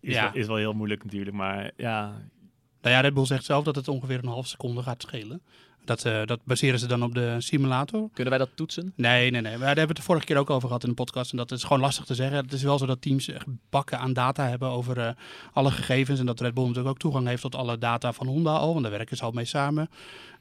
is, 0.00 0.14
ja. 0.14 0.22
Wel, 0.22 0.40
is 0.40 0.46
wel 0.46 0.56
heel 0.56 0.72
moeilijk 0.72 1.04
natuurlijk. 1.04 1.36
Maar 1.36 1.70
ja... 1.76 2.24
Nou 2.80 2.98
ja, 2.98 3.00
Red 3.00 3.14
Bull 3.14 3.26
zegt 3.26 3.44
zelf 3.44 3.64
dat 3.64 3.76
het 3.76 3.88
ongeveer 3.88 4.18
een 4.18 4.28
half 4.28 4.46
seconde 4.46 4.82
gaat 4.82 5.02
schelen. 5.02 5.42
Dat, 5.86 6.04
uh, 6.04 6.24
dat 6.24 6.40
baseren 6.44 6.78
ze 6.78 6.86
dan 6.86 7.02
op 7.02 7.14
de 7.14 7.36
simulator. 7.38 8.08
Kunnen 8.12 8.32
wij 8.38 8.46
dat 8.46 8.56
toetsen? 8.56 8.92
Nee, 8.96 9.30
nee, 9.30 9.40
nee. 9.40 9.42
Maar 9.42 9.58
daar 9.58 9.66
hebben 9.66 9.82
we 9.82 9.88
het 9.88 9.96
de 9.96 10.02
vorige 10.02 10.26
keer 10.26 10.36
ook 10.36 10.50
over 10.50 10.66
gehad 10.66 10.82
in 10.82 10.88
de 10.88 10.94
podcast. 10.94 11.30
En 11.30 11.36
dat 11.36 11.52
is 11.52 11.62
gewoon 11.62 11.80
lastig 11.80 12.04
te 12.04 12.14
zeggen. 12.14 12.36
Het 12.36 12.52
is 12.52 12.62
wel 12.62 12.78
zo 12.78 12.86
dat 12.86 13.02
teams 13.02 13.28
echt 13.28 13.46
bakken 13.70 13.98
aan 13.98 14.12
data 14.12 14.48
hebben 14.48 14.68
over 14.68 14.98
uh, 14.98 15.08
alle 15.52 15.70
gegevens. 15.70 16.20
En 16.20 16.26
dat 16.26 16.40
Red 16.40 16.54
Bull 16.54 16.64
natuurlijk 16.64 16.94
ook 16.94 16.98
toegang 16.98 17.26
heeft 17.26 17.42
tot 17.42 17.54
alle 17.54 17.78
data 17.78 18.12
van 18.12 18.26
Honda 18.26 18.56
al. 18.56 18.70
Want 18.70 18.82
daar 18.82 18.92
werken 18.92 19.16
ze 19.16 19.24
al 19.24 19.30
mee 19.30 19.44
samen. 19.44 19.88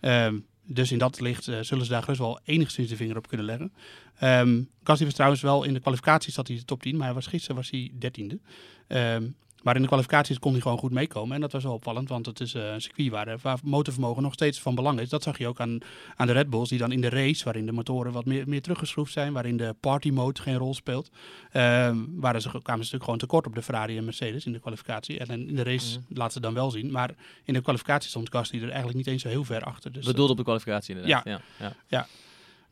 Um, 0.02 0.46
dus 0.68 0.92
in 0.92 0.98
dat 0.98 1.20
licht 1.20 1.48
uh, 1.48 1.60
zullen 1.62 1.86
ze 1.86 1.92
daar 1.92 2.02
gerust 2.02 2.20
wel 2.20 2.40
enigszins 2.44 2.90
de 2.90 2.96
vinger 2.96 3.18
op 3.18 3.28
kunnen 3.28 3.46
leggen. 3.46 3.74
Um, 4.22 4.70
Gasly 4.84 5.06
was 5.06 5.14
trouwens 5.14 5.42
wel 5.42 5.64
in 5.64 5.74
de 5.74 5.80
kwalificatie 5.80 6.32
zat 6.32 6.48
hij 6.48 6.58
de 6.58 6.66
top 6.66 6.82
10. 6.82 6.96
Maar 6.96 7.06
hij 7.06 7.16
was, 7.16 7.28
gisteren 7.28 7.56
was 7.56 7.70
hij 7.70 7.92
dertiende. 8.00 8.40
Um, 8.88 9.36
Maar 9.65 9.75
in 9.75 9.82
de 9.82 9.88
kwalificaties 9.88 10.39
kon 10.39 10.51
hij 10.51 10.62
gewoon 10.62 10.78
goed 10.78 10.91
meekomen. 10.91 11.36
En 11.36 11.41
dat 11.41 11.51
was 11.51 11.63
wel 11.63 11.73
opvallend, 11.73 12.10
want 12.10 12.25
het 12.25 12.39
is 12.39 12.54
eh, 12.54 12.73
een 12.73 12.82
circuit 12.82 13.10
waar, 13.10 13.28
eh, 13.28 13.36
waar 13.41 13.58
motorvermogen 13.63 14.23
nog 14.23 14.34
steeds 14.34 14.62
van 14.62 14.75
belang 14.75 14.99
is. 14.99 15.10
Dat 15.10 15.23
zag 15.23 15.38
je 15.38 15.47
ook 15.47 15.60
aan, 15.60 15.78
aan 16.15 16.28
de 16.28 16.34
Red 16.34 16.49
Bulls, 16.49 16.69
die 16.69 16.80
dan 16.80 16.91
in 16.91 17.01
de 17.01 17.10
race, 17.10 17.43
waarin 17.43 17.65
de 17.65 17.71
motoren 17.71 18.12
wat 18.12 18.25
meer, 18.25 18.47
meer 18.47 18.62
teruggeschroefd 18.62 19.12
zijn, 19.13 19.34
waarin 19.34 19.58
de 19.58 19.75
party 19.80 20.10
mode 20.10 20.41
geen 20.41 20.58
rol 20.58 20.73
speelt, 20.73 21.10
eh, 21.51 21.62
waren 22.15 22.41
ze, 22.41 22.47
kwamen 22.49 22.62
ze 22.63 22.69
natuurlijk 22.75 23.04
gewoon 23.04 23.19
tekort 23.19 23.47
op 23.47 23.56
de 23.56 23.62
Ferrari 23.62 23.97
en 23.97 24.04
Mercedes 24.06 24.45
in 24.45 24.51
de 24.51 24.60
kwalificatie. 24.60 25.19
En 25.19 25.47
in 25.47 25.56
de 25.56 25.63
race 25.63 25.99
Mhm. 25.99 26.17
laten 26.17 26.34
ze 26.34 26.39
dan 26.39 26.54
wel 26.54 26.71
zien. 26.71 26.91
Maar 26.91 27.12
in 27.43 27.54
de 27.54 27.62
kwalificatie 27.62 28.10
stond 28.10 28.30
Gasly 28.32 28.58
er 28.60 28.65
eigenlijk 28.67 28.97
niet 28.97 29.08
eens 29.08 29.21
zo 29.21 29.28
heel 29.28 29.43
ver 29.43 29.63
achter. 29.63 29.91
Dus, 29.91 30.06
Bedoeld 30.06 30.30
op 30.30 30.38
de 30.38 30.43
kwalificatie 30.43 30.95
inderdaad. 30.95 31.23
Ja. 31.58 31.73
Ja, 31.88 32.08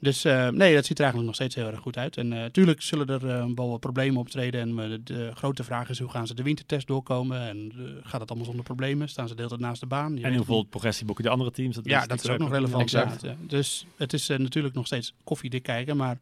Dus 0.04 0.24
eh, 0.24 0.48
nee, 0.48 0.76
dat 0.76 0.86
ziet 0.86 0.98
er 0.98 1.04
eigenlijk 1.04 1.26
nog 1.26 1.36
steeds 1.36 1.56
heel 1.56 1.68
erg 1.68 1.80
goed 1.80 1.98
uit. 1.98 2.18
En 2.18 2.28
natuurlijk 2.28 2.82
zullen 2.82 3.08
er 3.08 3.30
eh, 3.30 3.46
wel 3.56 3.70
wat 3.70 3.80
problemen 3.80 4.20
optreden. 4.20 4.62
En 4.62 4.92
eh, 4.92 4.98
de, 5.04 5.32
grote 5.34 5.64
vraag 5.64 5.90
is 5.90 6.00
hoe 6.00 6.10
gaan 6.10 6.28
ze 6.28 6.34
de 6.34 6.44
wintertest 6.44 6.88
doorkomen? 6.88 7.40
En 7.48 7.72
eh, 7.72 8.10
gaat 8.10 8.20
het 8.20 8.30
allemaal 8.30 8.46
zonder 8.46 8.64
problemen? 8.64 9.10
Staan 9.10 9.28
ze 9.28 9.36
de 9.36 9.42
hele 9.42 9.54
tijd 9.54 9.68
naast 9.68 9.80
de 9.80 9.88
baan? 9.88 10.18
Je 10.18 10.24
En 10.24 10.36
hoeveel 10.36 10.58
niet. 10.58 10.70
progressie 10.70 11.06
boeken 11.06 11.24
de 11.24 11.30
andere 11.30 11.52
teams? 11.52 11.76
Dat 11.76 11.86
Ja, 11.86 12.06
dat 12.06 12.24
is 12.24 12.30
ook 12.30 12.38
nog 12.38 12.52
relevant. 12.52 12.82
Exact. 12.82 13.22
ja. 13.22 13.36
Dus 13.40 13.86
het 13.98 14.14
is 14.14 14.30
eh, 14.30 14.38
natuurlijk 14.38 14.76
nog 14.76 14.86
steeds 14.86 15.14
koffiedik 15.24 15.64
kijken, 15.64 15.98
maar 15.98 16.20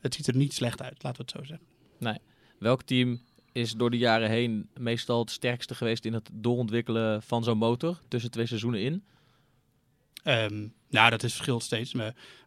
het 0.00 0.14
ziet 0.14 0.26
er 0.26 0.36
niet 0.36 0.54
slecht 0.54 0.82
uit, 0.82 1.02
laten 1.02 1.24
we 1.24 1.30
het 1.32 1.48
zo 1.48 1.54
zeggen. 1.54 2.20
Welk 2.58 2.82
team 2.82 3.20
is 3.52 3.72
door 3.72 3.90
de 3.90 3.98
jaren 3.98 4.30
heen 4.30 4.68
meestal 4.78 5.20
het 5.20 5.30
sterkste 5.30 5.74
geweest 5.74 6.04
in 6.04 6.12
het 6.12 6.30
doorontwikkelen 6.32 7.22
van 7.22 7.44
zo'n 7.44 7.58
motor 7.58 7.98
tussen 8.08 8.30
twee 8.30 8.46
seizoenen 8.46 8.80
in? 8.80 9.04
Ehm, 10.22 10.66
nou, 10.96 11.10
dat 11.10 11.22
is 11.22 11.34
verschilt 11.34 11.62
steeds. 11.62 11.94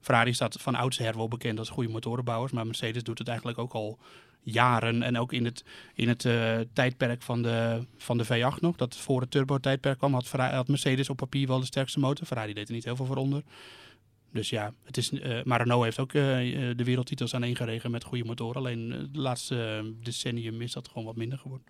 Ferrari 0.01 0.33
staat 0.33 0.57
van 0.59 0.75
oudsher 0.75 1.17
wel 1.17 1.27
bekend 1.27 1.59
als 1.59 1.69
goede 1.69 1.89
motorenbouwers, 1.89 2.51
maar 2.51 2.65
Mercedes 2.65 3.03
doet 3.03 3.17
het 3.19 3.27
eigenlijk 3.27 3.57
ook 3.57 3.73
al 3.73 3.99
jaren. 4.41 5.03
En 5.03 5.17
ook 5.17 5.33
in 5.33 5.45
het, 5.45 5.63
in 5.93 6.07
het 6.07 6.25
eh, 6.25 6.59
tijdperk 6.73 7.21
van 7.21 7.41
de, 7.41 7.85
van 7.97 8.17
de 8.17 8.25
V8 8.25 8.59
nog, 8.59 8.75
dat 8.75 8.95
voor 8.95 9.21
het 9.21 9.31
turbo-tijdperk 9.31 9.97
kwam, 9.97 10.13
had, 10.13 10.27
Ferrari, 10.27 10.55
had 10.55 10.67
Mercedes 10.67 11.09
op 11.09 11.17
papier 11.17 11.47
wel 11.47 11.59
de 11.59 11.65
sterkste 11.65 11.99
motor. 11.99 12.25
Ferrari 12.25 12.53
deed 12.53 12.67
er 12.67 12.73
niet 12.73 12.83
heel 12.83 12.95
veel 12.95 13.05
voor 13.05 13.15
onder. 13.15 13.43
Dus 14.31 14.49
ja, 14.49 14.73
het 14.83 14.97
is, 14.97 15.11
eh, 15.11 15.43
maar 15.43 15.59
Renault 15.59 15.83
heeft 15.83 15.99
ook 15.99 16.13
eh, 16.13 16.23
de 16.75 16.83
wereldtitels 16.83 17.33
aan 17.33 17.55
geregen 17.55 17.91
met 17.91 18.03
goede 18.03 18.25
motoren. 18.25 18.55
Alleen 18.55 19.09
de 19.11 19.19
laatste 19.19 19.91
decennium 20.03 20.61
is 20.61 20.71
dat 20.71 20.87
gewoon 20.87 21.05
wat 21.05 21.15
minder 21.15 21.37
geworden. 21.37 21.67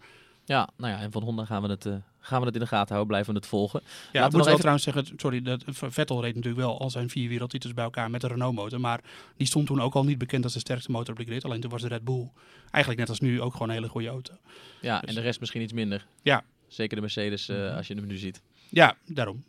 Ja, 0.49 0.69
nou 0.77 0.93
ja, 0.93 0.99
en 0.99 1.11
van 1.11 1.23
Honda 1.23 1.45
gaan 1.45 1.61
we 1.61 1.67
het, 1.67 1.85
eh, 1.85 1.93
gaan 2.19 2.39
we 2.39 2.45
het 2.45 2.55
in 2.55 2.61
de 2.61 2.67
gaten 2.67 2.87
houden, 2.87 3.07
blijven 3.07 3.33
we 3.33 3.39
het 3.39 3.47
volgen. 3.47 3.79
Ja, 3.83 3.89
Laten 3.89 4.09
ik 4.11 4.13
we 4.13 4.21
moet 4.23 4.31
wel 4.31 4.43
even- 4.45 4.59
trouwens 4.59 4.83
zeggen, 4.83 5.13
sorry, 5.17 5.41
dat 5.41 5.63
Vettel 5.65 6.21
reed 6.21 6.35
natuurlijk 6.35 6.61
wel 6.65 6.79
al 6.79 6.89
zijn 6.89 7.09
vier 7.09 7.29
wereldtitels 7.29 7.73
bij 7.73 7.83
elkaar 7.83 8.09
met 8.09 8.21
de 8.21 8.27
Renault-motor. 8.27 8.79
Maar 8.79 9.01
die 9.37 9.47
stond 9.47 9.67
toen 9.67 9.81
ook 9.81 9.93
al 9.95 10.03
niet 10.03 10.17
bekend 10.17 10.43
als 10.43 10.53
de 10.53 10.59
sterkste 10.59 10.91
motor 10.91 11.13
op 11.13 11.19
de 11.19 11.25
grid. 11.25 11.45
Alleen 11.45 11.61
toen 11.61 11.69
was 11.71 11.81
de 11.81 11.87
Red 11.87 12.03
Bull 12.03 12.31
eigenlijk 12.71 12.99
net 12.99 13.09
als 13.09 13.19
nu 13.19 13.41
ook 13.41 13.51
gewoon 13.51 13.67
een 13.69 13.73
hele 13.73 13.87
goede 13.87 14.07
auto. 14.07 14.33
Ja, 14.81 14.99
Dus- 14.99 15.09
en 15.09 15.15
de 15.15 15.21
rest 15.21 15.39
misschien 15.39 15.61
iets 15.61 15.73
minder. 15.73 16.05
Ja. 16.21 16.43
Zeker 16.67 16.95
de 16.95 17.01
Mercedes, 17.01 17.49
eh, 17.49 17.75
als 17.75 17.87
je 17.87 17.93
hem 17.95 18.05
nu 18.07 18.17
ziet. 18.17 18.41
Ja, 18.69 18.95
daarom. 19.05 19.43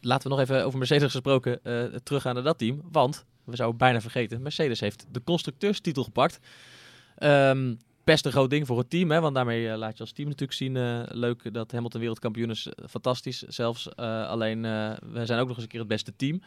Laten 0.00 0.28
we 0.30 0.36
nog 0.36 0.40
even 0.40 0.64
over 0.64 0.78
Mercedes 0.78 1.10
gesproken 1.12 1.64
eh 1.64 1.84
teruggaan 2.02 2.34
naar 2.34 2.42
dat 2.42 2.58
team. 2.58 2.80
Want, 2.92 3.24
we 3.44 3.56
zouden 3.56 3.78
bijna 3.78 4.00
vergeten, 4.00 4.42
Mercedes 4.42 4.80
heeft 4.80 5.06
de 5.10 5.22
constructeurstitel 5.24 6.04
gepakt. 6.04 6.38
Ehm, 7.16 7.74
best 8.04 8.26
een 8.26 8.32
groot 8.32 8.50
ding 8.50 8.66
voor 8.66 8.78
het 8.78 8.90
team, 8.90 9.10
hè, 9.10 9.20
want 9.20 9.34
daarmee 9.34 9.70
eh, 9.70 9.76
laat 9.76 9.96
je 9.96 10.00
als 10.00 10.12
team 10.12 10.28
natuurlijk 10.28 10.58
zien. 10.58 10.76
eh, 10.76 11.00
leuk 11.08 11.54
dat 11.54 11.72
Hamilton 11.72 12.00
wereldkampioen 12.00 12.50
is, 12.50 12.66
eh, 12.66 12.84
fantastisch 12.88 13.42
zelfs. 13.42 13.96
Alleen, 13.96 14.62
we 15.12 15.26
zijn 15.26 15.40
ook 15.40 15.46
nog 15.46 15.56
eens 15.56 15.64
een 15.64 15.70
keer 15.70 15.78
het 15.78 15.88
beste 15.88 16.16
team. 16.16 16.42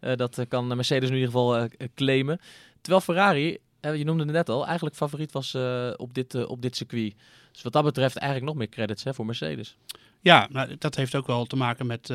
Dat 0.00 0.44
kan 0.48 0.66
Mercedes 0.66 1.08
in 1.08 1.14
ieder 1.14 1.30
geval 1.30 1.68
claimen. 1.94 2.40
Terwijl 2.80 3.02
Ferrari, 3.04 3.58
je 3.80 4.04
noemde 4.04 4.22
het 4.22 4.32
net 4.32 4.48
al, 4.48 4.66
eigenlijk 4.66 4.96
favoriet 4.96 5.32
was 5.32 5.54
op, 5.96 6.14
dit, 6.14 6.46
op 6.46 6.62
dit 6.62 6.76
circuit. 6.76 7.14
Dus 7.52 7.62
wat 7.62 7.72
dat 7.72 7.84
betreft 7.84 8.16
eigenlijk 8.16 8.50
nog 8.50 8.58
meer 8.58 8.68
credits 8.68 9.04
hè, 9.04 9.14
voor 9.14 9.26
Mercedes. 9.26 9.76
Ja, 10.20 10.48
nou, 10.50 10.76
dat 10.78 10.94
heeft 10.94 11.14
ook 11.14 11.26
wel 11.26 11.44
te 11.44 11.56
maken 11.56 11.86
met, 11.86 12.12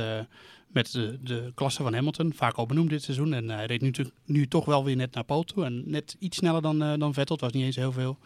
met 0.75 0.91
de, 0.91 1.17
de 1.21 1.51
klasse 1.55 1.83
van 1.83 1.93
Hamilton. 1.93 2.33
Vaak 2.33 2.55
al 2.55 2.65
benoemd 2.65 2.89
dit 2.89 3.03
seizoen. 3.03 3.33
En 3.33 3.49
hij 3.49 3.65
reed 3.65 3.81
nu, 3.81 3.91
nu 4.25 4.47
toch 4.47 4.65
wel 4.65 4.83
weer 4.83 4.95
net 4.95 5.13
naar 5.13 5.23
Pool 5.23 5.43
toe. 5.43 5.65
En 5.65 5.83
net 5.85 6.15
iets 6.19 6.37
sneller 6.37 6.61
dan, 6.61 6.83
eh, 6.83 6.93
dan 6.97 7.13
Vettel. 7.13 7.35
Het 7.35 7.43
was 7.43 7.53
niet 7.53 7.63
eens 7.63 7.75
heel 7.75 7.91
veel. 7.91 8.17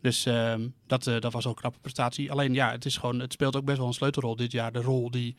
Dus 0.00 0.26
ehm, 0.26 0.68
dat, 0.86 1.06
eh, 1.06 1.20
dat 1.20 1.32
was 1.32 1.46
ook 1.46 1.54
een 1.54 1.60
knappe 1.60 1.78
prestatie. 1.80 2.30
Alleen 2.30 2.54
ja, 2.54 2.70
het, 2.70 2.84
is 2.84 2.96
gewoon, 2.96 3.20
het 3.20 3.32
speelt 3.32 3.56
ook 3.56 3.64
best 3.64 3.78
wel 3.78 3.86
een 3.86 3.92
sleutelrol 3.92 4.36
dit 4.36 4.52
jaar. 4.52 4.72
De 4.72 4.82
rol 4.82 5.10
die, 5.10 5.36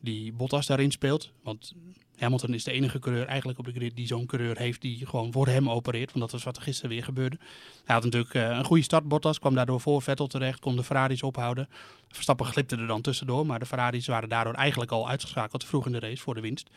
die 0.00 0.32
Bottas 0.32 0.66
daarin 0.66 0.90
speelt. 0.90 1.32
Want 1.42 1.74
Hamilton 2.18 2.54
is 2.54 2.64
de 2.64 2.72
enige 2.72 2.98
coureur 2.98 3.26
eigenlijk 3.26 3.58
op 3.58 3.64
de 3.64 3.72
grid 3.72 3.96
die 3.96 4.06
zo'n 4.06 4.26
coureur 4.26 4.58
heeft 4.58 4.80
die 4.80 5.06
gewoon 5.06 5.32
voor 5.32 5.46
hem 5.46 5.70
opereert. 5.70 6.12
Want 6.12 6.20
dat 6.20 6.30
was 6.30 6.42
wat 6.42 6.56
er 6.56 6.62
gisteren 6.62 6.90
weer 6.90 7.04
gebeurde. 7.04 7.38
Hij 7.84 7.94
had 7.94 8.04
natuurlijk 8.04 8.34
eh, 8.34 8.48
een 8.48 8.64
goede 8.64 8.82
start, 8.82 9.08
Bottas. 9.08 9.38
Kwam 9.38 9.54
daardoor 9.54 9.80
voor 9.80 10.02
Vettel 10.02 10.26
terecht. 10.26 10.60
Kon 10.60 10.76
de 10.76 10.84
Ferraris 10.84 11.22
ophouden. 11.22 11.68
Verstappen 12.08 12.46
glipte 12.46 12.76
er 12.76 12.86
dan 12.86 13.00
tussendoor. 13.00 13.46
Maar 13.46 13.58
de 13.58 13.66
Ferraris 13.66 14.06
waren 14.06 14.28
daardoor 14.28 14.54
eigenlijk 14.54 14.90
al 14.90 15.08
uitgeschakeld 15.08 15.64
vroeg 15.64 15.86
in 15.86 15.92
de 15.92 15.98
race 15.98 16.22
voor 16.22 16.34
de 16.34 16.40
winst. 16.40 16.70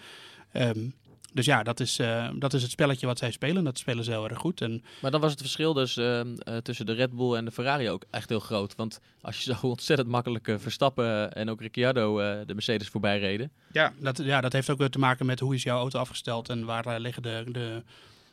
Ehm, 0.52 0.90
dus 1.34 1.46
ja, 1.46 1.64
dat 1.64 1.80
is, 1.80 2.00
eh, 2.00 2.30
dat 2.36 2.54
is 2.54 2.62
het 2.62 2.72
spelletje 2.72 3.06
wat 3.06 3.18
zij 3.18 3.32
spelen. 3.32 3.64
Dat 3.64 3.78
spelen 3.78 4.04
ze 4.04 4.12
heel 4.12 4.30
erg 4.30 4.38
goed. 4.40 4.62
En 4.62 4.84
Maar 5.02 5.12
dan 5.12 5.22
was 5.22 5.32
het 5.32 5.40
verschil 5.40 5.74
dus 5.74 5.98
ehm, 5.98 6.34
eh, 6.38 6.58
tussen 6.58 6.86
de 6.86 6.94
Red 6.94 7.12
Bull 7.16 7.34
en 7.36 7.46
de 7.46 7.52
Ferrari 7.52 7.90
ook 7.90 8.04
echt 8.10 8.30
heel 8.30 8.40
groot. 8.40 8.76
Want 8.76 9.00
als 9.22 9.38
je 9.42 9.54
zo 9.54 9.68
ontzettend 9.68 10.10
makkelijk 10.10 10.48
eh, 10.48 10.56
Verstappen 10.58 11.34
en 11.34 11.50
ook 11.50 11.62
Ricciardo 11.62 12.20
eh, 12.20 12.40
de 12.46 12.54
Mercedes 12.54 12.88
voorbij 12.88 13.20
reden. 13.20 13.52
Ja, 13.72 13.94
dat, 14.00 14.18
ja, 14.18 14.42
dat 14.42 14.54
heeft 14.54 14.70
ook 14.70 14.78
weer 14.78 14.90
te 14.90 15.00
maken 15.00 15.26
met 15.26 15.40
hoe 15.40 15.56
is 15.56 15.64
jouw 15.64 15.78
auto 15.80 16.00
afgesteld 16.00 16.50
en 16.50 16.66
waar 16.66 16.86
eh, 16.86 17.00
liggen 17.00 17.24
de, 17.24 17.44
de, 17.48 17.84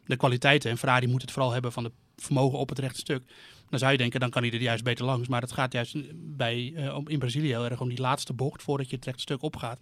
de 0.07 0.17
kwaliteiten. 0.17 0.71
En 0.71 0.79
Ferrari 0.79 1.07
moet 1.07 1.23
het 1.23 1.31
vooral 1.33 1.53
hebben 1.53 1.73
van 1.73 1.85
het 1.85 1.93
vermogen 2.17 2.59
op 2.59 2.69
het 2.69 2.79
rechte 2.79 2.99
stuk. 3.01 3.23
Dan 3.71 3.79
zou 3.79 3.93
je 3.93 3.99
denken, 3.99 4.21
dan 4.21 4.31
kan 4.31 4.43
hij 4.43 4.53
er 4.53 4.61
juist 4.61 4.85
beter 4.85 5.05
langs. 5.05 5.29
Maar 5.29 5.41
het 5.41 5.53
gaat 5.53 5.73
juist 5.73 5.97
bij, 6.37 6.73
eh, 6.77 6.97
om- 6.97 7.09
in 7.09 7.19
Brazilië 7.19 7.47
heel 7.49 7.65
erg 7.65 7.81
om 7.81 7.89
die 7.89 8.01
laatste 8.01 8.33
bocht 8.33 8.63
voordat 8.63 8.91
je 8.91 8.97
het 8.97 9.05
rechte 9.05 9.21
stuk 9.21 9.43
opgaat. 9.43 9.81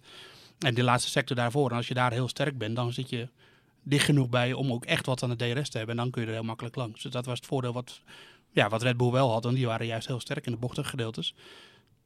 En 0.59 0.73
de 0.73 0.83
laatste 0.83 1.09
sector 1.09 1.35
daarvoor. 1.35 1.69
En 1.69 1.75
als 1.75 1.87
je 1.87 1.93
daar 1.93 2.11
heel 2.11 2.27
sterk 2.27 2.57
bent, 2.57 2.75
dan 2.75 2.93
zit 2.93 3.09
je 3.09 3.27
dicht 3.83 4.05
genoeg 4.05 4.29
bij 4.29 4.53
om 4.53 4.71
ook 4.71 4.85
echt 4.85 5.05
wat 5.05 5.23
aan 5.23 5.29
de 5.29 5.53
DRS 5.53 5.69
te 5.69 5.77
hebben. 5.77 5.97
En 5.97 6.01
dan 6.03 6.11
kun 6.11 6.21
je 6.21 6.27
er 6.27 6.33
heel 6.33 6.43
makkelijk 6.43 6.75
langs. 6.75 7.01
Dus 7.01 7.11
dat 7.11 7.25
was 7.25 7.37
het 7.37 7.47
voordeel 7.47 7.73
wat, 7.73 8.01
ja, 8.51 8.69
wat 8.69 8.81
Red 8.81 8.97
Bull 8.97 9.11
wel 9.11 9.31
had. 9.31 9.45
En 9.45 9.53
die 9.53 9.65
waren 9.65 9.85
juist 9.85 10.07
heel 10.07 10.19
sterk 10.19 10.45
in 10.45 10.51
de 10.51 10.57
bochtengedeeltes. 10.57 11.33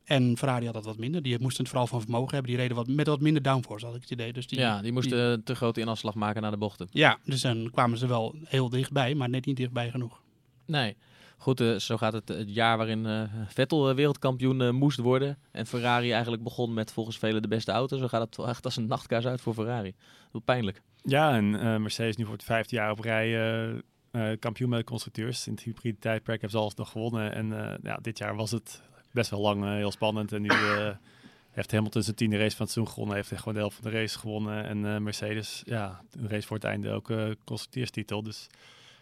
En 0.03 0.37
Ferrari 0.37 0.65
had 0.65 0.73
dat 0.73 0.85
wat 0.85 0.97
minder. 0.97 1.21
Die 1.21 1.39
moesten 1.39 1.59
het 1.59 1.69
vooral 1.69 1.87
van 1.87 2.01
vermogen 2.01 2.33
hebben. 2.33 2.51
Die 2.51 2.59
reden 2.59 2.75
wat, 2.75 2.87
met 2.87 3.07
wat 3.07 3.21
minder 3.21 3.41
downforce, 3.41 3.85
had 3.85 3.95
ik 3.95 4.01
het 4.01 4.11
idee. 4.11 4.33
Dus 4.33 4.47
die, 4.47 4.59
ja, 4.59 4.81
die 4.81 4.91
moesten 4.91 5.43
te 5.43 5.55
grote 5.55 5.79
inafslag 5.79 6.15
maken 6.15 6.41
naar 6.41 6.51
de 6.51 6.57
bochten. 6.57 6.87
ja, 6.91 7.19
dus 7.23 7.41
dan 7.41 7.69
kwamen 7.71 7.97
ze 7.97 8.07
wel 8.07 8.35
heel 8.43 8.69
dichtbij, 8.69 9.15
maar 9.15 9.29
net 9.29 9.45
niet 9.45 9.57
dichtbij 9.57 9.89
genoeg. 9.89 10.21
Nee. 10.65 10.95
Goed, 11.41 11.61
eh, 11.61 11.75
zo 11.75 11.97
gaat 11.97 12.13
het 12.13 12.27
het 12.27 12.53
jaar 12.53 12.77
waarin 12.77 13.05
eh, 13.05 13.23
Vettel 13.47 13.89
eh, 13.89 13.95
wereldkampioen 13.95 14.61
eh, 14.61 14.69
moest 14.69 14.99
worden. 14.99 15.37
En 15.51 15.65
Ferrari 15.65 16.11
eigenlijk 16.11 16.43
begon 16.43 16.73
met 16.73 16.91
volgens 16.91 17.17
velen 17.17 17.41
de 17.41 17.47
beste 17.47 17.71
auto. 17.71 17.97
Zo 17.97 18.07
gaat 18.07 18.21
het 18.21 18.47
echt 18.47 18.65
als 18.65 18.75
een 18.75 18.87
nachtkaars 18.87 19.25
uit 19.25 19.41
voor 19.41 19.53
Ferrari. 19.53 19.95
Heel 20.31 20.41
pijnlijk. 20.41 20.81
Ja, 21.03 21.35
en 21.35 21.59
eh, 21.59 21.77
Mercedes 21.77 22.15
nu 22.15 22.23
voor 22.23 22.33
het 22.33 22.43
vijfde 22.43 22.75
jaar 22.75 22.91
op 22.91 22.99
rij 22.99 23.27
eh, 23.27 23.69
eh, 24.11 24.39
kampioen 24.39 24.69
met 24.69 24.79
de 24.79 24.85
constructeurs. 24.85 25.47
In 25.47 25.53
het 25.53 25.63
hybride 25.63 25.99
tijdperk 25.99 26.41
hebben 26.41 26.49
ze 26.49 26.57
alles 26.57 26.75
nog 26.75 26.89
gewonnen. 26.91 27.33
En 27.33 27.69
eh, 27.71 27.77
ja, 27.83 27.97
dit 28.01 28.17
jaar 28.17 28.35
was 28.35 28.51
het 28.51 28.81
best 29.11 29.29
wel 29.29 29.41
lang 29.41 29.63
eh, 29.63 29.71
heel 29.71 29.91
spannend. 29.91 30.31
En 30.31 30.41
nu 30.41 30.47
eh, 30.47 30.89
heeft 31.51 31.71
Hamilton 31.71 32.03
zijn 32.03 32.15
tiende 32.15 32.37
race 32.37 32.55
van 32.55 32.65
het 32.65 32.73
seizoen 32.73 32.93
gewonnen. 32.93 33.15
Heeft 33.15 33.37
gewoon 33.37 33.53
de 33.53 33.59
helft 33.59 33.75
van 33.81 33.91
de 33.91 33.97
race 33.97 34.19
gewonnen. 34.19 34.63
En 34.65 34.85
eh, 34.85 34.97
Mercedes, 34.97 35.61
ja, 35.65 36.01
een 36.11 36.29
race 36.29 36.47
voor 36.47 36.55
het 36.55 36.65
einde 36.65 36.91
ook 36.91 37.09
eh 37.09 37.29
constructeurstitel. 37.43 38.23
Dus 38.23 38.47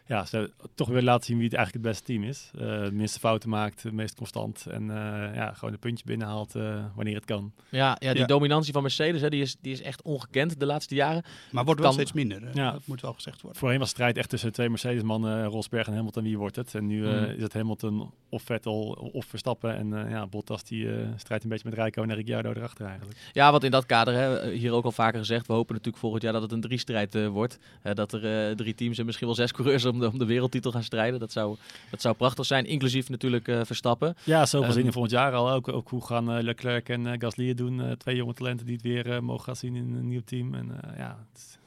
ja, 0.10 0.26
ze 0.26 0.52
toch 0.76 0.88
weer 0.88 1.02
laten 1.02 1.26
zien 1.26 1.38
wie 1.38 1.45
het 1.45 1.56
eigenlijk 1.56 1.86
het 1.86 1.93
beste 1.95 2.12
team 2.13 2.24
is. 2.30 2.52
Eh 2.56 2.84
de 2.84 2.89
minste 2.93 3.19
fouten 3.19 3.50
maakt, 3.50 3.84
het 3.84 3.93
meest 3.93 4.15
constant. 4.15 4.65
En 4.72 4.82
eh, 4.89 5.36
ja, 5.36 5.54
gewoon 5.54 5.74
een 5.74 5.80
puntje 5.80 6.06
binnenhaalt 6.06 6.56
eh, 6.56 6.86
wanneer 6.95 7.15
het 7.15 7.26
kan. 7.26 7.54
Ja, 7.69 7.98
ja 8.00 8.12
die 8.12 8.22
Ja. 8.22 8.26
dominantie 8.28 8.74
van 8.74 8.82
Mercedes 8.82 9.22
hè, 9.22 9.30
die 9.30 9.41
is, 9.41 9.56
die 9.62 9.72
is 9.72 9.82
echt 9.82 10.02
ongekend 10.02 10.60
de 10.60 10.65
laatste 10.65 10.95
jaren. 10.95 11.24
Maar 11.52 11.65
wordt 11.65 11.80
wel 11.80 11.89
Kan- 11.89 12.00
steeds 12.00 12.13
minder. 12.13 12.41
Ja. 12.54 12.72
Dat 12.72 12.82
moet 12.86 13.02
wel 13.02 13.13
gezegd 13.13 13.41
worden. 13.41 13.60
Voorheen 13.60 13.80
was 13.80 13.88
de 13.88 13.93
strijd 13.95 14.17
echt 14.17 14.30
tussen 14.30 14.52
twee 14.52 14.69
Mercedes-mannen, 14.69 15.45
Rosberg 15.45 15.88
en 15.88 15.93
Hamilton. 15.95 16.24
Wie 16.24 16.38
wordt 16.38 16.56
het? 16.56 16.76
En 16.76 16.88
nu 16.88 17.08
eh, 17.08 17.19
Mm. 17.19 17.24
is 17.26 17.41
het 17.41 17.54
Hamilton 17.54 18.12
of 18.30 18.41
Vettel 18.43 19.10
of 19.13 19.26
Verstappen. 19.26 19.76
En 19.78 20.06
eh, 20.06 20.12
ja, 20.12 20.28
Bottas 20.28 20.63
die 20.63 20.91
eh, 20.95 21.08
strijdt 21.15 21.43
een 21.43 21.50
beetje 21.50 21.69
met 21.69 21.78
Rijko 21.78 22.04
en 22.04 22.15
Ricciardo 22.15 22.50
erachter 22.52 22.86
eigenlijk. 22.86 23.17
Ja, 23.34 23.52
want 23.52 23.63
in 23.63 23.72
dat 23.72 23.86
kader, 23.86 24.13
hè, 24.13 24.52
hier 24.52 24.72
ook 24.74 24.84
al 24.86 24.91
vaker 24.91 25.19
gezegd, 25.19 25.48
we 25.48 25.54
hopen 25.54 25.74
natuurlijk 25.74 26.02
volgend 26.02 26.24
jaar 26.24 26.34
dat 26.34 26.41
het 26.41 26.52
een 26.52 26.62
drie-strijd 26.62 27.15
eh, 27.15 27.28
wordt. 27.28 27.58
Eh, 27.82 27.93
dat 27.93 28.13
er 28.13 28.50
eh, 28.50 28.56
drie 28.56 28.76
teams 28.76 28.98
en 28.98 29.06
misschien 29.06 29.28
wel 29.28 29.36
zes 29.36 29.52
coureurs 29.52 29.86
om 30.00 30.06
de, 30.06 30.12
om 30.12 30.20
de 30.20 30.26
wereldtitel 30.26 30.72
gaan 30.72 30.84
strijden. 30.84 31.20
Dat 31.20 31.32
zou, 31.32 31.58
dat 31.92 32.02
zou 32.02 32.16
prachtig 32.16 32.46
zijn, 32.46 32.66
inclusief 32.66 33.10
natuurlijk 33.10 33.48
eh, 33.48 33.60
Verstappen. 33.64 34.16
Ja, 34.24 34.46
zoveel 34.46 34.68
Ehm, 34.68 34.78
zin 34.78 34.86
in 34.86 34.92
volgend 34.92 35.14
jaar 35.14 35.34
al. 35.34 35.52
Ook, 35.52 35.68
ook 35.68 35.90
hoe 35.90 36.06
gaan 36.06 36.32
eh, 36.32 36.44
Leclerc 36.44 36.90
en 36.90 37.08
eh, 37.08 37.20
Gasly 37.20 37.54
doen? 37.54 37.96
Twee 37.98 38.16
jonge 38.16 38.34
talenten 38.34 38.66
die 38.66 38.76
het 38.76 38.84
weer 38.84 39.24
mogen 39.24 39.44
gaan 39.44 39.56
zien 39.56 39.76
in 39.76 39.94
een 39.94 40.08
nieuw 40.08 40.22
team. 40.26 40.54
En 40.54 40.80
ja, 40.98 41.26
het 41.32 41.42
is 41.42 41.59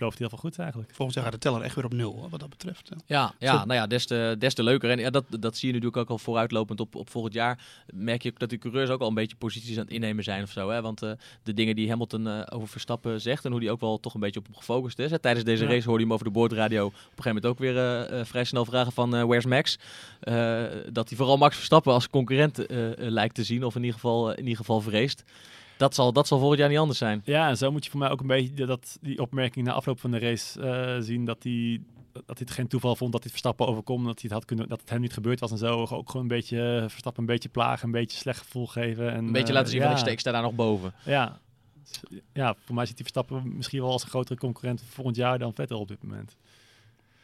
belooft 0.00 0.18
heel 0.18 0.28
veel 0.28 0.38
goed 0.38 0.58
eigenlijk. 0.58 0.90
Volgens 0.94 1.16
mij 1.16 1.24
gaat 1.24 1.34
de 1.34 1.40
teller 1.40 1.62
echt 1.62 1.74
weer 1.74 1.84
op 1.84 1.92
nul, 1.92 2.26
wat 2.30 2.40
dat 2.40 2.48
betreft. 2.50 2.90
Ja, 3.06 3.32
ja 3.38 3.50
Zo- 3.58 3.58
nou 3.64 3.72
ja, 3.72 3.86
des 3.86 4.06
te, 4.06 4.34
des 4.38 4.54
te 4.54 4.62
leuker. 4.62 4.90
En 4.90 4.98
ja, 4.98 5.10
dat, 5.10 5.24
dat 5.28 5.56
zie 5.56 5.68
je 5.68 5.74
natuurlijk 5.74 6.02
ook 6.02 6.10
al 6.10 6.18
vooruitlopend 6.18 6.80
op, 6.80 6.94
op 6.94 7.10
volgend 7.10 7.34
jaar. 7.34 7.58
Merk 7.94 8.22
je 8.22 8.30
ook 8.30 8.38
dat 8.38 8.48
die 8.48 8.58
coureurs 8.58 8.90
ook 8.90 9.00
al 9.00 9.08
een 9.08 9.14
beetje 9.14 9.36
posities 9.36 9.76
aan 9.78 9.84
het 9.84 9.92
innemen 9.92 10.24
zijn 10.24 10.42
of 10.42 10.50
zo. 10.50 10.70
Hè? 10.70 10.80
Want 10.82 11.02
eh, 11.02 11.10
de 11.42 11.54
dingen 11.54 11.74
die 11.76 11.88
Hamilton 11.88 12.26
eh, 12.28 12.40
over 12.48 12.68
Verstappen 12.68 13.20
zegt 13.20 13.44
en 13.44 13.50
hoe 13.50 13.60
die 13.60 13.70
ook 13.70 13.80
wel 13.80 14.00
toch 14.00 14.14
een 14.14 14.20
beetje 14.20 14.40
op 14.40 14.46
hem 14.46 14.54
gefocust 14.56 14.98
is. 14.98 15.10
Hè? 15.10 15.18
Tijdens 15.18 15.44
deze 15.44 15.64
Ja. 15.64 15.70
race 15.70 15.84
hoorde 15.84 15.98
je 15.98 16.04
hem 16.04 16.12
over 16.14 16.26
de 16.26 16.32
boordradio 16.32 16.86
op 16.86 16.92
een 16.92 16.98
gegeven 17.22 17.24
moment 17.34 17.46
ook 17.46 17.58
weer 17.58 17.76
eh, 17.76 18.20
eh, 18.20 18.26
vrij 18.26 18.44
snel 18.44 18.64
vragen 18.64 18.92
van 18.92 19.14
eh, 19.16 19.22
where's 19.24 19.46
Max? 19.46 19.78
Eh, 20.20 20.62
dat 20.92 21.08
hij 21.08 21.16
vooral 21.18 21.36
Max 21.36 21.56
Verstappen 21.56 21.92
als 21.92 22.08
concurrent 22.08 22.64
lijkt 22.96 23.34
te 23.34 23.44
zien 23.44 23.64
of 23.64 23.74
in 23.74 23.80
ieder 23.80 23.94
geval, 23.94 24.30
in 24.32 24.38
ieder 24.42 24.56
geval 24.56 24.80
vreest. 24.80 25.24
Dat 25.80 25.94
zal, 25.94 26.12
dat 26.12 26.26
zal 26.26 26.38
volgend 26.38 26.58
jaar 26.58 26.68
niet 26.68 26.78
anders 26.78 26.98
zijn. 26.98 27.22
Ja, 27.24 27.48
en 27.48 27.56
zo 27.56 27.72
moet 27.72 27.84
je 27.84 27.90
voor 27.90 28.00
mij 28.00 28.10
ook 28.10 28.20
een 28.20 28.26
beetje 28.26 28.66
dat, 28.66 28.98
die 29.00 29.20
opmerking 29.20 29.66
na 29.66 29.72
afloop 29.72 30.00
van 30.00 30.10
de 30.10 30.18
race 30.18 30.60
eh, 30.60 31.02
zien. 31.02 31.24
Dat 31.24 31.42
hij, 31.42 31.80
dat 32.12 32.22
hij 32.26 32.36
het 32.38 32.50
geen 32.50 32.66
toeval 32.66 32.96
vond 32.96 33.12
dat 33.12 33.20
hij 33.20 33.30
Verstappen 33.30 33.66
overkomt. 33.66 34.04
Dat, 34.04 34.14
hij 34.14 34.22
het 34.22 34.32
had 34.32 34.44
kunnen, 34.44 34.68
dat 34.68 34.80
het 34.80 34.90
hem 34.90 35.00
niet 35.00 35.12
gebeurd 35.12 35.40
was 35.40 35.50
en 35.50 35.58
zo. 35.58 35.80
Ook 35.80 36.10
gewoon 36.10 36.22
een 36.22 36.28
beetje 36.28 36.80
eh, 36.80 36.88
Verstappen 36.88 37.22
een 37.22 37.28
beetje 37.28 37.48
plagen, 37.48 37.84
een 37.84 37.90
beetje 37.92 38.18
slecht 38.18 38.38
gevoel 38.38 38.66
geven. 38.66 39.12
En, 39.12 39.18
Een 39.24 39.32
beetje 39.32 39.48
eh, 39.48 39.54
laten 39.54 39.70
zien 39.70 39.80
ja, 39.80 39.96
van 39.96 40.08
ik 40.08 40.20
sta 40.20 40.32
daar 40.32 40.42
nog 40.42 40.54
boven. 40.54 40.94
Ja. 41.04 41.38
ja, 42.32 42.54
voor 42.64 42.74
mij 42.74 42.86
ziet 42.86 42.98
hij 42.98 43.06
Verstappen 43.12 43.56
misschien 43.56 43.80
wel 43.80 43.90
als 43.90 44.02
een 44.02 44.08
grotere 44.08 44.38
concurrent 44.38 44.82
volgend 44.88 45.16
jaar 45.16 45.38
dan 45.38 45.54
Vettel 45.54 45.80
op 45.80 45.88
dit 45.88 46.02
moment. 46.02 46.36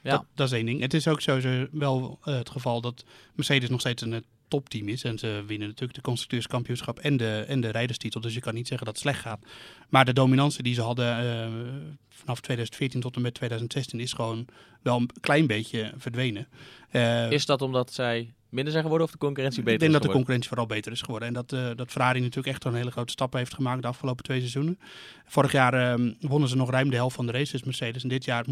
Ja. 0.07 0.11
Dat, 0.11 0.25
dat 0.35 0.47
is 0.47 0.53
één 0.53 0.67
ding. 0.67 0.81
Het 0.81 0.95
is 0.95 1.09
ook 1.09 1.21
sowieso 1.21 1.67
wel 1.71 2.19
eh, 2.25 2.35
het 2.35 2.51
geval 2.51 2.81
dat 2.81 3.05
Mercedes 3.35 3.69
nog 3.69 3.81
steeds 3.81 4.03
een 4.03 4.13
eh, 4.13 4.21
topteam 4.49 4.89
is. 4.89 5.03
En 5.05 5.19
ze 5.19 5.43
winnen 5.47 5.69
natuurlijk 5.69 5.95
de 5.95 6.05
constructeurskampioenschap 6.05 6.99
en 6.99 7.17
de, 7.17 7.45
en 7.49 7.61
de 7.61 7.71
rijderstitel. 7.71 8.21
Dus 8.21 8.35
je 8.35 8.41
kan 8.41 8.55
niet 8.55 8.69
zeggen 8.69 8.87
dat 8.87 8.95
het 8.95 9.05
slecht 9.05 9.21
gaat. 9.21 9.47
Maar 9.89 10.05
de 10.05 10.13
dominantie 10.13 10.63
die 10.63 10.75
ze 10.75 10.83
hadden 10.83 11.19
eh, 11.19 11.49
vanaf 12.09 12.41
2014 12.41 13.01
tot 13.01 13.17
en 13.17 13.23
met 13.23 13.35
2016 13.35 14.01
is 14.01 14.13
gewoon 14.13 14.47
wel 14.87 14.97
een 14.97 15.11
klein 15.21 15.47
beetje 15.47 15.93
verdwenen. 15.97 16.49
Eh, 16.91 17.31
Is 17.31 17.47
dat 17.47 17.63
omdat 17.63 17.93
zij 17.93 18.35
minder 18.49 18.73
zijn 18.73 18.85
geworden 18.85 19.07
of 19.07 19.13
de 19.13 19.19
concurrentie 19.19 19.63
beter 19.63 19.75
ik 19.75 19.81
denk 19.81 19.93
is 19.93 19.99
dat 19.99 20.09
de 20.09 20.15
concurrentie 20.17 20.49
vooral 20.49 20.67
beter 20.67 20.93
is 20.93 21.01
geworden. 21.01 21.29
En 21.29 21.35
dat, 21.35 21.53
eh, 21.53 21.71
dat 21.77 21.91
Ferrari 21.91 22.21
natuurlijk 22.21 22.47
echt 22.47 22.65
een 22.65 22.75
hele 22.75 22.91
grote 22.91 23.13
stap 23.13 23.33
heeft 23.33 23.55
gemaakt 23.55 23.83
de 23.83 23.89
afgelopen 23.89 24.25
twee 24.25 24.39
seizoenen. 24.39 24.79
Vorig 25.25 25.53
jaar 25.53 25.75
eh, 25.75 26.11
wonnen 26.21 26.49
ze 26.49 26.57
nog 26.57 26.71
ruim 26.71 26.91
de 26.91 26.97
helft 26.97 27.17
van 27.17 27.27
de 27.27 27.33
races, 27.33 27.63
Mercedes. 27.63 28.03
En 28.03 28.09
dit 28.09 28.25
jaar, 28.25 28.45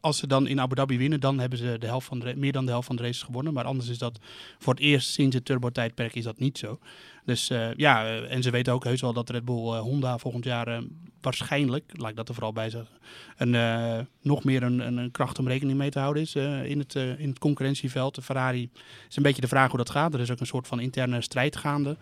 als 0.00 0.18
ze 0.18 0.26
dan 0.26 0.46
in 0.46 0.60
Abu 0.60 0.74
Dhabi 0.74 0.98
winnen, 0.98 1.20
dan 1.20 1.38
hebben 1.38 1.58
ze 1.58 1.76
de 1.78 1.86
helft 1.86 2.06
van 2.06 2.18
de, 2.18 2.36
meer 2.36 2.52
dan 2.52 2.64
de 2.64 2.70
helft 2.70 2.86
van 2.86 2.96
de 2.96 3.02
races 3.02 3.22
gewonnen. 3.22 3.52
Maar 3.52 3.64
anders 3.64 3.88
is 3.88 3.98
dat 3.98 4.18
voor 4.58 4.74
het 4.74 4.82
eerst 4.82 5.10
sinds 5.10 5.36
het 5.36 5.44
turbo-tijdperk 5.44 6.14
is 6.14 6.24
dat 6.24 6.38
niet 6.38 6.58
zo. 6.58 6.78
Dus 7.24 7.50
eh, 7.50 7.74
ja, 7.76 8.04
eh, 8.04 8.32
en 8.32 8.42
ze 8.42 8.50
weten 8.50 8.72
ook 8.72 8.84
heus 8.84 9.00
wel 9.00 9.12
dat 9.12 9.30
Red 9.30 9.44
Bull 9.44 9.72
eh, 9.72 9.80
Honda 9.80 10.18
volgend 10.18 10.44
jaar 10.44 10.82
waarschijnlijk, 11.20 11.92
laat 11.96 12.10
ik 12.10 12.16
dat 12.16 12.28
er 12.28 12.34
vooral 12.34 12.52
bij 12.52 12.70
zeggen, 12.70 12.96
een, 13.36 14.06
nog 14.22 14.44
meer 14.44 14.62
een, 14.62 14.98
een, 14.98 15.10
kracht 15.10 15.38
om 15.38 15.48
rekening 15.48 15.78
mee 15.78 15.90
te 15.90 15.98
houden 15.98 16.22
is 16.22 16.34
in, 16.34 16.78
het, 16.78 16.94
in 16.94 17.28
het 17.28 17.38
concurrentieveld. 17.38 18.14
De 18.14 18.22
Ferrari 18.22 18.70
is 19.08 19.16
een 19.16 19.22
beetje 19.22 19.40
de 19.40 19.48
vraag 19.48 19.68
hoe 19.68 19.78
dat 19.78 19.90
gaat. 19.90 20.14
Er 20.14 20.20
is 20.20 20.30
ook 20.30 20.40
een 20.40 20.46
soort 20.46 20.66
van 20.66 20.80
interne 20.80 21.20
strijd 21.20 21.56
gaande. 21.56 21.96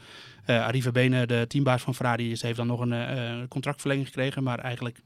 Arriva 0.47 0.91
Bene, 0.91 1.27
de 1.27 1.45
teambaas 1.49 1.83
van 1.83 1.95
Ferrari, 1.95 2.31
is, 2.31 2.43
heeft 2.43 2.57
dan 2.57 2.67
nog 2.67 2.81
een 2.81 3.49
contractverlenging 3.49 4.07
gekregen. 4.07 4.43
Maar 4.43 4.59
eigenlijk 4.59 5.03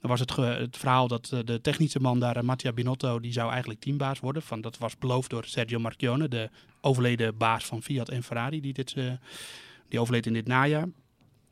was 0.00 0.20
het, 0.20 0.36
het 0.36 0.76
verhaal 0.76 1.08
dat 1.08 1.30
eh, 1.32 1.40
de 1.44 1.60
technische 1.60 2.00
man 2.00 2.20
daar, 2.20 2.36
eh, 2.36 2.42
Mattia 2.42 2.72
Binotto, 2.72 3.20
die 3.20 3.32
zou 3.32 3.50
eigenlijk 3.50 3.80
teambaas 3.80 4.20
worden. 4.20 4.42
Van, 4.42 4.60
dat 4.60 4.78
was 4.78 4.98
beloofd 4.98 5.30
door 5.30 5.44
Sergio 5.44 5.78
Marchionne, 5.78 6.28
de 6.28 6.50
overleden 6.80 7.36
baas 7.36 7.64
van 7.64 7.82
Fiat 7.82 8.08
en 8.08 8.22
Ferrari. 8.22 8.60
Die, 8.60 8.72
dit, 8.72 8.92
eh, 8.92 9.12
die 9.88 10.00
overleed 10.00 10.26
in 10.26 10.32
dit 10.32 10.46
najaar. 10.46 10.88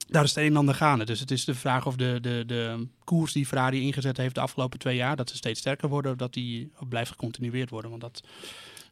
Daar 0.09 0.25
is 0.25 0.35
het 0.35 0.39
een 0.39 0.51
en 0.51 0.57
ander 0.57 0.75
gaande. 0.75 1.05
Dus 1.05 1.21
het 1.21 1.31
is 1.31 1.45
de 1.45 1.55
vraag 1.55 1.87
of 1.87 1.97
de, 1.97 2.19
de, 2.21 2.43
de 2.47 2.87
koers 3.05 3.33
die 3.33 3.47
Ferrari 3.47 3.81
ingezet 3.81 4.17
heeft 4.17 4.35
de 4.35 4.41
afgelopen 4.41 4.79
twee 4.79 4.97
jaar, 4.97 5.17
dat 5.17 5.31
ze 5.31 5.37
steeds 5.37 5.61
sterker 5.61 5.89
worden, 5.89 6.19
dat 6.19 6.33
die 6.33 6.71
blijft 6.89 7.11
gecontinueerd 7.11 7.71
worden. 7.71 7.91
Want 7.91 8.03
dat, 8.03 8.23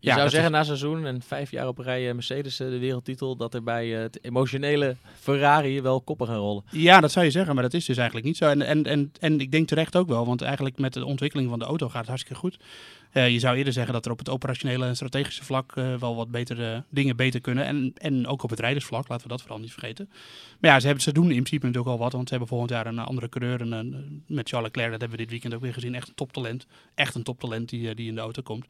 Je 0.03 0.09
Ja, 0.09 0.17
zou 0.17 0.29
zeggen 0.29 0.51
na 0.51 0.65
seizoen 0.65 1.07
en 1.07 1.23
vijf 1.23 1.51
jaar 1.51 1.69
op 1.69 1.79
rij 1.79 2.09
eh, 2.09 2.15
Mercedes 2.15 2.61
eh, 2.61 2.69
de 2.69 2.79
wereldtitel, 2.79 3.37
dat 3.37 3.55
er 3.55 3.63
bij 3.63 3.95
eh, 3.95 4.01
het 4.01 4.25
emotionele 4.25 4.97
Ferrari 5.21 5.83
wel 5.83 6.01
koppen 6.01 6.27
gaan 6.27 6.37
rollen. 6.37 6.65
Ja, 6.71 7.01
dat 7.01 7.13
zou 7.13 7.25
je 7.25 7.31
zeggen, 7.31 7.55
maar 7.55 7.63
dat 7.63 7.75
is 7.75 7.85
dus 7.85 7.97
eigenlijk 7.97 8.27
niet 8.27 8.37
zo. 8.37 8.49
En, 8.49 8.63
en, 8.63 8.85
en, 8.85 9.13
en 9.21 9.41
ik 9.41 9.51
denk 9.53 9.69
terecht 9.69 9.97
ook 9.97 10.09
wel, 10.09 10.27
want 10.27 10.43
eigenlijk 10.43 10.79
met 10.79 10.93
de 10.93 11.05
ontwikkeling 11.05 11.49
van 11.49 11.59
de 11.59 11.65
auto 11.65 11.89
gaat 11.89 11.99
het 11.99 12.09
hartstikke 12.09 12.41
goed. 12.41 12.59
Eh, 13.13 13.31
je 13.31 13.39
zou 13.39 13.57
eerder 13.57 13.73
zeggen 13.73 13.93
dat 13.93 14.07
er 14.07 14.13
op 14.13 14.19
het 14.19 14.29
operationele 14.29 14.87
en 14.87 14.97
strategische 14.97 15.45
vlak 15.45 15.77
eh, 15.77 15.95
wel 15.95 16.17
wat 16.17 16.31
betere 16.31 16.85
dingen 16.89 17.17
beter 17.17 17.41
kunnen. 17.41 17.65
En, 17.65 17.93
en 17.97 18.27
ook 18.27 18.43
op 18.43 18.51
het 18.51 18.61
rijdersvlak, 18.61 19.09
laten 19.09 19.25
we 19.25 19.33
dat 19.33 19.41
vooral 19.41 19.59
niet 19.61 19.73
vergeten. 19.73 20.09
Maar 20.61 20.71
ja, 20.71 20.81
ze, 20.81 20.87
hebben, 20.87 21.05
ze 21.05 21.13
doen 21.13 21.25
in 21.25 21.31
principe 21.31 21.67
natuurlijk 21.67 21.93
al 21.93 21.99
wat, 21.99 22.13
want 22.13 22.25
ze 22.25 22.31
hebben 22.31 22.49
volgend 22.49 22.71
jaar 22.71 22.87
een 22.87 22.99
eh, 22.99 23.07
andere 23.07 23.29
coureur. 23.29 23.61
En, 23.61 24.25
met 24.27 24.49
Charles 24.49 24.69
Leclerc, 24.69 24.91
dat 24.91 25.01
hebben 25.01 25.19
we 25.19 25.25
dit 25.25 25.33
weekend 25.33 25.55
ook 25.55 25.61
weer 25.61 25.73
gezien. 25.73 25.95
Echt 25.95 26.09
een 26.09 26.15
toptalent. 26.15 26.67
Echt 26.95 27.15
een 27.15 27.23
toptalent 27.23 27.69
die, 27.69 27.89
eh, 27.89 27.97
die 27.97 28.09
in 28.09 28.15
de 28.15 28.21
auto 28.21 28.43
komt. 28.43 28.67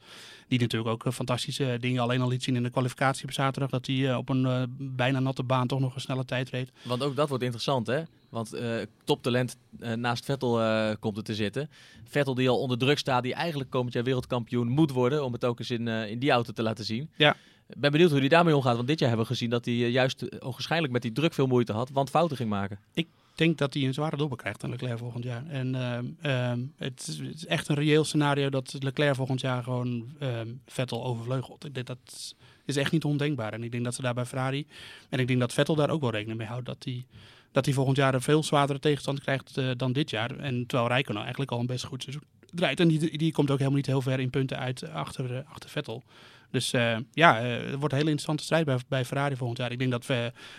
Die 0.47 0.59
natuurlijk 0.59 0.91
ook 0.91 1.05
eh, 1.05 1.11
fantastische 1.11 1.77
dingen 1.79 2.01
alleen 2.01 2.21
al 2.21 2.27
liet 2.27 2.43
zien 2.43 2.55
in 2.55 2.63
de 2.63 2.69
kwalificatie 2.69 3.23
op 3.23 3.31
zaterdag. 3.31 3.69
Dat 3.69 3.87
hij 3.87 4.09
eh, 4.09 4.17
op 4.17 4.29
een 4.29 4.45
eh, 4.45 4.63
bijna 4.77 5.19
natte 5.19 5.43
baan 5.43 5.67
toch 5.67 5.79
nog 5.79 5.95
een 5.95 6.01
snelle 6.01 6.25
tijd 6.25 6.49
reed. 6.49 6.71
Want 6.83 7.03
ook 7.03 7.15
dat 7.15 7.29
wordt 7.29 7.43
interessant, 7.43 7.87
hè? 7.87 8.01
Want 8.33 8.53
eh, 8.53 8.75
toptalent 9.03 9.57
eh, 9.79 9.93
naast 9.93 10.25
Vettel 10.25 10.61
eh, 10.61 10.95
komt 10.99 11.17
er 11.17 11.23
te 11.23 11.35
zitten. 11.35 11.69
Vettel 12.03 12.33
die 12.35 12.49
al 12.49 12.59
onder 12.59 12.77
druk 12.77 12.97
staat, 12.97 13.23
die 13.23 13.33
eigenlijk 13.33 13.69
komend 13.69 13.93
jaar 13.93 14.03
wereldkampioen 14.03 14.67
moet 14.67 14.91
worden, 14.91 15.23
om 15.23 15.33
het 15.33 15.45
ook 15.45 15.59
eens 15.59 15.71
in, 15.71 15.87
in 15.87 16.19
die 16.19 16.31
auto 16.31 16.51
te 16.51 16.63
laten 16.63 16.85
zien. 16.85 17.09
Ja. 17.15 17.35
Ik 17.69 17.79
ben 17.79 17.91
benieuwd 17.91 18.09
hoe 18.09 18.19
hij 18.19 18.27
daarmee 18.27 18.55
omgaat, 18.55 18.75
want 18.75 18.87
dit 18.87 18.99
jaar 18.99 19.07
hebben 19.07 19.27
we 19.27 19.33
gezien 19.33 19.49
dat 19.49 19.65
hij 19.65 19.73
juist 19.73 20.21
uh, 20.21 20.29
waarschijnlijk 20.39 20.93
met 20.93 21.01
die 21.01 21.11
druk 21.11 21.33
veel 21.33 21.47
moeite 21.47 21.73
had, 21.73 21.89
want 21.89 22.09
fouten 22.09 22.37
ging 22.37 22.49
maken. 22.49 22.79
Ik 22.93 23.07
denk 23.35 23.57
dat 23.57 23.73
hij 23.73 23.83
een 23.83 23.93
zware 23.93 24.17
dobbel 24.17 24.37
krijgt 24.37 24.63
aan 24.63 24.69
Leclerc 24.69 24.97
volgend 24.97 25.23
jaar. 25.23 25.47
En 25.47 25.75
ehm, 25.75 26.05
ehm, 26.21 26.59
het, 26.77 27.07
is, 27.07 27.17
het 27.17 27.35
is 27.35 27.45
echt 27.45 27.67
een 27.67 27.75
reëel 27.75 28.03
scenario 28.03 28.49
dat 28.49 28.75
Leclerc 28.79 29.15
volgend 29.15 29.41
jaar 29.41 29.63
gewoon 29.63 30.15
ehm, 30.19 30.47
Vettel 30.65 31.03
overvleugelt. 31.03 31.65
Ik 31.65 31.73
denk 31.73 31.87
dat 31.87 32.35
is 32.65 32.77
echt 32.77 32.91
niet 32.91 33.03
ondenkbaar. 33.03 33.53
En 33.53 33.63
ik 33.63 33.71
denk 33.71 33.83
dat 33.83 33.95
ze 33.95 34.01
daar 34.01 34.13
bij 34.13 34.25
Ferrari, 34.25 34.65
en 35.09 35.19
ik 35.19 35.27
denk 35.27 35.39
dat 35.39 35.53
Vettel 35.53 35.75
daar 35.75 35.89
ook 35.89 36.01
wel 36.01 36.11
rekening 36.11 36.37
mee 36.37 36.47
houdt, 36.47 36.65
dat 36.65 36.83
hij, 36.83 37.05
dat 37.53 37.65
hij 37.65 37.73
volgend 37.73 37.97
jaar 37.97 38.13
een 38.13 38.21
veel 38.21 38.43
zwaardere 38.43 38.79
tegenstand 38.79 39.19
krijgt 39.19 39.57
eh, 39.57 39.69
dan 39.77 39.93
dit 39.93 40.09
jaar. 40.09 40.37
En 40.37 40.65
terwijl 40.65 40.89
Rijkonen 40.89 41.21
eigenlijk 41.21 41.51
al 41.51 41.59
een 41.59 41.65
best 41.65 41.85
goed 41.85 42.03
seizoen 42.03 42.23
draait. 42.53 42.79
En 42.79 42.87
die, 42.87 43.17
die 43.17 43.31
komt 43.31 43.51
ook 43.51 43.57
helemaal 43.57 43.77
niet 43.77 43.87
heel 43.87 44.01
ver 44.01 44.19
in 44.19 44.29
punten 44.29 44.59
uit 44.59 44.89
achter, 44.89 45.37
eh, 45.37 45.51
achter 45.51 45.69
Vettel. 45.69 46.03
Dus 46.51 46.73
eh, 46.73 46.97
ja, 47.11 47.39
eh, 47.39 47.51
het 47.51 47.79
wordt 47.79 47.93
een 47.93 47.99
hele 47.99 48.09
interessante 48.09 48.43
strijd 48.43 48.65
bij, 48.65 48.77
bij 48.87 49.05
Ferrari 49.05 49.35
volgend 49.35 49.57
jaar. 49.57 49.71
Ik 49.71 49.79
denk 49.79 49.91
dat 49.91 50.05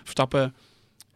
Verstappen 0.03 0.55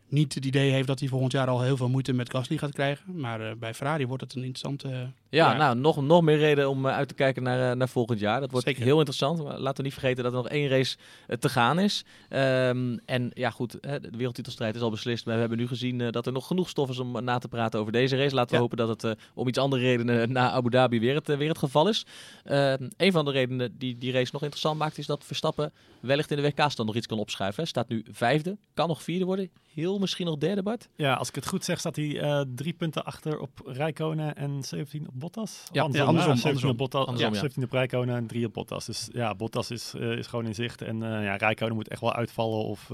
niet 0.09 0.35
het 0.35 0.45
idee 0.45 0.71
heeft 0.71 0.87
dat 0.87 1.01
hij 1.01 1.09
volgend 1.09 1.33
jaar 1.33 1.49
al 1.49 1.62
heel 1.62 1.77
veel 1.77 1.88
moeite 1.88 2.12
met 2.12 2.31
Gasly 2.31 2.57
gaat 2.59 2.73
krijgen. 2.73 3.21
Maar 3.21 3.59
bij 3.59 3.75
Ferrari 3.75 4.07
wordt 4.07 4.23
het 4.23 4.35
een 4.35 4.45
interessante... 4.45 5.12
Ja, 5.31 5.51
ja, 5.51 5.57
nou, 5.57 5.77
nog, 5.77 6.03
nog 6.03 6.23
meer 6.23 6.38
reden 6.38 6.69
om 6.69 6.87
uh, 6.87 6.93
uit 6.93 7.09
te 7.09 7.14
kijken 7.14 7.43
naar, 7.43 7.71
uh, 7.71 7.77
naar 7.77 7.88
volgend 7.88 8.21
jaar. 8.21 8.41
Dat 8.41 8.51
wordt 8.51 8.67
Zeker. 8.67 8.83
heel 8.83 8.99
interessant. 8.99 9.45
Maar 9.45 9.59
laten 9.59 9.77
we 9.77 9.83
niet 9.83 9.93
vergeten 9.93 10.25
dat 10.25 10.33
er 10.33 10.38
nog 10.38 10.49
één 10.49 10.69
race 10.69 10.97
uh, 11.29 11.37
te 11.37 11.49
gaan 11.49 11.79
is. 11.79 12.05
Um, 12.31 13.01
en 13.05 13.31
ja, 13.35 13.51
goed, 13.51 13.73
de 13.83 14.11
wereldtitelstrijd 14.11 14.75
is 14.75 14.81
al 14.81 14.91
beslist. 14.91 15.25
Maar 15.25 15.35
we 15.35 15.41
hebben 15.41 15.59
nu 15.59 15.67
gezien 15.67 16.11
dat 16.11 16.27
er 16.27 16.33
nog 16.33 16.47
genoeg 16.47 16.69
stof 16.69 16.88
is 16.88 16.99
om 16.99 17.25
na 17.25 17.38
te 17.38 17.49
praten 17.49 17.81
over 17.81 17.93
deze 17.93 18.17
race. 18.17 18.35
Laten 18.35 18.51
we 18.51 18.57
ja. 18.57 18.61
hopen 18.61 18.77
dat 18.77 18.88
het 18.88 19.05
uh, 19.05 19.11
om 19.35 19.49
iets 19.49 19.59
andere 19.59 19.83
redenen 19.83 20.33
na 20.33 20.51
Abu 20.51 20.71
Dhabi 20.71 21.01
weer 21.01 21.14
het, 21.14 21.27
weer 21.27 21.49
het 21.49 21.59
geval 21.59 21.88
is. 21.88 22.07
Ehm, 22.45 22.88
een 22.97 23.12
van 23.12 23.25
de 23.25 23.31
redenen 23.31 23.79
die 23.79 23.99
die 23.99 24.12
race 24.12 24.31
nog 24.33 24.43
interessant 24.43 24.79
maakt, 24.79 24.99
is 24.99 25.07
dat 25.07 25.25
Verstappen 25.25 25.73
wellicht 26.01 26.31
in 26.31 26.37
de 26.37 26.43
WK-stand 26.43 26.88
nog 26.88 26.97
iets 26.97 27.07
kan 27.07 27.19
opschuiven. 27.19 27.62
Hè. 27.62 27.69
Staat 27.69 27.88
nu 27.88 28.05
vijfde, 28.11 28.59
kan 28.75 28.88
nog 28.88 29.03
vierde 29.03 29.25
worden. 29.25 29.51
Heel 29.75 29.99
misschien 29.99 30.27
nog 30.27 30.38
derde, 30.38 30.62
Bart? 30.62 30.88
Ja, 30.97 31.14
als 31.14 31.29
ik 31.29 31.35
het 31.35 31.47
goed 31.47 31.64
zeg, 31.64 31.79
staat 31.79 31.97
hij 31.97 32.05
uh, 32.05 32.41
drie 32.55 32.73
punten 32.73 33.05
achter 33.05 33.38
op 33.38 33.61
Rijkonen 33.64 34.37
en 34.37 34.62
17 34.62 35.09
op 35.09 35.17
Bottas. 35.18 35.62
Ja, 35.72 35.83
andersom. 35.83 36.14
Ja, 36.14 36.20
andersom, 36.20 36.44
andersom. 36.44 36.70
Op 36.70 36.76
Bottas, 36.76 37.07
andersom 37.07 37.33
ja, 37.33 37.38
17 37.40 37.62
op 37.62 37.72
Rijkonen 37.72 38.16
en 38.16 38.26
3 38.26 38.46
op 38.46 38.52
Bottas. 38.52 38.87
Dus 38.87 39.09
ja, 39.12 39.35
Bottas 39.35 39.70
is, 39.70 39.92
uh, 39.96 40.18
is 40.18 40.26
gewoon 40.26 40.46
in 40.46 40.54
zicht. 40.54 40.83
En 40.83 40.96
uh, 40.96 41.24
ja, 41.24 41.37
Rijkonen 41.37 41.74
moet 41.74 41.88
echt 41.88 42.00
wel 42.00 42.14
uitvallen 42.14 42.64
of 42.64 42.87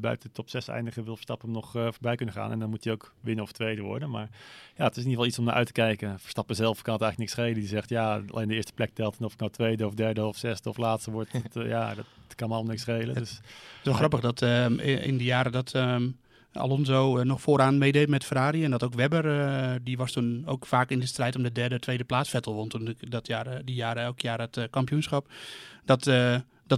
buiten 0.00 0.28
de 0.28 0.32
top 0.32 0.48
6 0.48 0.68
eindigen. 0.68 1.04
Wil 1.04 1.14
Verstappen 1.14 1.48
hem 1.48 1.56
nog 1.56 1.70
voorbij 1.70 2.16
kunnen 2.16 2.34
gaan. 2.34 2.50
En 2.50 2.58
dan 2.58 2.70
moet 2.70 2.84
hij 2.84 2.92
ook 2.92 3.12
winnen 3.20 3.44
of 3.44 3.52
tweede 3.52 3.82
worden. 3.82 4.10
Maar 4.10 4.28
ja, 4.76 4.84
het 4.84 4.96
is 4.96 5.02
in 5.04 5.10
ieder 5.10 5.10
geval 5.10 5.26
iets 5.26 5.38
om 5.38 5.44
naar 5.44 5.54
uit 5.54 5.66
te 5.66 5.72
kijken. 5.72 6.20
Verstappen 6.20 6.56
zelf 6.56 6.82
kan 6.82 6.94
het 6.94 7.02
eigenlijk 7.02 7.18
niks 7.18 7.32
schelen. 7.32 7.60
Die 7.60 7.76
zegt 7.76 7.88
ja, 7.88 8.22
alleen 8.30 8.48
de 8.48 8.54
eerste 8.54 8.72
plek 8.72 8.94
telt. 8.94 9.16
En 9.18 9.24
of 9.24 9.32
ik 9.32 9.38
nou 9.38 9.50
tweede 9.50 9.86
of 9.86 9.94
derde 9.94 10.24
of 10.24 10.36
zesde 10.36 10.68
of 10.68 10.76
laatste 10.76 11.10
wordt. 11.10 11.32
dat, 11.52 11.66
ja, 11.66 11.94
dat, 11.94 12.06
kan 12.34 12.48
me 12.48 12.54
allemaal 12.54 12.72
niks 12.72 12.82
schelen. 12.82 13.14
Dus, 13.14 13.30
het 13.30 13.40
is 13.78 13.82
wel 13.82 13.94
grappig 13.94 14.20
dat 14.20 14.40
um, 14.42 14.78
in 14.78 15.18
de 15.18 15.24
jaren 15.24 15.52
dat... 15.52 15.74
Alonso 16.52 17.18
uh, 17.18 17.24
nog 17.24 17.40
vooraan 17.40 17.78
meedeed 17.78 18.08
met 18.08 18.24
Ferrari. 18.24 18.64
En 18.64 18.70
dat 18.70 18.82
ook 18.82 18.94
Webber, 18.94 19.24
uh, 19.24 19.72
die 19.82 19.96
was 19.96 20.12
toen 20.12 20.42
ook 20.46 20.66
vaak 20.66 20.90
in 20.90 21.00
de 21.00 21.06
strijd 21.06 21.36
om 21.36 21.42
de 21.42 21.52
derde, 21.52 21.78
tweede 21.78 22.04
plaats. 22.04 22.30
Vettel 22.30 22.54
won 22.54 22.68
toen 22.68 22.96
dat 22.98 23.26
jaar, 23.26 23.64
die 23.64 23.74
jaren 23.74 24.02
elk 24.02 24.20
jaar 24.20 24.40
het 24.40 24.66
kampioenschap. 24.70 25.28
Dat, 25.84 26.10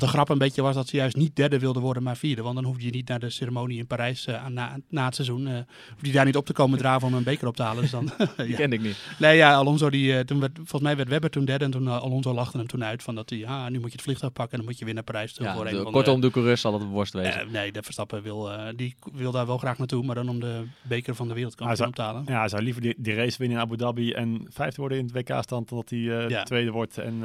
dat 0.01 0.09
de 0.09 0.17
grap 0.17 0.29
een 0.29 0.39
beetje 0.39 0.63
was 0.63 0.75
dat 0.75 0.89
ze 0.89 0.97
juist 0.97 1.17
niet 1.17 1.37
derde 1.37 1.59
wilde 1.59 1.81
worden, 1.81 2.03
maar 2.03 2.17
vierde. 2.17 2.43
Want 2.43 2.55
dan 2.55 2.65
hoef 2.65 2.81
je 2.81 2.91
niet 2.91 3.09
naar 3.09 3.19
de 3.19 3.31
ceremonie 3.31 3.79
in 3.79 3.87
Parijs 3.87 4.27
uh, 4.27 4.47
na, 4.47 4.77
na 4.89 5.05
het 5.05 5.15
seizoen. 5.15 5.47
Uh, 5.47 5.55
hoef 5.91 6.07
je 6.07 6.13
daar 6.13 6.25
niet 6.25 6.37
op 6.37 6.47
te 6.47 6.53
komen 6.53 6.79
draven 6.79 7.09
om 7.09 7.15
een 7.15 7.23
beker 7.23 7.49
op 7.49 7.57
te 7.57 7.63
halen. 7.63 7.83
Dus 7.83 7.91
dan, 7.91 8.05
Die 8.37 8.49
ja. 8.49 8.57
kende 8.57 8.77
ik 8.77 8.83
niet. 8.83 8.97
Nee, 9.19 9.37
ja, 9.37 9.55
Alonso, 9.55 9.91
die, 9.91 10.13
uh, 10.13 10.21
toen 10.21 10.41
werd, 10.41 10.53
volgens 10.57 10.83
mij 10.83 10.97
werd 10.97 11.09
Webber 11.09 11.31
toen 11.31 11.45
derde. 11.45 11.65
En 11.65 11.71
toen 11.71 11.89
Alonso 11.89 12.35
lachte 12.35 12.57
hem 12.57 12.67
toen 12.67 12.85
uit 12.85 13.03
van 13.03 13.15
dat 13.15 13.31
hij, 13.31 13.47
ah, 13.47 13.69
nu 13.69 13.81
moet 13.81 13.89
je 13.89 13.97
het 13.97 14.03
vliegtuig 14.03 14.33
pakken 14.33 14.53
en 14.53 14.59
dan 14.59 14.69
moet 14.69 14.79
je 14.79 14.85
weer 14.85 14.95
naar 14.95 15.03
Parijs 15.03 15.33
toe. 15.33 15.47
Ja, 15.47 15.55
voor 15.55 15.65
de, 15.65 15.77
een 15.77 15.93
kortom, 15.93 16.21
de 16.21 16.31
coureur 16.31 16.57
zal 16.57 16.73
het 16.73 16.83
worst 16.83 17.13
wezen. 17.13 17.51
nee, 17.51 17.73
de 17.73 17.83
Verstappen 17.83 18.23
wil, 18.23 18.51
die 18.77 18.95
wil 19.13 19.33
daar 19.33 19.47
wel 19.47 19.59
graag 19.59 19.79
naartoe, 19.79 20.05
maar 20.05 20.15
dan 20.15 20.29
om 20.29 20.41
de 20.41 20.65
beker 20.83 21.15
van 21.15 21.29
de 21.29 21.35
wereldkampioen 21.35 21.87
op 21.87 21.95
te 21.95 22.03
halen. 22.03 22.25
Ja, 22.27 22.39
hij 22.39 22.49
zou 22.49 22.63
liever 22.63 22.83
die, 22.83 22.95
die 22.99 23.15
race 23.15 23.39
winnen 23.39 23.57
in 23.57 23.63
Abu 23.63 23.77
Dhabi 23.77 24.13
en 24.13 24.47
vijfde 24.51 24.81
worden 24.81 24.99
in 24.99 25.05
het 25.05 25.15
WK-stand, 25.15 25.69
dan 25.69 25.79
dat 25.79 25.91
hij 25.91 25.99
ja. 25.99 26.43
tweede 26.43 26.71
wordt 26.71 26.99
en 26.99 27.23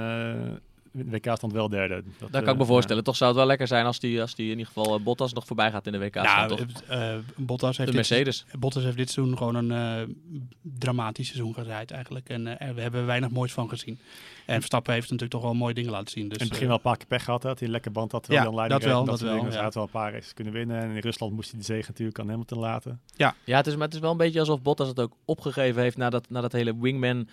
WK 0.91 1.35
stand 1.35 1.53
wel 1.53 1.69
derde. 1.69 2.03
Dat, 2.19 2.31
Daar 2.31 2.43
kan 2.43 2.53
ik 2.53 2.59
me 2.59 2.65
voorstellen. 2.65 3.03
Toch 3.03 3.15
zou 3.15 3.29
het 3.29 3.39
wel 3.39 3.47
lekker 3.47 3.67
zijn 3.67 3.85
als 3.85 3.99
die, 3.99 4.21
als 4.21 4.35
die 4.35 4.45
in 4.45 4.57
ieder 4.57 4.73
geval 4.73 4.99
uh, 4.99 5.03
Bottas 5.03 5.33
nog 5.33 5.45
voorbij 5.45 5.71
gaat 5.71 5.85
in 5.85 5.91
de 5.91 5.99
WK 5.99 6.17
stand. 6.17 6.49
Nou, 6.87 7.13
uh, 7.15 7.17
Bottas 7.35 7.77
heeft 7.77 7.89
de 7.89 7.95
Mercedes. 7.95 8.45
Dit, 8.51 8.59
Bottas 8.59 8.83
heeft 8.83 8.97
dit 8.97 9.09
seizoen 9.09 9.37
gewoon 9.37 9.55
een 9.55 9.71
uh, 9.71 10.15
dramatisch 10.61 11.27
seizoen 11.27 11.53
geraaid 11.53 11.91
eigenlijk. 11.91 12.29
En 12.29 12.43
we 12.43 12.81
hebben 12.81 13.05
weinig 13.05 13.29
moois 13.29 13.51
van 13.53 13.69
gezien. 13.69 13.99
En 14.45 14.55
Verstappen 14.55 14.93
heeft 14.93 15.05
natuurlijk 15.05 15.31
toch 15.31 15.41
wel 15.41 15.53
mooie 15.53 15.73
dingen 15.73 15.91
laten 15.91 16.09
zien. 16.09 16.29
Dus, 16.29 16.37
in 16.37 16.43
het 16.43 16.49
begin 16.49 16.67
wel 16.67 16.75
een 16.75 16.81
paar 16.81 16.97
keer 16.97 17.07
pech 17.07 17.23
gehad. 17.23 17.43
Had 17.43 17.59
hij 17.59 17.67
een 17.67 17.73
lekker 17.73 17.91
band 17.91 18.11
had. 18.11 18.27
Ja, 18.29 18.43
dan 18.43 18.69
dat 18.69 18.83
wel. 18.83 19.05
Dat, 19.05 19.19
dat 19.19 19.29
wel. 19.29 19.43
Dus 19.43 19.53
hij 19.53 19.63
had 19.63 19.73
wel 19.73 19.83
een 19.83 19.89
paar 19.89 20.11
races 20.11 20.33
kunnen 20.33 20.53
winnen. 20.53 20.81
En 20.81 20.89
in 20.89 20.99
Rusland 20.99 21.33
moest 21.33 21.49
hij 21.49 21.59
de 21.59 21.65
zege 21.65 21.87
natuurlijk 21.87 22.19
aan 22.19 22.29
Hamilton 22.29 22.59
laten. 22.59 23.01
Ja, 23.15 23.35
ja 23.43 23.57
het, 23.57 23.67
is, 23.67 23.73
maar 23.75 23.85
het 23.85 23.93
is 23.93 23.99
wel 23.99 24.11
een 24.11 24.17
beetje 24.17 24.39
alsof 24.39 24.61
Bottas 24.61 24.87
het 24.87 24.99
ook 24.99 25.13
opgegeven 25.25 25.81
heeft 25.81 25.97
na 25.97 26.09
dat, 26.09 26.29
na 26.29 26.41
dat 26.41 26.51
hele 26.51 26.79
wingman 26.79 27.27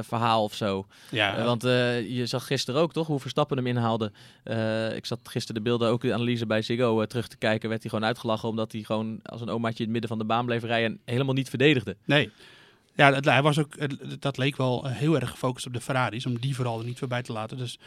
verhaal 0.00 0.44
of 0.44 0.54
zo. 0.54 0.86
Ja, 1.10 1.44
want 1.44 1.62
je 1.62 2.22
zag 2.24 2.46
gisteren 2.46 2.80
ook 2.80 2.92
toch 2.92 2.99
hoe 3.06 3.20
Verstappen 3.20 3.56
hem 3.56 3.66
inhaalde. 3.66 4.12
Uh, 4.44 4.96
ik 4.96 5.06
zat 5.06 5.18
gisteren 5.22 5.62
de 5.62 5.68
beelden 5.68 5.88
ook 5.88 6.00
de 6.00 6.14
analyse 6.14 6.46
bij 6.46 6.62
Ziggo 6.62 7.00
uh, 7.00 7.06
terug 7.06 7.28
te 7.28 7.36
kijken. 7.36 7.68
Werd 7.68 7.82
hij 7.82 7.90
gewoon 7.90 8.06
uitgelachen 8.06 8.48
omdat 8.48 8.72
hij 8.72 8.82
gewoon 8.82 9.20
als 9.22 9.40
een 9.40 9.50
omaatje 9.50 9.78
in 9.78 9.84
het 9.84 9.92
midden 9.92 10.08
van 10.10 10.18
de 10.18 10.24
baan 10.24 10.46
bleef 10.46 10.62
rijden 10.62 10.90
en 10.90 11.00
helemaal 11.04 11.34
niet 11.34 11.48
verdedigde. 11.48 11.96
Nee. 12.04 12.30
Ja, 12.94 13.12
het, 13.12 13.24
hij 13.24 13.42
was 13.42 13.58
ook, 13.58 13.76
dat 14.20 14.36
leek 14.36 14.56
wel 14.56 14.84
eh, 14.84 14.92
heel 14.92 15.14
erg 15.14 15.30
gefocust 15.30 15.66
op 15.66 15.72
de 15.72 15.80
Ferraris, 15.80 16.26
om 16.26 16.38
die 16.38 16.54
vooral 16.54 16.78
er 16.78 16.84
niet 16.84 16.98
voorbij 16.98 17.22
te 17.22 17.32
laten. 17.32 17.56
Dus 17.56 17.78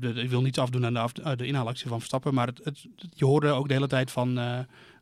ik 0.00 0.30
wil 0.30 0.42
niets 0.42 0.58
afdoen 0.58 0.84
aan 0.86 0.92
de, 0.92 0.98
af, 0.98 1.12
de 1.12 1.46
inhaalactie 1.46 1.88
van 1.88 1.98
Verstappen, 1.98 2.34
maar 2.34 2.46
het, 2.46 2.60
het, 2.64 2.86
je 3.14 3.24
hoorde 3.24 3.48
ook 3.48 3.68
de 3.68 3.74
hele 3.74 3.86
tijd 3.86 4.10
van, 4.10 4.38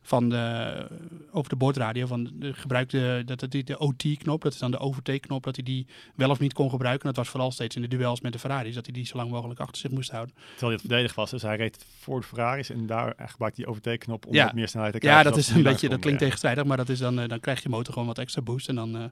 van 0.01 0.29
de, 0.29 0.87
over 1.31 1.49
de 1.49 1.55
boordradio 1.55 2.05
van 2.05 2.31
de, 2.33 2.53
gebruikte 2.53 3.21
dat 3.25 3.41
het 3.41 3.51
de 3.51 3.79
OT-knop, 3.79 4.41
dat 4.41 4.53
is 4.53 4.59
dan 4.59 4.71
de 4.71 4.79
overtake-knop, 4.79 5.43
dat 5.43 5.55
hij 5.55 5.65
die 5.65 5.87
wel 6.15 6.29
of 6.29 6.39
niet 6.39 6.53
kon 6.53 6.69
gebruiken. 6.69 7.05
Dat 7.05 7.15
was 7.15 7.29
vooral 7.29 7.51
steeds 7.51 7.75
in 7.75 7.81
de 7.81 7.87
duels 7.87 8.21
met 8.21 8.33
de 8.33 8.39
Ferraris, 8.39 8.75
dat 8.75 8.85
hij 8.85 8.93
die 8.93 9.05
zo 9.05 9.17
lang 9.17 9.29
mogelijk 9.31 9.59
achter 9.59 9.77
zich 9.77 9.91
moest 9.91 10.11
houden. 10.11 10.35
Terwijl 10.35 10.59
hij 10.59 10.71
het 10.71 10.81
verdedigd 10.81 11.15
was, 11.15 11.29
dus 11.29 11.41
hij 11.41 11.55
reed 11.55 11.85
voor 11.99 12.19
de 12.19 12.27
Ferraris 12.27 12.69
en 12.69 12.85
daar 12.85 13.13
gebruikte 13.17 13.61
hij 13.61 13.69
overtake-knop 13.69 14.25
om 14.25 14.33
ja. 14.33 14.45
wat 14.45 14.53
meer 14.53 14.67
snelheid 14.67 14.93
te 14.93 14.99
krijgen. 14.99 15.23
Ja, 15.23 15.29
dat 15.29 15.39
is 15.39 15.49
een 15.49 15.63
beetje, 15.63 15.89
dat 15.89 15.99
klinkt 15.99 16.19
ja. 16.19 16.25
tegenstrijdig, 16.25 16.63
maar 16.63 16.77
dat 16.77 16.89
is 16.89 16.99
dan, 16.99 17.19
uh, 17.19 17.27
dan 17.27 17.39
krijg 17.39 17.63
je 17.63 17.69
motor 17.69 17.93
gewoon 17.93 18.07
wat 18.07 18.17
extra 18.17 18.41
boost 18.41 18.69
en 18.69 18.75
dan, 18.75 18.95
uh, 18.95 19.03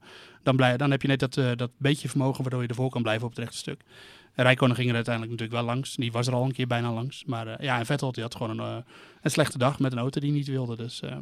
dan, 0.43 0.55
blij, 0.55 0.77
dan 0.77 0.91
heb 0.91 1.01
je 1.01 1.07
net 1.07 1.19
dat, 1.19 1.37
uh, 1.37 1.51
dat 1.55 1.71
beetje 1.77 2.09
vermogen 2.09 2.41
waardoor 2.41 2.61
je 2.61 2.67
ervoor 2.67 2.89
kan 2.89 3.01
blijven 3.01 3.25
op 3.25 3.29
het 3.29 3.39
rechte 3.39 3.57
stuk. 3.57 3.81
Rijkonen 4.41 4.75
ging 4.75 4.89
er 4.89 4.95
uiteindelijk 4.95 5.33
natuurlijk 5.39 5.65
wel 5.65 5.75
langs. 5.75 5.95
Die 5.95 6.11
was 6.11 6.27
er 6.27 6.33
al 6.33 6.43
een 6.43 6.51
keer 6.51 6.67
bijna 6.67 6.93
langs. 6.93 7.23
Maar 7.25 7.47
uh, 7.47 7.53
ja, 7.59 7.79
en 7.79 7.85
Vettel 7.85 8.11
die 8.11 8.23
had 8.23 8.35
gewoon 8.35 8.59
een, 8.59 8.65
uh, 8.65 8.83
een 9.21 9.31
slechte 9.31 9.57
dag 9.57 9.79
met 9.79 9.91
een 9.91 9.97
auto 9.97 10.19
die 10.19 10.31
niet 10.31 10.47
wilde. 10.47 10.75
Dus 10.75 11.01
uh, 11.01 11.15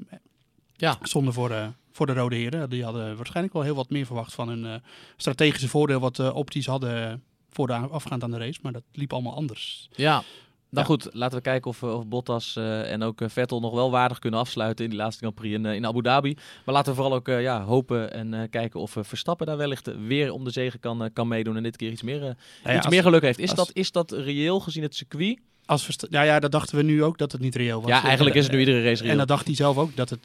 ja. 0.76 0.98
zonde 1.02 1.32
voor, 1.32 1.74
voor 1.92 2.06
de 2.06 2.14
Rode 2.14 2.36
Heren. 2.36 2.70
Die 2.70 2.84
hadden 2.84 3.16
waarschijnlijk 3.16 3.54
wel 3.54 3.64
heel 3.64 3.76
wat 3.76 3.90
meer 3.90 4.06
verwacht 4.06 4.34
van 4.34 4.50
hun 4.50 4.82
strategische 5.18 5.70
voordeel 5.70 6.00
wat 6.00 6.32
opties 6.32 6.66
hadden 6.66 7.24
voor 7.50 7.68
de 7.68 7.74
afgaand 7.74 8.24
aan 8.24 8.32
de 8.32 8.38
race. 8.38 8.60
Maar 8.62 8.72
dat 8.72 8.84
liep 8.92 9.14
allemaal 9.14 9.36
anders. 9.36 9.90
Ja, 9.96 10.24
nou 10.70 10.86
goed, 10.86 11.08
laten 11.12 11.38
we 11.38 11.44
kijken 11.44 11.70
of, 11.70 11.84
of 11.84 12.08
Bottas 12.08 12.56
uh, 12.58 12.92
en 12.92 13.04
ook 13.04 13.22
Vettel 13.26 13.60
nog 13.60 13.74
wel 13.74 13.92
waardig 13.92 14.20
kunnen 14.20 14.40
afsluiten 14.40 14.84
in 14.84 14.90
die 14.90 15.00
laatste 15.00 15.20
Grand 15.20 15.36
Prix 15.36 15.56
in, 15.56 15.66
in 15.66 15.86
Abu 15.86 16.02
Dhabi. 16.02 16.38
Maar 16.66 16.76
laten 16.76 16.92
we 16.92 16.98
vooral 16.98 17.16
ook 17.16 17.28
uh, 17.28 17.42
ja, 17.42 17.64
hopen 17.64 18.14
en 18.14 18.50
kijken 18.50 18.80
of 18.80 18.98
Verstappen 19.00 19.46
daar 19.46 19.58
wellicht 19.58 19.92
weer 20.08 20.32
om 20.32 20.44
de 20.44 20.52
zegen 20.52 20.80
kan, 20.80 21.10
kan 21.14 21.28
meedoen 21.28 21.58
en 21.58 21.64
dit 21.64 21.76
keer 21.76 21.92
iets 21.92 22.02
meer, 22.02 22.24
ja, 22.24 22.36
iets 22.64 22.86
als, 22.86 22.88
meer 22.88 23.02
geluk 23.02 23.22
heeft. 23.22 23.40
Is, 23.40 23.50
als, 23.50 23.58
dat, 23.58 23.70
is 23.74 23.92
dat 23.92 24.12
reëel 24.12 24.60
gezien 24.60 24.84
het 24.84 24.96
circuit? 24.96 25.40
Als 25.68 25.90
ja, 26.10 26.22
ja, 26.22 26.40
dat 26.40 26.52
dachten 26.52 26.78
we 26.78 26.84
nu 26.84 27.04
ook 27.04 27.18
dat 27.18 27.32
het 27.32 27.42
niet 27.42 27.56
reëel 27.56 27.82
was. 27.82 27.90
Ja, 27.90 28.04
eigenlijk 28.04 28.36
is 28.36 28.44
het 28.44 28.52
nu 28.52 28.60
iedere 28.60 28.84
race 28.84 29.02
reëel. 29.02 29.12
En 29.12 29.18
dat 29.18 29.28
dacht 29.28 29.46
hij 29.46 29.56
zelf 29.56 29.78
ook. 29.78 29.96
Dat 29.96 30.10
het, 30.10 30.20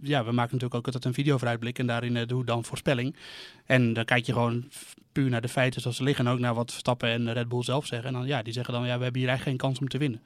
ja, 0.00 0.24
we 0.24 0.32
maken 0.32 0.34
natuurlijk 0.34 0.74
ook 0.74 0.86
altijd 0.86 1.04
een 1.04 1.14
video 1.14 1.36
vooruitblik 1.38 1.78
en 1.78 1.86
daarin 1.86 2.26
doen 2.26 2.38
we 2.38 2.44
dan 2.44 2.64
voorspelling. 2.64 3.16
En 3.66 3.92
dan 3.92 4.04
kijk 4.04 4.26
je 4.26 4.32
gewoon 4.32 4.64
puur 5.20 5.30
naar 5.30 5.40
de 5.40 5.48
feiten 5.48 5.80
zoals 5.80 5.96
ze 5.96 6.02
liggen. 6.02 6.26
En 6.26 6.32
ook 6.32 6.38
naar 6.38 6.54
wat 6.54 6.70
Verstappen 6.70 7.08
en 7.08 7.32
Red 7.32 7.48
Bull 7.48 7.62
zelf 7.62 7.86
zeggen. 7.86 8.08
En 8.08 8.14
dan, 8.14 8.26
ja, 8.26 8.42
die 8.42 8.52
zeggen 8.52 8.74
dan, 8.74 8.86
ja, 8.86 8.96
we 8.96 9.02
hebben 9.02 9.20
hier 9.20 9.28
eigenlijk 9.28 9.58
geen 9.58 9.68
kans 9.68 9.80
om 9.80 9.88
te 9.88 9.98
winnen. 9.98 10.22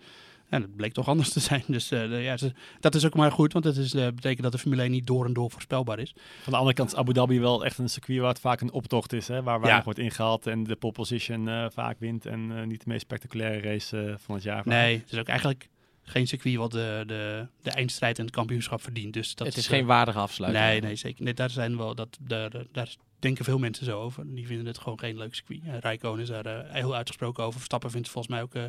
En 0.48 0.60
dat 0.60 0.76
bleek 0.76 0.92
toch 0.92 1.08
anders 1.08 1.32
te 1.32 1.40
zijn. 1.50 1.62
Dus 1.66 1.92
uh, 1.92 2.24
ja, 2.24 2.36
dat 2.80 2.94
is 2.94 3.06
ook 3.06 3.14
maar 3.14 3.32
goed, 3.32 3.52
want 3.52 3.64
dat 3.64 3.76
is, 3.76 3.94
uh, 3.94 4.06
betekent 4.06 4.42
dat 4.42 4.52
de 4.52 4.58
Formule 4.58 4.82
1 4.82 4.90
niet 4.90 5.06
door 5.06 5.24
en 5.24 5.32
door 5.32 5.50
voorspelbaar 5.50 5.98
is. 5.98 6.14
Van 6.42 6.52
de 6.52 6.58
andere 6.58 6.76
kant 6.76 6.92
is 6.92 6.96
Abu 6.96 7.12
Dhabi 7.12 7.40
wel 7.40 7.64
echt 7.64 7.78
een 7.78 7.88
circuit 7.88 8.18
waar 8.18 8.28
het 8.28 8.40
vaak 8.40 8.60
een 8.60 8.72
optocht 8.72 9.12
is. 9.12 9.28
Hè? 9.28 9.42
Waar 9.42 9.60
weinig 9.60 9.78
ja. 9.78 9.84
wordt 9.84 9.98
ingehaald 9.98 10.46
en 10.46 10.64
de 10.64 10.76
pole 10.76 10.92
position 10.92 11.48
uh, 11.48 11.66
vaak 11.72 11.96
wint. 11.98 12.26
En 12.26 12.68
niet 12.68 12.80
de 12.84 12.88
meest 12.88 13.02
spectaculaire 13.02 13.60
race 13.60 14.14
van 14.18 14.34
het 14.34 14.44
jaar. 14.44 14.62
Nee, 14.64 14.98
het 14.98 15.12
is 15.12 15.18
ook 15.18 15.28
eigenlijk 15.28 15.68
geen 16.02 16.26
circuit 16.26 16.56
wat 16.56 16.70
de, 16.70 17.02
de, 17.06 17.46
de 17.62 17.70
eindstrijd 17.70 18.18
en 18.18 18.24
het 18.24 18.34
kampioenschap 18.34 18.82
verdient. 18.82 19.12
Dus 19.12 19.34
dat 19.34 19.46
het 19.46 19.56
is, 19.56 19.66
geen 19.66 19.86
waardige 19.86 20.18
afsluiting. 20.18 20.64
Nee, 20.64 20.80
nee, 20.80 20.96
zeker. 20.96 21.24
Nee, 21.24 21.34
daar 21.34 21.50
zijn 21.50 21.76
wel 21.76 21.94
dat, 21.94 22.18
daar, 22.20 22.50
daar 22.72 22.94
denken 23.22 23.44
veel 23.44 23.58
mensen 23.58 23.84
zo 23.84 24.00
over. 24.00 24.34
Die 24.34 24.46
vinden 24.46 24.66
het 24.66 24.78
gewoon 24.78 24.98
geen 24.98 25.16
leuk 25.16 25.34
circuit. 25.34 25.60
Uh, 25.64 25.78
Rijkoon 25.78 26.20
is 26.20 26.28
daar 26.28 26.46
uh, 26.46 26.72
heel 26.72 26.94
uitgesproken 26.94 27.44
over. 27.44 27.58
Verstappen 27.58 27.90
vindt 27.90 28.08
volgens 28.08 28.34
mij 28.34 28.42
ook, 28.42 28.54
uh, 28.54 28.62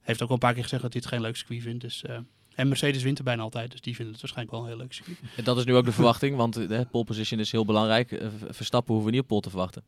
heeft 0.00 0.22
ook 0.22 0.28
al 0.28 0.34
een 0.34 0.40
paar 0.40 0.54
keer 0.54 0.62
gezegd 0.62 0.82
dat 0.82 0.92
hij 0.92 1.02
het 1.04 1.12
geen 1.12 1.20
leuk 1.20 1.36
circuit 1.36 1.62
vindt. 1.62 1.80
Dus, 1.80 2.04
en 2.54 2.68
Mercedes 2.68 3.02
wint 3.02 3.18
er 3.18 3.24
bijna 3.24 3.42
altijd, 3.42 3.70
dus 3.70 3.80
die 3.80 3.94
vinden 3.94 4.12
het 4.12 4.22
waarschijnlijk 4.22 4.56
wel 4.56 4.66
een 4.66 4.72
heel 4.72 4.82
leuk 4.82 4.92
circuit. 4.92 5.18
En 5.36 5.44
dat 5.44 5.58
is 5.58 5.64
nu 5.64 5.74
ook 5.74 5.84
de 5.84 5.92
verwachting, 5.92 6.36
want 6.36 6.54
de 6.54 6.86
pole 6.90 7.04
position 7.04 7.40
is 7.40 7.52
heel 7.52 7.64
belangrijk. 7.64 8.22
Verstappen 8.50 8.94
hoeven 8.94 9.10
we 9.10 9.16
niet 9.16 9.22
op 9.22 9.28
pole 9.28 9.40
te 9.40 9.50
verwachten. 9.50 9.82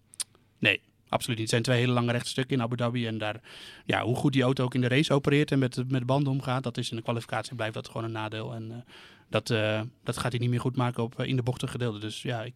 Nee, 0.58 0.80
absoluut 1.08 1.38
niet. 1.38 1.50
Het 1.50 1.50
zijn 1.50 1.62
twee 1.62 1.78
hele 1.78 1.92
lange 1.92 2.12
rechte 2.12 2.28
stukken 2.28 2.56
in 2.56 2.62
Abu 2.62 2.76
Dhabi. 2.76 3.06
En 3.06 3.18
daar, 3.18 3.40
ja, 3.84 4.02
hoe 4.04 4.16
goed 4.16 4.32
die 4.32 4.42
auto 4.42 4.64
ook 4.64 4.74
in 4.74 4.80
de 4.80 4.88
race 4.88 5.12
opereert 5.12 5.50
en 5.50 5.58
met, 5.58 5.76
met 5.76 6.00
de 6.00 6.06
banden 6.06 6.32
omgaat, 6.32 6.62
dat 6.62 6.76
is 6.76 6.90
in 6.90 6.96
de 6.96 7.02
kwalificatie 7.02 7.54
blijft 7.54 7.74
dat 7.74 7.86
gewoon 7.86 8.04
een 8.04 8.12
nadeel. 8.12 8.54
En 8.54 8.70
uh, 8.70 8.76
dat, 9.28 9.50
uh, 9.50 9.80
dat 10.04 10.16
gaat 10.16 10.32
hij 10.32 10.40
niet 10.40 10.50
meer 10.50 10.60
goed 10.60 10.76
maken 10.76 11.02
op, 11.02 11.20
uh, 11.20 11.26
in 11.26 11.36
de 11.36 11.42
bochten 11.42 11.68
gedeelte. 11.68 11.98
Dus 11.98 12.22
ja, 12.22 12.42
ik 12.42 12.54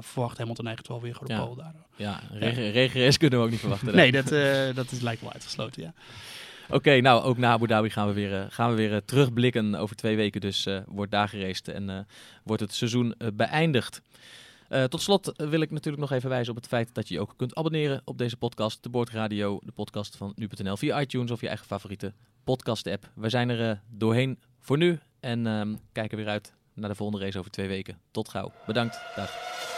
verwacht 0.00 0.38
Hamilton 0.38 0.66
echt 0.66 0.88
wel 0.88 1.00
weer 1.00 1.18
op 1.20 1.28
ja. 1.28 1.44
pole 1.44 1.56
daar. 1.56 1.74
Ja, 1.96 2.20
regen, 2.32 3.18
kunnen 3.18 3.38
we 3.38 3.44
ook 3.44 3.50
niet 3.50 3.60
verwachten. 3.60 3.94
nee, 3.94 4.12
dat, 4.12 4.28
dat 4.74 4.90
is 4.90 5.00
lijkt 5.00 5.20
wel 5.20 5.32
uitgesloten, 5.32 5.82
ja. 5.82 5.92
Oké, 6.66 6.76
okay, 6.76 7.00
nou 7.00 7.22
ook 7.22 7.38
na 7.38 7.52
Abu 7.52 7.66
Dhabi 7.66 7.90
gaan 7.90 8.06
we 8.06 8.12
weer, 8.12 8.46
gaan 8.50 8.70
we 8.70 8.76
weer 8.76 9.04
terugblikken. 9.04 9.74
Over 9.74 9.96
twee 9.96 10.16
weken 10.16 10.40
dus 10.40 10.66
wordt 10.86 11.12
daar 11.12 11.28
geraced 11.28 11.68
en 11.68 12.06
wordt 12.42 12.62
het 12.62 12.74
seizoen 12.74 13.14
beëindigd. 13.34 14.02
Tot 14.88 15.02
slot 15.02 15.32
wil 15.36 15.60
ik 15.60 15.70
natuurlijk 15.70 16.02
nog 16.02 16.12
even 16.12 16.28
wijzen 16.28 16.50
op 16.50 16.58
het 16.58 16.68
feit 16.68 16.94
dat 16.94 17.08
je 17.08 17.14
je 17.14 17.20
ook 17.20 17.34
kunt 17.36 17.54
abonneren 17.54 18.00
op 18.04 18.18
deze 18.18 18.36
podcast, 18.36 18.82
de 18.82 18.88
Boordradio, 18.88 19.60
de 19.62 19.72
podcast 19.72 20.16
van 20.16 20.32
nu.nl 20.36 20.76
via 20.76 21.00
iTunes 21.00 21.30
of 21.30 21.40
je 21.40 21.48
eigen 21.48 21.66
favoriete 21.66 22.12
podcast-app. 22.44 23.10
We 23.14 23.28
zijn 23.28 23.48
er 23.48 23.80
doorheen 23.90 24.38
voor 24.60 24.78
nu 24.78 24.98
en 25.20 25.46
um, 25.46 25.78
kijken 25.92 26.16
weer 26.16 26.28
uit 26.28 26.52
naar 26.80 26.88
de 26.88 26.94
volgende 26.96 27.24
race 27.24 27.38
over 27.38 27.50
twee 27.50 27.68
weken. 27.68 27.98
Tot 28.10 28.28
gauw. 28.28 28.52
Bedankt. 28.66 29.00
Dag. 29.16 29.77